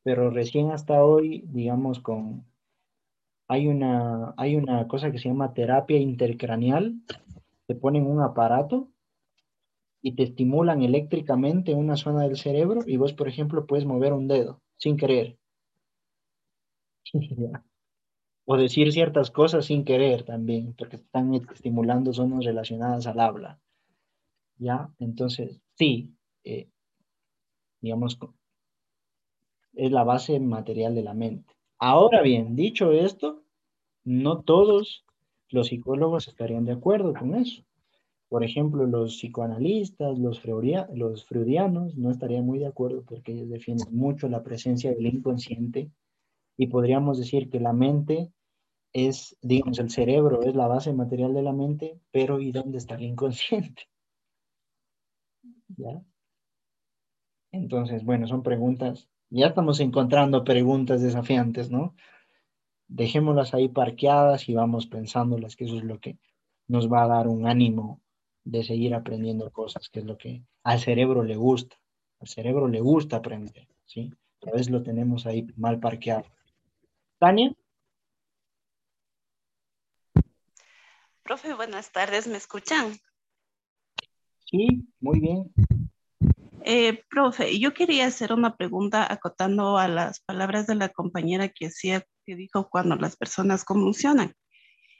[0.02, 2.44] pero recién hasta hoy, digamos, con...
[3.46, 6.94] Hay una, hay una cosa que se llama terapia intercraneal.
[7.66, 8.88] Te ponen un aparato
[10.00, 14.28] y te estimulan eléctricamente una zona del cerebro y vos, por ejemplo, puedes mover un
[14.28, 15.38] dedo sin querer.
[18.46, 23.60] o decir ciertas cosas sin querer también, porque están estimulando zonas relacionadas al habla.
[24.58, 24.90] ¿Ya?
[24.98, 26.14] Entonces, sí,
[26.44, 26.68] eh,
[27.80, 28.18] digamos,
[29.74, 31.54] es la base material de la mente.
[31.78, 33.42] Ahora bien, dicho esto,
[34.04, 35.04] no todos
[35.50, 37.62] los psicólogos estarían de acuerdo con eso.
[38.28, 40.42] Por ejemplo, los psicoanalistas, los,
[40.94, 45.90] los freudianos no estarían muy de acuerdo porque ellos defienden mucho la presencia del inconsciente
[46.56, 48.32] y podríamos decir que la mente
[48.92, 52.94] es, digamos, el cerebro es la base material de la mente, pero ¿y dónde está
[52.94, 53.88] el inconsciente?
[55.76, 56.00] ¿Ya?
[57.50, 61.94] Entonces, bueno, son preguntas, ya estamos encontrando preguntas desafiantes, ¿no?
[62.88, 66.18] Dejémoslas ahí parqueadas y vamos pensándolas, que eso es lo que
[66.68, 68.00] nos va a dar un ánimo
[68.44, 71.76] de seguir aprendiendo cosas, que es lo que al cerebro le gusta.
[72.20, 74.12] Al cerebro le gusta aprender, ¿sí?
[74.46, 76.24] A veces lo tenemos ahí mal parqueado.
[77.24, 77.54] Tania.
[81.22, 82.98] Profe, buenas tardes, ¿me escuchan?
[84.44, 85.50] Sí, muy bien.
[86.66, 91.68] Eh, profe, yo quería hacer una pregunta acotando a las palabras de la compañera que
[91.68, 94.34] hacía, que dijo cuando las personas convulsionan.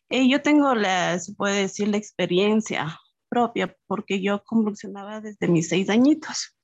[0.09, 2.99] Eh, yo tengo la, se puede decir, la experiencia
[3.29, 6.57] propia, porque yo convulsionaba desde mis seis añitos.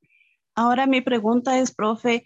[0.54, 2.24] Ahora mi pregunta es, profe,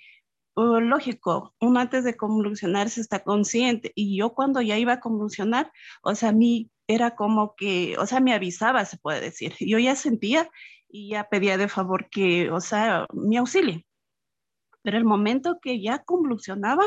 [0.56, 5.72] lógico, uno antes de convulsionar se está consciente y yo cuando ya iba a convulsionar,
[6.02, 9.54] o sea, a mí era como que, o sea, me avisaba, se puede decir.
[9.60, 10.50] Yo ya sentía
[10.88, 13.82] y ya pedía de favor que, o sea, mi auxilio.
[14.82, 16.84] Pero el momento que ya convulsionaba,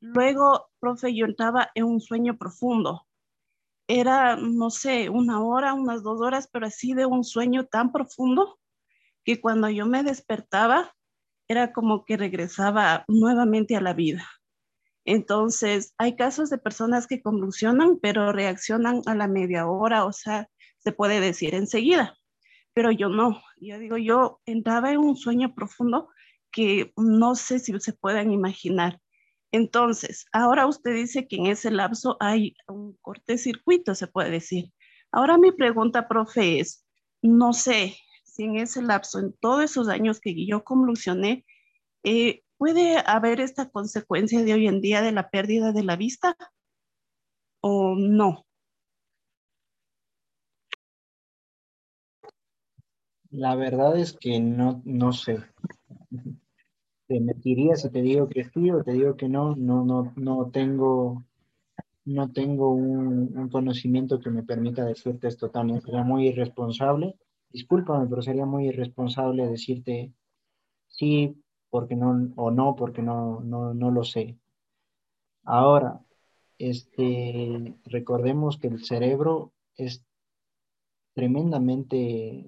[0.00, 3.06] luego, profe, yo entraba en un sueño profundo.
[3.88, 8.58] Era, no sé, una hora, unas dos horas, pero así de un sueño tan profundo
[9.24, 10.94] que cuando yo me despertaba,
[11.48, 14.26] era como que regresaba nuevamente a la vida.
[15.04, 20.48] Entonces, hay casos de personas que convulsionan, pero reaccionan a la media hora, o sea,
[20.78, 22.16] se puede decir enseguida
[22.74, 23.40] pero yo no.
[23.56, 26.08] Yo digo, yo entraba en un sueño profundo
[26.50, 29.00] que no sé si se puedan imaginar.
[29.52, 34.72] Entonces, ahora usted dice que en ese lapso hay un cortocircuito, se puede decir.
[35.12, 36.84] Ahora mi pregunta, profe, es,
[37.22, 37.96] no sé
[38.42, 41.44] en ese lapso, en todos esos años que yo convulsioné,
[42.02, 46.36] eh, ¿puede haber esta consecuencia de hoy en día de la pérdida de la vista
[47.60, 48.44] o no?
[53.30, 55.38] La verdad es que no, no sé.
[57.08, 59.56] Te mentiría si te digo que sí o te digo que no.
[59.56, 61.24] No, no, no tengo,
[62.04, 65.80] no tengo un, conocimiento que me permita decirte esto también.
[65.80, 67.16] Sería muy irresponsable.
[67.54, 70.12] Discúlpame, pero sería muy irresponsable decirte
[70.88, 71.40] sí
[71.70, 74.36] porque no, o no porque no, no, no lo sé.
[75.44, 76.04] Ahora,
[76.58, 80.04] este, recordemos que el cerebro es
[81.14, 82.44] tremendamente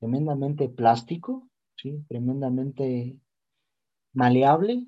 [0.00, 2.04] tremendamente plástico, ¿sí?
[2.08, 3.20] tremendamente
[4.12, 4.84] maleable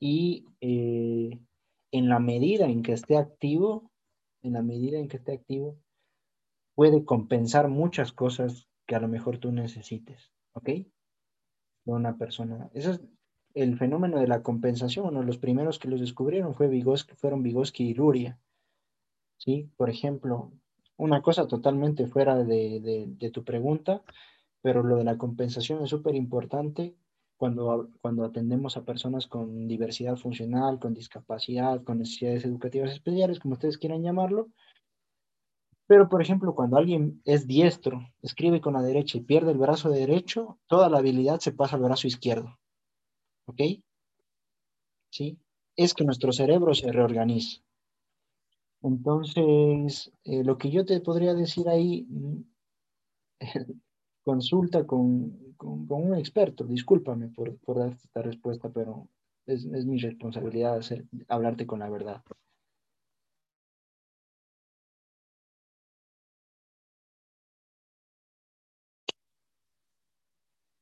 [0.00, 1.38] y eh,
[1.90, 3.90] en la medida en que esté activo,
[4.40, 5.76] en la medida en que esté activo,
[6.76, 10.70] puede compensar muchas cosas que a lo mejor tú necesites, ¿ok?
[11.86, 12.70] Una persona.
[12.72, 13.00] Ese es
[13.54, 15.06] el fenómeno de la compensación.
[15.06, 18.38] Uno de los primeros que los descubrieron fue Vygotsky, fueron Vygotsky y Luria.
[19.38, 19.68] ¿Sí?
[19.76, 20.52] Por ejemplo,
[20.96, 24.02] una cosa totalmente fuera de, de tu pregunta,
[24.62, 26.94] pero lo de la compensación es súper importante
[27.36, 33.54] cuando, cuando atendemos a personas con diversidad funcional, con discapacidad, con necesidades educativas especiales, como
[33.54, 34.48] ustedes quieran llamarlo.
[35.86, 39.90] Pero, por ejemplo, cuando alguien es diestro, escribe con la derecha y pierde el brazo
[39.90, 42.58] derecho, toda la habilidad se pasa al brazo izquierdo.
[43.46, 43.60] ¿Ok?
[45.10, 45.38] ¿Sí?
[45.76, 47.62] Es que nuestro cerebro se reorganiza.
[48.82, 52.06] Entonces, eh, lo que yo te podría decir ahí,
[54.24, 56.64] consulta con, con, un experto.
[56.64, 59.08] Discúlpame por, por esta respuesta, pero
[59.46, 62.22] es, es mi responsabilidad hacer, hablarte con la verdad.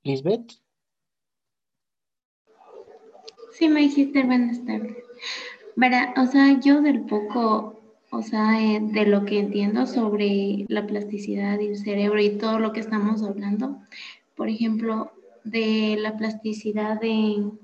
[0.05, 0.53] Lisbeth.
[3.53, 4.97] Sí, me dijiste buenas tardes.
[5.77, 10.87] Verá, o sea, yo del poco, o sea, eh, de lo que entiendo sobre la
[10.87, 13.79] plasticidad y el cerebro y todo lo que estamos hablando,
[14.37, 15.13] por ejemplo,
[15.45, 17.59] de la plasticidad en,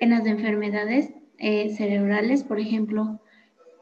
[0.00, 3.20] en las enfermedades eh, cerebrales, por ejemplo,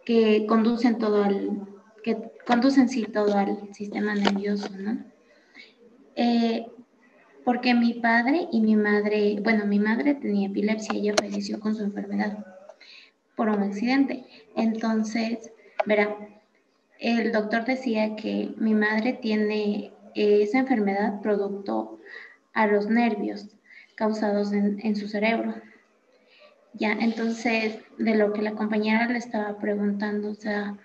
[0.07, 1.69] que conducen todo al,
[2.03, 2.17] que
[2.47, 5.05] conducen sí todo al sistema nervioso, ¿no?
[6.17, 6.67] Eh,
[7.49, 11.83] porque mi padre y mi madre, bueno, mi madre tenía epilepsia ella falleció con su
[11.83, 12.45] enfermedad
[13.37, 14.27] por un accidente.
[14.55, 15.51] Entonces,
[15.87, 16.15] verá,
[16.99, 21.99] el doctor decía que mi madre tiene esa enfermedad producto
[22.53, 23.47] a los nervios
[23.95, 25.55] causados en, su cerebro.
[26.75, 30.77] Ya, entonces, de lo que la compañera le estaba preguntando, o sea,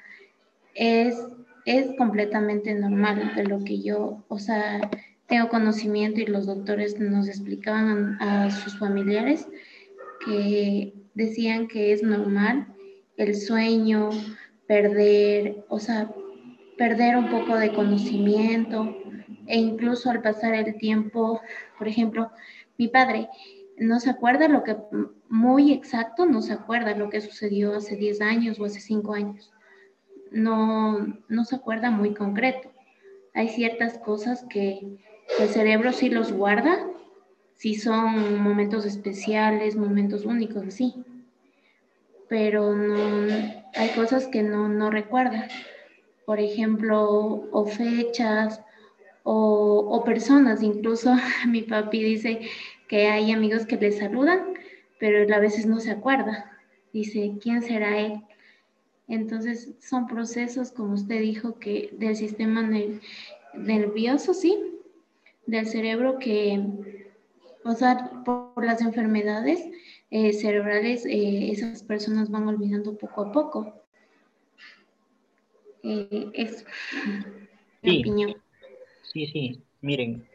[0.75, 1.17] es,
[1.65, 4.79] es completamente normal de lo que yo, o sea,
[5.33, 9.47] tengo conocimiento y los doctores nos explicaban a, sus familiares
[10.23, 12.67] que decían que es normal
[13.17, 14.11] el sueño,
[14.67, 16.13] perder, o sea,
[16.77, 18.95] perder un poco de conocimiento
[19.47, 21.41] e incluso al pasar el tiempo,
[21.79, 22.29] por ejemplo,
[22.77, 23.27] mi padre
[23.79, 24.77] no se acuerda lo que,
[25.29, 29.51] muy exacto, no se acuerda lo que sucedió hace 10 años o hace 5 años.
[30.29, 32.71] No, no se acuerda muy concreto.
[33.33, 34.99] Hay ciertas cosas que,
[35.39, 36.87] el cerebro sí los guarda,
[37.55, 40.93] si son momentos especiales, momentos únicos, sí.
[42.29, 43.27] Pero no,
[43.75, 45.47] hay cosas que no, no recuerda.
[46.25, 48.61] Por ejemplo, o fechas,
[49.23, 50.61] o, personas.
[50.61, 51.15] Incluso
[51.47, 52.41] mi papi dice
[52.87, 54.53] que hay amigos que le saludan,
[54.99, 56.51] pero a veces no se acuerda.
[56.91, 58.21] Dice, ¿quién será él?
[59.07, 62.69] Entonces son procesos, como usted dijo, que del sistema
[63.53, 64.72] nervioso, sí,
[65.45, 66.61] del cerebro que,
[67.63, 69.63] o sea, por, las enfermedades
[70.09, 73.83] eh, cerebrales, eh, esas personas van olvidando poco a poco.
[75.83, 76.65] Eh, es
[77.81, 78.35] mi opinión.
[79.11, 80.25] Sí, sí, miren,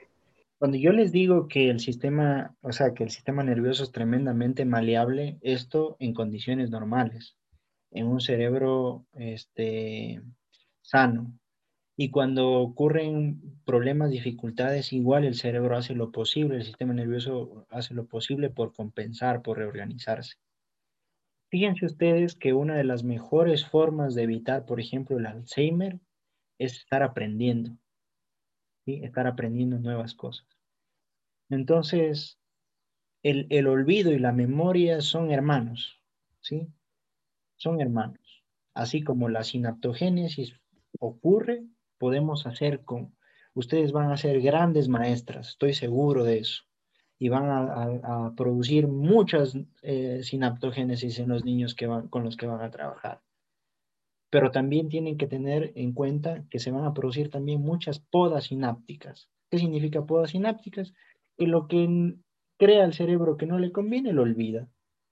[0.58, 4.64] cuando yo les digo que el sistema, o sea, que el sistema nervioso es tremendamente
[4.64, 7.36] maleable, esto en condiciones normales,
[7.92, 10.20] en un cerebro este,
[10.82, 11.32] sano,
[12.00, 17.92] y cuando ocurren problemas, dificultades, igual el cerebro hace lo posible, el sistema nervioso hace
[17.92, 20.36] lo posible por compensar, por reorganizarse.
[21.50, 25.98] Fíjense ustedes que una de las mejores formas de evitar, por ejemplo, el Alzheimer
[26.56, 27.76] es estar aprendiendo,
[28.84, 29.00] ¿sí?
[29.02, 30.46] estar aprendiendo nuevas cosas.
[31.50, 32.38] Entonces,
[33.24, 36.00] el, el olvido y la memoria son hermanos,
[36.42, 36.68] ¿sí?
[37.56, 38.44] Son hermanos.
[38.72, 40.54] Así como la sinaptogénesis
[41.00, 41.64] ocurre,
[41.98, 43.14] podemos hacer con,
[43.54, 46.64] ustedes van a ser grandes maestras, estoy seguro de eso,
[47.18, 52.46] y van a, producir muchas eh, sinaptogénesis en los niños que van, con los que
[52.46, 53.20] van a trabajar.
[54.30, 58.44] Pero también tienen que tener en cuenta que se van a producir también muchas podas
[58.44, 59.30] sinápticas.
[59.50, 60.92] ¿Qué significa podas sinápticas?
[61.36, 62.14] Que lo que
[62.58, 64.68] crea el cerebro que no le conviene lo olvida,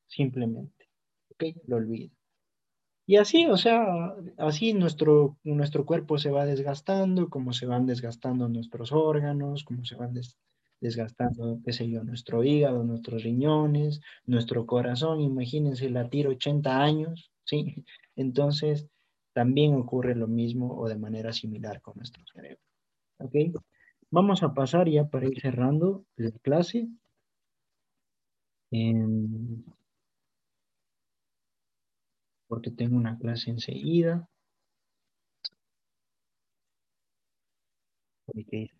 [0.07, 0.89] simplemente.
[1.31, 1.45] ¿Ok?
[1.67, 2.13] Lo olvida.
[3.09, 8.49] Y así, o sea, así nuestro, nuestro cuerpo se va desgastando, como se van desgastando
[8.49, 10.13] nuestros órganos, como se van
[10.81, 17.85] desgastando, qué sé yo, nuestro hígado, nuestros riñones, nuestro corazón, imagínense latir 80 años, ¿sí?
[18.17, 18.89] Entonces,
[19.33, 22.59] también ocurre lo mismo o de manera similar con nuestro cerebro.
[23.19, 23.35] ¿Ok?
[24.11, 26.89] Vamos a pasar ya para ir cerrando la clase.
[28.73, 29.65] Em,
[32.49, 34.29] porque tengo una clase enseguida.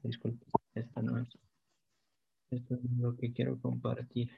[0.03, 1.29] disculpe, esta no es.
[2.51, 4.31] Esto es lo que quiero compartir.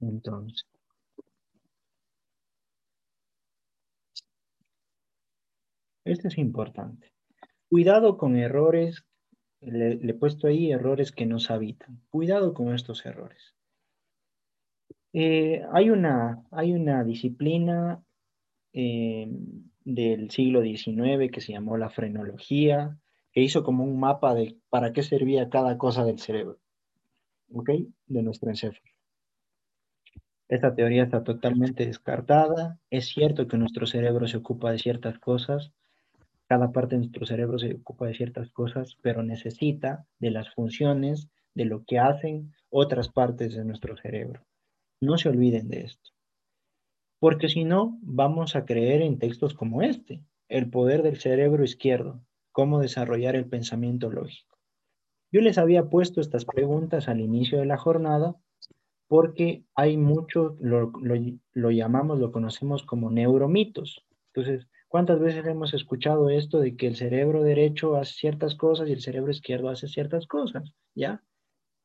[0.00, 0.66] Entonces.
[6.04, 7.10] Esto es importante.
[7.70, 9.06] Cuidado con errores
[9.60, 12.02] Le, he puesto ahí errores que nos habitan.
[12.10, 13.54] Cuidado con estos errores.
[15.12, 18.02] Eh, hay, una, hay una disciplina
[18.72, 19.28] eh,
[19.84, 22.98] del siglo XIX que se llamó la frenología,
[23.32, 26.58] que hizo como un mapa de para qué servía cada cosa del cerebro,
[27.54, 27.70] ¿ok?
[28.06, 28.90] De nuestro encéfalo.
[30.48, 32.80] Esta teoría está totalmente descartada.
[32.90, 35.72] Es cierto que nuestro cerebro se ocupa de ciertas cosas,
[36.50, 41.28] cada parte de nuestro cerebro se ocupa de ciertas cosas, pero necesita de las funciones,
[41.54, 44.42] de lo que hacen otras partes de nuestro cerebro.
[45.00, 46.10] No se olviden de esto.
[47.20, 52.20] Porque si no, vamos a creer en textos como este, El poder del cerebro izquierdo,
[52.50, 54.58] cómo desarrollar el pensamiento lógico.
[55.30, 58.34] Yo les había puesto estas preguntas al inicio de la jornada
[59.06, 60.90] porque hay mucho, lo,
[61.52, 64.04] lo, llamamos, lo conocemos como neuromitos.
[64.34, 68.92] Entonces, ¿cuántas veces hemos escuchado esto de que el cerebro derecho hace ciertas cosas y
[68.92, 70.74] el cerebro izquierdo hace ciertas cosas?
[70.94, 71.24] ¿Ya?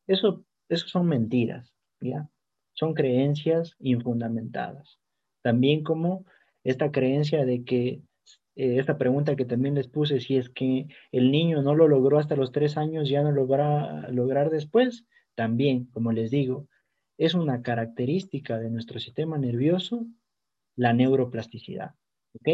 [0.08, 2.30] Eso, eso son mentiras, ¿ya?
[2.76, 5.00] son creencias infundamentadas.
[5.42, 6.26] También como
[6.64, 8.02] esta creencia de que,
[8.56, 12.20] eh, esta pregunta que también les puse, si es que el niño no lo logró
[12.20, 15.06] hasta los tres años, ya no lo va a lograr después,
[15.36, 16.68] también, como les digo,
[17.18, 20.06] es una característica de nuestro sistema nervioso
[20.76, 21.96] la neuroplasticidad,
[22.34, 22.50] ¿ok?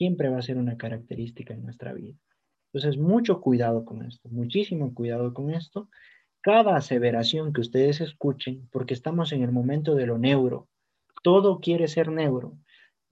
[0.00, 2.16] Siempre va a ser una característica en nuestra vida.
[2.72, 5.90] Entonces, mucho cuidado con esto, muchísimo cuidado con esto
[6.40, 10.68] cada aseveración que ustedes escuchen, porque estamos en el momento de lo neuro,
[11.22, 12.56] todo quiere ser neuro,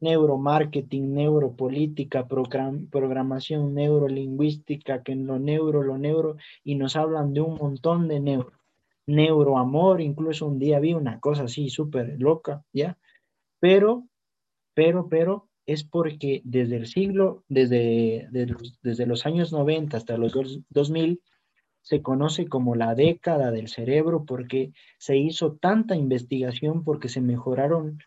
[0.01, 7.56] neuromarketing, neuropolítica, programación neurolingüística, que en lo neuro, lo neuro, y nos hablan de un
[7.56, 8.52] montón de neuro,
[9.05, 12.97] neuroamor, incluso un día vi una cosa así súper loca, ¿ya?
[13.60, 14.09] Pero,
[14.73, 20.32] pero, pero, es porque desde el siglo, desde, desde, los, años 90 hasta los
[20.70, 21.20] 2000,
[21.82, 27.99] se conoce como la década del cerebro porque se hizo tanta investigación porque se mejoraron,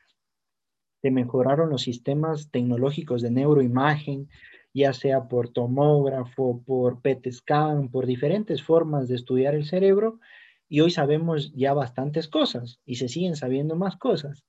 [1.04, 4.28] se mejoraron los sistemas tecnológicos de neuroimagen,
[4.74, 10.20] ya sea por tomógrafo, por PET scan, por diferentes formas de estudiar el cerebro,
[10.68, 14.44] y hoy sabemos ya bastantes cosas y se siguen sabiendo más cosas,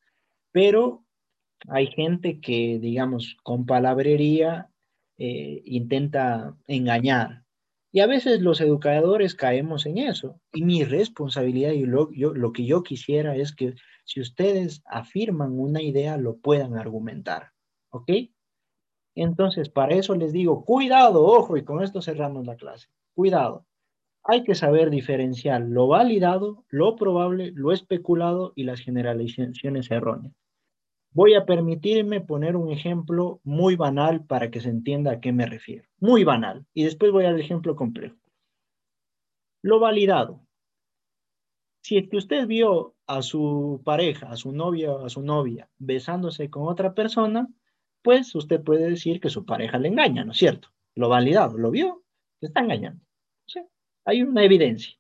[0.50, 1.04] pero
[1.68, 4.68] hay gente que, digamos, con palabrería
[5.18, 7.42] eh, intenta engañar,
[7.94, 10.40] y a veces los educadores caemos en eso.
[10.54, 13.74] Y mi responsabilidad y lo, lo que yo quisiera es que
[14.04, 17.50] si ustedes afirman una idea, lo puedan argumentar.
[17.90, 18.10] ¿Ok?
[19.14, 22.88] Entonces, para eso les digo, cuidado, ojo, y con esto cerramos la clase.
[23.14, 23.66] Cuidado.
[24.24, 30.32] Hay que saber diferenciar lo validado, lo probable, lo especulado y las generalizaciones erróneas.
[31.14, 35.46] Voy a permitirme poner un ejemplo muy banal para que se entienda a qué me
[35.46, 35.86] refiero.
[36.00, 36.64] Muy banal.
[36.72, 38.16] Y después voy al ejemplo complejo.
[39.62, 40.40] Lo validado.
[41.82, 45.68] Si es que usted vio a su pareja, a su novia o a su novia
[45.78, 47.48] besándose con otra persona,
[48.02, 50.68] pues usted puede decir que su pareja le engaña, ¿no es cierto?
[50.94, 52.04] Lo validado, lo vio,
[52.40, 53.04] se está engañando.
[54.04, 54.96] Hay una evidencia.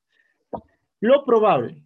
[1.00, 1.82] Lo probable,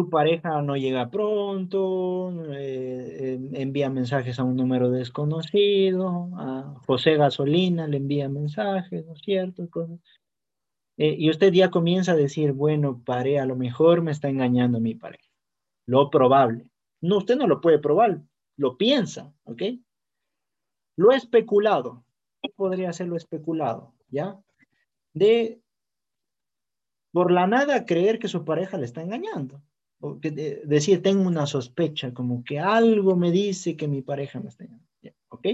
[0.00, 7.86] tu pareja no llega pronto, eh, envía mensajes a un número desconocido, a José Gasolina
[7.86, 9.68] le envía mensajes, ¿no es cierto?
[10.96, 14.80] Eh, y usted ya comienza a decir, bueno, pare, a lo mejor me está engañando
[14.80, 15.28] mi pareja.
[15.84, 16.70] Lo probable.
[17.02, 18.22] No, usted no lo puede probar,
[18.56, 19.62] lo piensa, ¿ok?
[20.96, 22.04] Lo especulado.
[22.40, 23.92] ¿Qué podría ser lo especulado?
[24.08, 24.40] ¿Ya?
[25.12, 25.60] De
[27.12, 29.60] por la nada creer que su pareja le está engañando
[30.00, 34.64] decir, tengo una sospecha, como que algo me dice que mi pareja me está
[35.28, 35.46] ¿ok?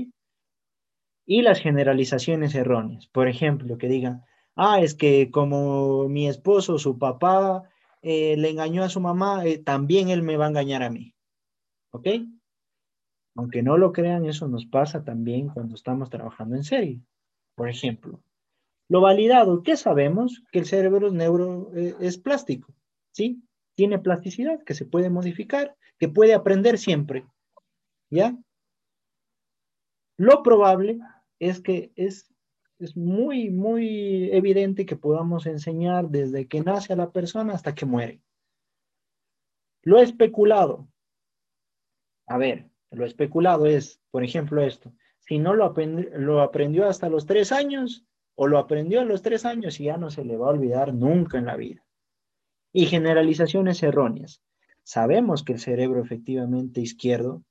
[1.27, 4.25] Y las generalizaciones erróneas, por ejemplo, que digan,
[4.55, 7.69] ah, es que como mi esposo, su papá,
[8.03, 11.15] eh, le engañó a su mamá, eh, también él me va a engañar a mí,
[11.91, 12.09] ¿ok?
[13.35, 17.01] Aunque no lo crean, eso nos pasa también cuando estamos trabajando en serie.
[17.57, 18.23] Por ejemplo,
[18.89, 20.45] lo validado, ¿qué sabemos?
[20.53, 22.73] Que el cerebro neuro, eh, es plástico,
[23.11, 23.43] ¿sí?
[23.77, 27.27] Tiene plasticidad, que se puede modificar, que puede aprender siempre.
[28.11, 28.37] ¿Ya?
[30.17, 30.99] Lo probable
[31.39, 32.33] es que es,
[32.79, 37.85] es muy, muy evidente que podamos enseñar desde que nace a la persona hasta que
[37.85, 38.23] muere.
[39.83, 40.89] Lo especulado.
[42.27, 44.93] A ver, lo especulado es, por ejemplo, esto.
[45.19, 49.45] Si no lo, lo aprendió hasta los tres años o lo aprendió a los tres
[49.45, 51.86] años y ya no se le va a olvidar nunca en la vida
[52.73, 54.41] y generalizaciones erróneas.
[54.83, 57.43] Sabemos que el cerebro efectivamente izquierdo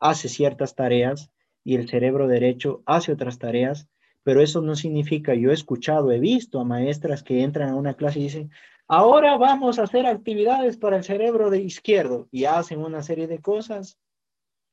[0.00, 1.30] hace ciertas tareas
[1.64, 3.88] y el cerebro derecho hace otras tareas,
[4.22, 7.94] pero eso no significa, yo he escuchado, he visto a maestras que entran a una
[7.94, 8.50] clase y dicen,
[8.88, 13.40] ahora vamos a hacer actividades para el cerebro de izquierdo y hacen una serie de
[13.40, 13.98] cosas,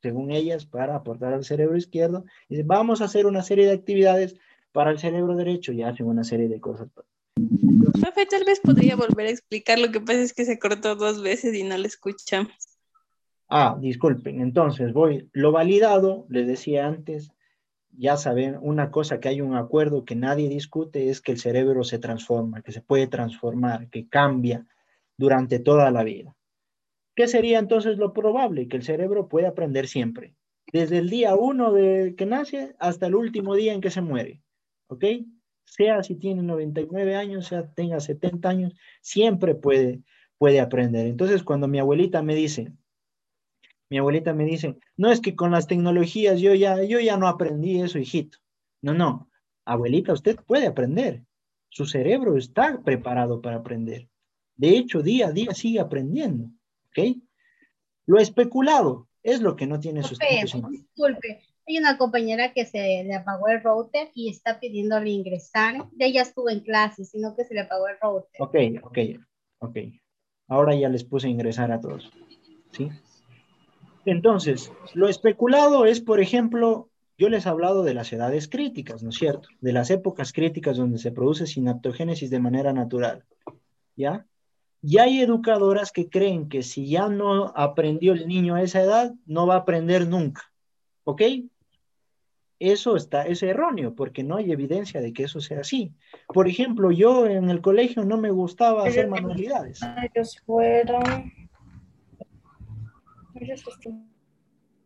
[0.02, 4.36] según ellas, para aportar al cerebro izquierdo, y vamos a hacer una serie de actividades
[4.72, 6.90] para el cerebro derecho y hacen una serie de cosas.
[8.30, 11.54] Tal vez podría volver a explicar, lo que pasa es que se cortó dos veces
[11.54, 12.52] y no lo escuchamos.
[13.48, 17.32] Ah, disculpen, entonces voy, lo validado, les decía antes,
[17.92, 21.84] ya saben, una cosa que hay un acuerdo que nadie discute es que el cerebro
[21.84, 24.66] se transforma, que se puede transformar, que cambia
[25.16, 26.36] durante toda la vida.
[27.16, 28.68] ¿Qué sería entonces lo probable?
[28.68, 30.34] Que el cerebro puede aprender siempre,
[30.72, 34.42] desde el día uno de que nace hasta el último día en que se muere,
[34.88, 35.06] ¿ok?
[35.66, 40.02] Sea si tiene 99 años, sea tenga 70 años, siempre puede,
[40.38, 41.08] puede aprender.
[41.08, 42.74] Entonces, cuando mi abuelita me dice,
[43.90, 47.28] mi abuelita me dice, no es que con las tecnologías yo ya, yo ya no
[47.28, 48.40] aprendí eso, hijito.
[48.82, 49.30] No, no,
[49.66, 51.24] abuelita, usted puede aprender.
[51.70, 54.08] Su cerebro está preparado para aprender.
[54.56, 56.50] De hecho, día a día sigue aprendiendo.
[56.90, 57.18] ¿Ok?
[58.06, 60.68] Lo especulado es lo que no tiene sustento.
[60.70, 65.90] Disculpe, hay una compañera que se le apagó el router y está pidiéndole ingresar.
[65.92, 68.42] De ella estuvo en clase, sino que se le apagó el router.
[68.42, 68.98] Ok, ok,
[69.60, 69.78] ok.
[70.48, 72.12] Ahora ya les puse a ingresar a todos.
[72.72, 72.90] ¿Sí?
[74.06, 79.10] Entonces, lo especulado es, por ejemplo, yo les he hablado de las edades críticas, ¿no
[79.10, 79.48] es cierto?
[79.62, 83.24] De las épocas críticas donde se produce sinaptogénesis de manera natural,
[83.96, 84.26] ¿ya?
[84.82, 89.14] Y hay educadoras que creen que si ya no aprendió el niño a esa edad,
[89.26, 90.42] no va a aprender nunca,
[91.06, 91.22] ¿ok?
[92.60, 95.94] Eso está, es erróneo porque no hay evidencia de que eso sea así.
[96.28, 99.82] Por ejemplo, yo en el colegio no me gustaba hacer manualidades.
[100.02, 101.04] Ellos fueron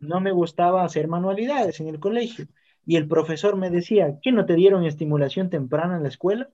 [0.00, 2.46] no me gustaba hacer manualidades en el colegio.
[2.86, 6.48] Y el profesor me decía, ¿qué no te dieron estimulación temprana en la escuela?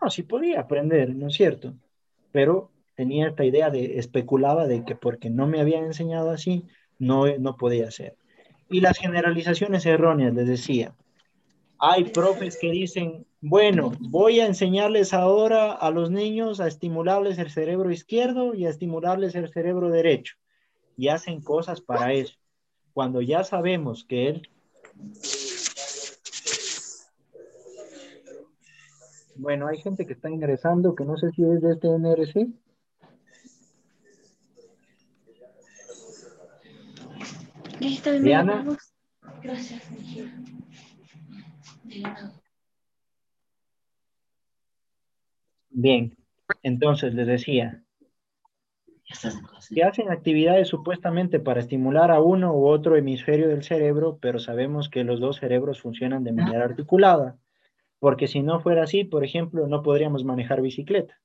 [0.00, 1.74] No, sí podía aprender, ¿no es cierto?
[2.32, 6.64] Pero tenía esta idea de, especulaba de que porque no me habían enseñado así,
[6.98, 8.16] no, no podía hacer.
[8.68, 10.94] Y las generalizaciones erróneas, les decía.
[11.78, 17.50] Hay profes que dicen, bueno, voy a enseñarles ahora a los niños a estimularles el
[17.50, 20.36] cerebro izquierdo y a estimularles el cerebro derecho
[20.96, 22.34] y hacen cosas para eso.
[22.92, 24.48] Cuando ya sabemos que él...
[29.36, 32.48] Bueno, hay gente que está ingresando que no sé si es de este NRC.
[38.22, 38.64] Diana.
[39.42, 39.82] Gracias.
[45.70, 46.16] Bien,
[46.62, 47.82] entonces les decía,
[49.60, 54.88] se hacen actividades supuestamente para estimular a uno u otro hemisferio del cerebro, pero sabemos
[54.88, 57.38] que los dos cerebros funcionan de manera articulada,
[57.98, 61.20] porque si no fuera así, por ejemplo, no podríamos manejar bicicleta.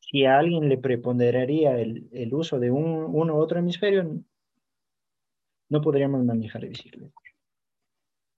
[0.00, 4.20] Si a alguien le preponderaría el, el uso de un, uno u otro hemisferio,
[5.68, 7.14] no podríamos manejar bicicleta.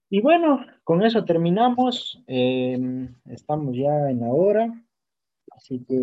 [0.09, 2.23] Y bueno, con eso terminamos.
[2.27, 4.83] Em, estamos ya en la hora.
[5.51, 5.95] Así que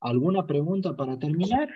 [0.00, 1.68] ¿Alguna pregunta para terminar?